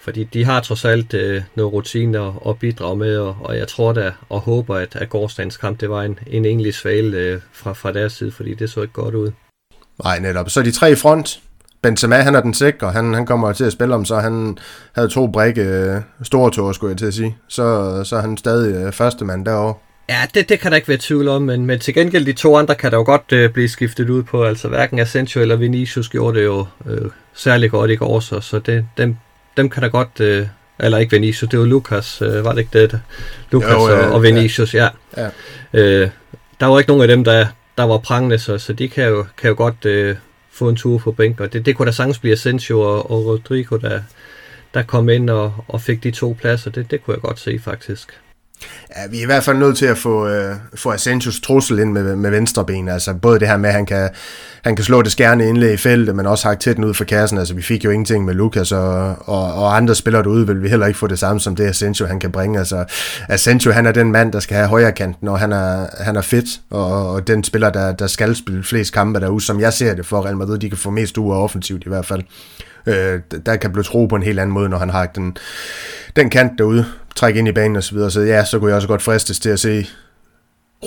fordi 0.00 0.24
de 0.24 0.44
har 0.44 0.60
trods 0.60 0.84
alt 0.84 1.14
øh, 1.14 1.42
noget 1.54 1.72
rutine 1.72 2.18
at, 2.18 2.32
at 2.48 2.58
bidrage 2.58 2.96
med, 2.96 3.16
og, 3.16 3.36
og 3.40 3.58
jeg 3.58 3.68
tror 3.68 3.92
da 3.92 4.12
og 4.28 4.40
håber, 4.40 4.76
at, 4.76 4.96
at 4.96 5.08
gårdsdagens 5.08 5.56
kamp 5.56 5.80
det 5.80 5.90
var 5.90 6.02
en, 6.02 6.18
en 6.26 6.44
egentlig 6.44 6.74
svale 6.74 7.16
øh, 7.16 7.40
fra, 7.52 7.72
fra 7.72 7.92
deres 7.92 8.12
side, 8.12 8.32
fordi 8.32 8.54
det 8.54 8.70
så 8.70 8.82
ikke 8.82 8.94
godt 8.94 9.14
ud. 9.14 9.30
Nej, 10.04 10.18
netop. 10.18 10.50
Så 10.50 10.62
de 10.62 10.72
tre 10.72 10.92
i 10.92 10.94
front. 10.94 11.40
Benzema, 11.82 12.16
han 12.16 12.34
er 12.34 12.40
den 12.40 12.54
sikre. 12.54 12.92
Han, 12.92 13.14
han 13.14 13.26
kommer 13.26 13.52
til 13.52 13.64
at 13.64 13.72
spille 13.72 13.94
om, 13.94 14.04
så 14.04 14.16
han 14.16 14.58
havde 14.94 15.08
to 15.08 15.26
brække 15.26 15.62
øh, 15.62 16.00
store 16.22 16.50
tårer, 16.50 16.72
skulle 16.72 16.90
jeg 16.90 16.98
til 16.98 17.06
at 17.06 17.14
sige. 17.14 17.36
Så, 17.48 18.00
så 18.04 18.16
er 18.16 18.20
han 18.20 18.36
stadig 18.36 18.86
øh, 18.86 18.92
første 18.92 19.24
mand 19.24 19.44
derovre. 19.44 19.74
Ja, 20.08 20.26
det, 20.34 20.48
det 20.48 20.60
kan 20.60 20.70
der 20.70 20.76
ikke 20.76 20.88
være 20.88 20.98
tvivl 21.00 21.28
om, 21.28 21.42
men, 21.42 21.66
men 21.66 21.78
til 21.78 21.94
gengæld 21.94 22.26
de 22.26 22.32
to 22.32 22.56
andre 22.56 22.74
kan 22.74 22.90
der 22.90 22.96
jo 22.96 23.04
godt 23.04 23.32
øh, 23.32 23.50
blive 23.50 23.68
skiftet 23.68 24.10
ud 24.10 24.22
på. 24.22 24.44
Altså 24.44 24.68
hverken 24.68 24.98
Asensio 24.98 25.40
eller 25.40 25.56
Vinicius 25.56 26.08
gjorde 26.08 26.38
det 26.38 26.44
jo 26.44 26.66
øh, 26.86 27.10
særlig 27.34 27.70
godt 27.70 27.90
i 27.90 27.96
går, 27.96 28.20
så, 28.20 28.40
så 28.40 28.58
det, 28.58 28.86
dem, 28.96 29.16
dem 29.56 29.70
kan 29.70 29.82
der 29.82 29.88
godt... 29.88 30.20
Øh, 30.20 30.46
eller 30.80 30.98
ikke 30.98 31.10
Vinicius, 31.10 31.50
det 31.50 31.58
var 31.58 31.64
Lukas, 31.64 32.22
øh, 32.22 32.44
var 32.44 32.52
det 32.52 32.58
ikke 32.58 32.82
det? 32.82 33.00
Lukas 33.50 33.70
jo, 33.70 33.90
øh, 33.90 34.06
og, 34.06 34.12
og 34.12 34.22
Vinicius, 34.22 34.74
ja. 34.74 34.88
ja. 35.16 35.28
Øh, 35.72 36.10
der 36.60 36.66
var 36.66 36.78
ikke 36.78 36.90
nogen 36.90 37.02
af 37.02 37.08
dem, 37.08 37.24
der, 37.24 37.46
der 37.78 37.84
var 37.84 37.98
prangende, 37.98 38.38
så, 38.38 38.58
så 38.58 38.72
de 38.72 38.88
kan 38.88 39.08
jo, 39.08 39.26
kan 39.36 39.48
jo 39.48 39.56
godt 39.56 39.84
øh, 39.84 40.16
få 40.52 40.68
en 40.68 40.76
tur 40.76 40.98
på 40.98 41.12
bænk, 41.12 41.40
og 41.40 41.52
det, 41.52 41.66
det 41.66 41.76
kunne 41.76 41.86
da 41.86 41.92
sagtens 41.92 42.18
blive 42.18 42.32
Asensio 42.32 42.80
og, 42.80 43.10
og 43.10 43.26
Rodrigo, 43.26 43.76
der, 43.76 44.00
der 44.74 44.82
kom 44.82 45.08
ind 45.08 45.30
og, 45.30 45.54
og 45.68 45.80
fik 45.80 46.02
de 46.02 46.10
to 46.10 46.36
pladser. 46.40 46.70
Det, 46.70 46.90
det 46.90 47.04
kunne 47.04 47.14
jeg 47.14 47.22
godt 47.22 47.40
se, 47.40 47.58
faktisk. 47.64 48.08
Ja, 48.96 49.06
vi 49.10 49.18
er 49.18 49.22
i 49.22 49.26
hvert 49.26 49.44
fald 49.44 49.58
nødt 49.58 49.76
til 49.76 49.86
at 49.86 49.98
få, 49.98 50.28
øh, 50.28 50.56
få 50.74 50.90
Asensios 50.90 51.40
trussel 51.40 51.78
ind 51.78 51.92
med, 51.92 52.16
med 52.16 52.30
venstre 52.30 52.64
ben. 52.64 52.88
Altså 52.88 53.14
både 53.14 53.40
det 53.40 53.48
her 53.48 53.56
med, 53.56 53.68
at 53.68 53.74
han 53.74 53.86
kan, 53.86 54.10
han 54.62 54.76
kan 54.76 54.84
slå 54.84 55.02
det 55.02 55.12
skærne 55.12 55.48
indlæg 55.48 55.74
i 55.74 55.76
feltet, 55.76 56.16
men 56.16 56.26
også 56.26 56.48
hakke 56.48 56.60
tæt 56.60 56.78
ud 56.78 56.94
for 56.94 57.04
kassen. 57.04 57.38
Altså 57.38 57.54
vi 57.54 57.62
fik 57.62 57.84
jo 57.84 57.90
ingenting 57.90 58.24
med 58.24 58.34
Lukas, 58.34 58.72
og, 58.72 59.16
og, 59.28 59.54
og 59.54 59.76
andre 59.76 59.94
spillere 59.94 60.22
derude 60.22 60.46
vil 60.46 60.62
vi 60.62 60.68
heller 60.68 60.86
ikke 60.86 60.98
få 60.98 61.06
det 61.06 61.18
samme 61.18 61.40
som 61.40 61.56
det 61.56 61.64
Asensio 61.64 62.06
han 62.06 62.20
kan 62.20 62.32
bringe. 62.32 62.58
Altså 62.58 62.84
Asensio 63.28 63.72
han 63.72 63.86
er 63.86 63.92
den 63.92 64.12
mand, 64.12 64.32
der 64.32 64.40
skal 64.40 64.56
have 64.56 64.68
højre 64.68 64.92
kanten, 64.92 65.28
og 65.28 65.38
han 65.38 65.52
er, 65.52 65.86
han 66.00 66.16
er 66.16 66.22
fedt, 66.22 66.60
og, 66.70 67.12
og 67.12 67.26
den 67.26 67.44
spiller, 67.44 67.70
der, 67.70 67.92
der 67.92 68.06
skal 68.06 68.36
spille 68.36 68.64
flest 68.64 68.92
kampe 68.92 69.20
derude, 69.20 69.44
som 69.44 69.60
jeg 69.60 69.72
ser 69.72 69.94
det 69.94 70.06
for 70.06 70.24
Real 70.24 70.36
Madrid, 70.36 70.58
de 70.58 70.68
kan 70.68 70.78
få 70.78 70.90
mest 70.90 71.18
ud 71.18 71.32
af 71.32 71.36
offensivt 71.36 71.82
i 71.86 71.88
hvert 71.88 72.06
fald. 72.06 72.22
Øh, 72.86 73.20
der 73.46 73.56
kan 73.56 73.72
blive 73.72 73.84
tro 73.84 74.06
på 74.06 74.16
en 74.16 74.22
helt 74.22 74.40
anden 74.40 74.54
måde, 74.54 74.68
når 74.68 74.78
han 74.78 74.90
har 74.90 75.06
den, 75.06 75.36
den 76.16 76.30
kant 76.30 76.52
derude, 76.58 76.86
trække 77.16 77.38
ind 77.38 77.48
i 77.48 77.52
banen 77.52 77.76
og 77.76 77.82
så 77.82 77.94
videre. 77.94 78.10
Så 78.10 78.20
ja, 78.20 78.44
så 78.44 78.58
kunne 78.58 78.68
jeg 78.68 78.76
også 78.76 78.88
godt 78.88 79.02
fristes 79.02 79.40
til 79.40 79.50
at 79.50 79.60
se 79.60 79.86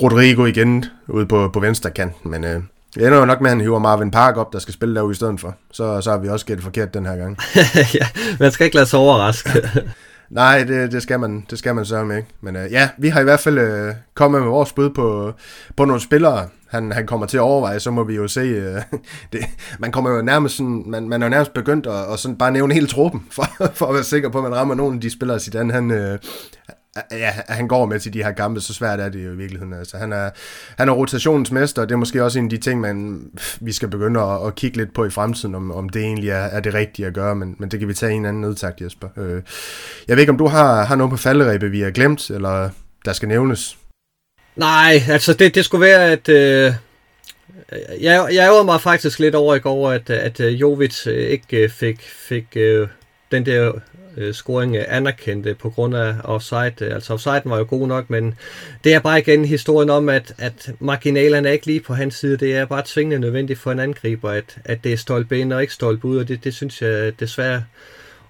Rodrigo 0.02 0.44
igen 0.44 0.84
ude 1.08 1.26
på, 1.26 1.48
på 1.52 1.60
venstre 1.60 1.90
kanten, 1.90 2.30
men 2.30 2.44
øh, 2.44 2.62
det 2.94 3.06
ender 3.06 3.18
jo 3.18 3.24
nok 3.24 3.40
med, 3.40 3.50
at 3.50 3.56
han 3.56 3.60
hiver 3.60 3.78
Marvin 3.78 4.10
Park 4.10 4.36
op, 4.36 4.52
der 4.52 4.58
skal 4.58 4.74
spille 4.74 4.94
derude 4.94 5.12
i 5.12 5.14
stedet 5.14 5.40
for. 5.40 5.56
Så, 5.72 6.00
så 6.00 6.10
har 6.10 6.18
vi 6.18 6.28
også 6.28 6.46
gættet 6.46 6.64
forkert 6.64 6.94
den 6.94 7.06
her 7.06 7.16
gang. 7.16 7.38
ja, 8.00 8.06
man 8.40 8.52
skal 8.52 8.64
ikke 8.64 8.76
lade 8.76 8.86
sig 8.86 8.98
overraske. 8.98 9.50
Nej, 10.30 10.64
det, 10.64 10.92
det, 10.92 11.02
skal 11.02 11.20
man, 11.20 11.46
det 11.50 11.58
skal 11.58 11.74
man 11.74 11.84
sørge 11.84 12.16
ikke. 12.16 12.28
Men 12.40 12.56
øh, 12.56 12.72
ja, 12.72 12.88
vi 12.98 13.08
har 13.08 13.20
i 13.20 13.24
hvert 13.24 13.40
fald 13.40 13.58
øh, 13.58 13.94
kommet 14.14 14.40
med 14.40 14.50
vores 14.50 14.72
bud 14.72 14.90
på, 14.90 15.32
på 15.76 15.84
nogle 15.84 16.02
spillere, 16.02 16.48
han, 16.68 16.92
han 16.92 17.06
kommer 17.06 17.26
til 17.26 17.36
at 17.36 17.40
overveje, 17.40 17.80
så 17.80 17.90
må 17.90 18.04
vi 18.04 18.14
jo 18.14 18.28
se, 18.28 18.40
øh, 18.40 18.82
det, 19.32 19.40
man 19.78 19.92
kommer 19.92 20.10
jo 20.10 20.22
nærmest 20.22 20.56
sådan, 20.56 20.82
man, 20.86 21.08
man 21.08 21.22
er 21.22 21.26
jo 21.26 21.30
nærmest 21.30 21.54
begyndt 21.54 21.86
at, 21.86 22.12
at 22.12 22.18
sådan 22.18 22.36
bare 22.36 22.50
nævne 22.50 22.74
hele 22.74 22.86
truppen, 22.86 23.26
for, 23.36 23.46
for 23.74 23.86
at 23.86 23.94
være 23.94 24.04
sikker 24.04 24.28
på, 24.28 24.38
at 24.38 24.44
man 24.44 24.54
rammer 24.54 24.74
nogen 24.74 24.94
af 24.94 25.00
de 25.00 25.10
spillere, 25.10 25.40
Zidane, 25.40 25.72
han, 25.72 25.90
øh, 25.90 26.18
ja, 27.10 27.32
han 27.48 27.68
går 27.68 27.86
med 27.86 28.00
til 28.00 28.12
de 28.12 28.22
her 28.22 28.32
kampe, 28.32 28.60
så 28.60 28.74
svært 28.74 29.00
er 29.00 29.08
det 29.08 29.24
jo 29.24 29.32
i 29.32 29.36
virkeligheden. 29.36 29.72
Altså, 29.72 29.96
han, 29.96 30.12
er, 30.12 30.30
han 30.78 30.88
er 30.88 30.92
rotationsmester, 30.92 31.82
og 31.82 31.88
det 31.88 31.94
er 31.94 31.98
måske 31.98 32.24
også 32.24 32.38
en 32.38 32.44
af 32.44 32.50
de 32.50 32.58
ting, 32.58 32.80
man, 32.80 33.22
vi 33.60 33.72
skal 33.72 33.88
begynde 33.88 34.20
at, 34.20 34.46
at 34.46 34.54
kigge 34.54 34.76
lidt 34.76 34.94
på 34.94 35.04
i 35.04 35.10
fremtiden, 35.10 35.54
om, 35.54 35.72
om 35.72 35.88
det 35.88 36.02
egentlig 36.02 36.30
er, 36.30 36.36
er 36.36 36.60
det 36.60 36.74
rigtige 36.74 37.06
at 37.06 37.14
gøre, 37.14 37.34
men, 37.34 37.56
men 37.58 37.70
det 37.70 37.78
kan 37.78 37.88
vi 37.88 37.94
tage 37.94 38.12
i 38.12 38.16
en 38.16 38.26
anden 38.26 38.40
nedtagt, 38.40 38.80
Jesper. 38.80 39.08
Øh, 39.16 39.42
jeg 40.08 40.16
ved 40.16 40.20
ikke, 40.20 40.32
om 40.32 40.38
du 40.38 40.46
har, 40.46 40.84
har 40.84 40.96
noget 40.96 41.10
på 41.10 41.16
falderæbet, 41.16 41.72
vi 41.72 41.80
har 41.80 41.90
glemt, 41.90 42.30
eller 42.30 42.70
der 43.04 43.12
skal 43.12 43.28
nævnes? 43.28 43.78
Nej, 44.56 45.02
altså 45.08 45.32
det, 45.32 45.54
det 45.54 45.64
skulle 45.64 45.86
være, 45.86 46.12
at... 46.12 46.28
Øh, 46.28 46.72
jeg, 48.00 48.28
jeg 48.32 48.46
ærger 48.46 48.62
mig 48.62 48.80
faktisk 48.80 49.18
lidt 49.18 49.34
over 49.34 49.54
i 49.54 49.58
går, 49.58 49.90
at, 49.90 50.10
at 50.10 50.40
øh, 50.40 50.60
Jovic 50.60 51.06
øh, 51.06 51.14
ikke 51.14 51.56
øh, 51.56 51.70
fik, 51.70 52.00
fik 52.00 52.46
øh, 52.56 52.88
den 53.30 53.46
der 53.46 53.72
øh, 54.16 54.34
scoring 54.34 54.76
anerkendte 54.76 55.54
på 55.54 55.70
grund 55.70 55.96
af 55.96 56.14
offside. 56.24 56.74
Altså 56.80 57.12
offside 57.12 57.42
var 57.44 57.58
jo 57.58 57.66
god 57.68 57.88
nok, 57.88 58.10
men 58.10 58.34
det 58.84 58.94
er 58.94 59.00
bare 59.00 59.18
igen 59.18 59.44
historien 59.44 59.90
om, 59.90 60.08
at, 60.08 60.34
at 60.38 60.70
marginalerne 60.80 61.48
er 61.48 61.52
ikke 61.52 61.66
lige 61.66 61.80
på 61.80 61.94
hans 61.94 62.14
side. 62.14 62.36
Det 62.36 62.56
er 62.56 62.64
bare 62.64 62.82
tvingende 62.86 63.18
nødvendigt 63.18 63.58
for 63.58 63.72
en 63.72 63.80
angriber, 63.80 64.30
at, 64.30 64.58
at 64.64 64.84
det 64.84 64.92
er 64.92 64.96
stolpe 64.96 65.38
ind 65.38 65.52
og 65.52 65.62
ikke 65.62 65.74
stolpe 65.74 66.06
ud, 66.06 66.18
og 66.18 66.28
det, 66.28 66.44
det 66.44 66.54
synes 66.54 66.82
jeg 66.82 67.20
desværre 67.20 67.64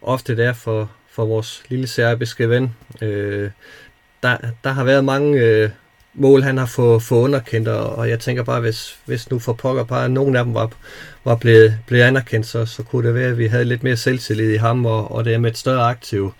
ofte 0.02 0.36
det 0.36 0.44
er 0.44 0.52
for, 0.52 0.90
for 1.10 1.24
vores 1.24 1.62
lille 1.68 1.86
serbiske 1.86 2.50
ven. 2.50 2.74
Øh, 3.02 3.50
der, 4.22 4.36
der 4.64 4.70
har 4.70 4.84
været 4.84 5.04
mange 5.04 5.40
øh, 5.40 5.70
mål, 6.16 6.42
han 6.42 6.58
har 6.58 6.66
fået, 6.66 7.02
fået 7.02 7.22
underkendt, 7.22 7.68
og 7.68 8.08
jeg 8.08 8.20
tænker 8.20 8.42
bare, 8.42 8.60
hvis, 8.60 8.98
hvis 9.04 9.30
nu 9.30 9.38
for 9.38 9.52
pokker 9.52 9.84
bare 9.84 10.08
nogen 10.08 10.36
af 10.36 10.44
dem 10.44 10.54
var, 10.54 10.70
var 11.24 11.34
blevet, 11.34 11.78
blevet 11.86 12.02
anerkendt, 12.02 12.46
så, 12.46 12.66
så 12.66 12.82
kunne 12.82 13.06
det 13.06 13.14
være, 13.14 13.28
at 13.28 13.38
vi 13.38 13.46
havde 13.46 13.64
lidt 13.64 13.82
mere 13.82 13.96
selvtillid 13.96 14.52
i 14.52 14.56
ham, 14.56 14.86
og, 14.86 15.12
og 15.12 15.24
det 15.24 15.34
er 15.34 15.38
med 15.38 15.50
et 15.50 15.58
større 15.58 15.90
aktiv. 15.90 16.32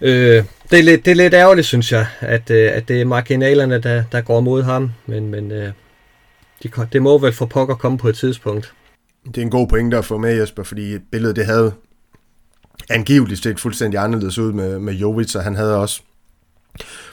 Øh, 0.00 0.44
det, 0.70 0.78
er 0.78 0.82
lidt, 0.82 1.04
det 1.04 1.10
er 1.10 1.14
lidt 1.14 1.34
ærgerligt, 1.34 1.66
synes 1.66 1.92
jeg, 1.92 2.06
at, 2.20 2.50
øh, 2.50 2.70
at 2.72 2.88
det 2.88 3.00
er 3.00 3.04
marginalerne, 3.04 3.78
der, 3.78 4.04
der 4.12 4.20
går 4.20 4.40
mod 4.40 4.62
ham, 4.62 4.90
men, 5.06 5.28
men 5.30 5.52
øh, 5.52 5.72
de, 6.62 6.70
det 6.92 7.02
må 7.02 7.18
vel 7.18 7.32
for 7.32 7.46
pokker 7.46 7.74
komme 7.74 7.98
på 7.98 8.08
et 8.08 8.16
tidspunkt. 8.16 8.72
Det 9.24 9.38
er 9.38 9.42
en 9.42 9.50
god 9.50 9.68
pointe 9.68 9.98
at 9.98 10.04
få 10.04 10.18
med, 10.18 10.38
Jesper, 10.38 10.62
fordi 10.62 10.98
billedet 10.98 11.36
det 11.36 11.46
havde 11.46 11.72
angiveligt 12.90 13.42
set 13.42 13.60
fuldstændig 13.60 14.00
anderledes 14.00 14.38
ud 14.38 14.52
med, 14.52 14.78
med 14.78 14.92
Jovic, 14.92 15.34
og 15.36 15.44
han 15.44 15.56
havde 15.56 15.76
også 15.76 16.02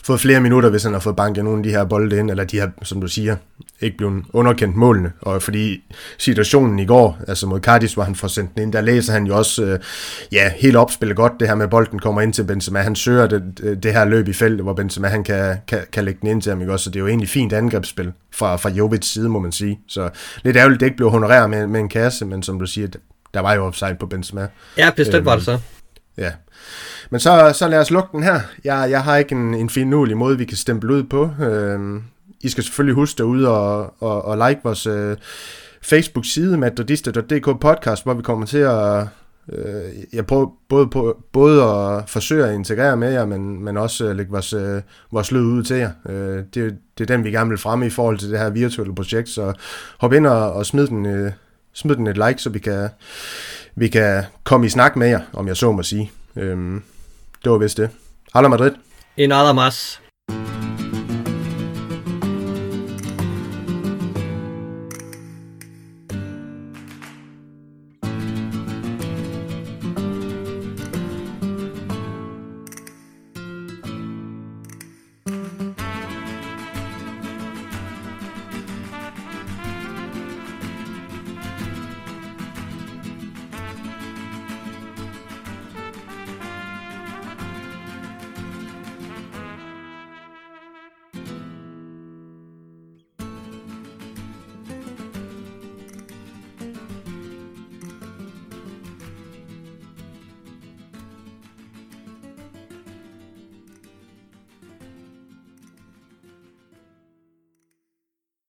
fået 0.04 0.20
flere 0.20 0.40
minutter, 0.40 0.70
hvis 0.70 0.84
han 0.84 0.94
har 0.94 1.00
fået 1.00 1.16
banket 1.16 1.44
nogle 1.44 1.60
af 1.60 1.64
de 1.64 1.70
her 1.70 1.84
bolde 1.84 2.18
ind, 2.18 2.32
eller 2.32 2.44
de 2.44 2.60
her, 2.60 2.70
som 2.84 3.02
du 3.02 3.08
siger, 3.08 3.36
ikke 3.82 3.98
blevet 3.98 4.24
underkendt 4.34 4.76
målene. 4.76 5.12
Og 5.22 5.44
fordi 5.44 5.84
situationen 6.18 6.80
i 6.80 6.86
går, 6.86 7.18
altså 7.28 7.48
mod 7.48 7.60
Cardis, 7.60 7.94
hvor 7.94 8.04
han 8.04 8.16
får 8.16 8.28
sendt 8.28 8.56
den 8.56 8.64
ind, 8.64 8.74
der 8.74 8.82
læser 8.82 9.14
han 9.14 9.26
jo 9.26 9.38
også, 9.38 9.64
øh, 9.64 9.80
ja, 10.32 10.52
helt 10.56 10.76
opspillet 10.76 11.18
godt 11.18 11.34
det 11.40 11.48
her 11.48 11.56
med, 11.56 11.68
bolden 11.68 12.00
kommer 12.00 12.22
ind 12.22 12.34
til 12.34 12.44
Benzema. 12.44 12.80
Han 12.80 12.96
søger 12.96 13.28
det, 13.28 13.44
det 13.84 13.94
her 13.94 14.06
løb 14.06 14.28
i 14.28 14.34
feltet, 14.34 14.62
hvor 14.62 14.74
Benzema 14.74 15.08
han 15.08 15.24
kan, 15.24 15.58
kan, 15.68 15.80
kan 15.92 16.06
lægge 16.06 16.20
den 16.22 16.30
ind 16.30 16.42
til 16.42 16.50
ham, 16.50 16.62
ikke 16.62 16.74
også? 16.74 16.84
Så 16.84 16.90
det 16.90 16.96
er 16.96 17.00
jo 17.02 17.08
egentlig 17.08 17.30
fint 17.30 17.54
angrebsspil 17.54 18.12
fra, 18.32 18.56
fra 18.56 18.70
Jovic 18.70 19.06
side, 19.06 19.30
må 19.30 19.40
man 19.40 19.52
sige. 19.52 19.80
Så 19.88 20.10
lidt 20.44 20.58
ærgerligt, 20.58 20.80
det 20.80 20.86
ikke 20.86 20.98
blev 20.98 21.10
honoreret 21.10 21.50
med, 21.50 21.68
med 21.68 21.80
en 21.80 21.90
kasse, 21.90 22.26
men 22.26 22.44
som 22.44 22.60
du 22.60 22.66
siger, 22.66 22.88
der 23.34 23.40
var 23.40 23.54
jo 23.54 23.66
offside 23.66 23.96
på 24.00 24.06
Benzema. 24.06 24.48
Ja, 24.78 24.92
bestemt 24.96 25.16
øhm, 25.16 25.26
var 25.26 25.36
det 25.36 25.46
så. 25.46 25.60
Ja. 26.18 26.32
Men 27.10 27.20
så, 27.20 27.52
så 27.56 27.68
lad 27.68 27.80
os 27.80 27.92
lukke 27.92 28.10
den 28.12 28.24
her. 28.24 28.40
Jeg, 28.64 28.88
jeg 28.90 29.04
har 29.04 29.18
ikke 29.18 29.36
en, 29.36 29.54
en 29.54 29.70
finurlig 29.70 30.18
måde, 30.18 30.38
vi 30.38 30.46
kan 30.46 30.58
stemple 30.58 30.94
ud 30.94 31.04
på. 31.04 31.30
Øh, 31.44 32.02
I 32.42 32.50
skal 32.50 32.64
selvfølgelig 32.64 32.96
huske 32.96 33.18
derude 33.18 33.50
og, 33.50 33.94
og, 34.00 34.26
og 34.26 34.50
like 34.50 34.62
vores 34.64 34.88
øh, 34.88 35.18
Facebook-side, 35.82 36.58
madridista.dk 36.58 37.46
podcast, 37.62 38.04
hvor 38.04 38.14
vi 38.14 38.22
kommer 38.22 38.46
til 38.46 38.58
at 38.58 39.08
øh, 39.50 39.84
jeg 40.14 40.26
prøver 40.26 40.48
både, 40.70 40.88
på, 40.88 41.24
både 41.32 41.64
at 41.64 42.10
forsøge 42.10 42.46
at 42.46 42.54
integrere 42.54 42.98
med 42.98 43.12
jer, 43.12 43.26
men, 43.26 43.64
men 43.64 43.78
også 43.78 44.08
at 44.08 44.16
lægge 44.16 44.32
vores, 44.32 44.54
øh, 44.54 44.82
vores 45.12 45.32
lyd 45.32 45.42
ud 45.42 45.64
til 45.64 45.78
jer. 45.78 45.92
Øh, 46.10 46.44
det, 46.54 46.78
det 46.98 47.10
er 47.10 47.16
den, 47.16 47.24
vi 47.24 47.32
gerne 47.32 47.50
vil 47.50 47.58
fremme 47.58 47.88
i 47.88 47.90
forhold 47.90 48.18
til 48.18 48.32
det 48.32 48.40
her 48.40 48.50
virtuelle 48.50 48.96
projekt, 48.96 49.30
så 49.30 49.54
hop 50.00 50.14
ind 50.14 50.28
og, 50.28 50.54
og 50.54 50.66
smid, 50.66 50.88
den, 50.88 51.06
øh, 51.06 51.32
smid 51.74 51.96
den 51.96 52.08
et 52.08 52.18
like, 52.28 52.42
så 52.42 52.50
vi 52.50 52.60
kan, 52.60 52.90
vi 53.76 53.88
kan 53.88 54.24
komme 54.44 54.66
i 54.66 54.70
snak 54.70 54.96
med 54.96 55.08
jer, 55.08 55.22
om 55.34 55.48
jeg 55.48 55.58
så 55.58 55.72
må 55.72 55.84
sige. 55.84 56.12
Øhm, 56.36 56.84
det 57.44 57.52
var 57.52 57.58
vist 57.58 57.78
det. 57.78 57.90
Hala 58.34 58.48
Madrid. 58.48 58.72
En 59.18 59.30
nada 59.30 59.54
más. 59.54 60.01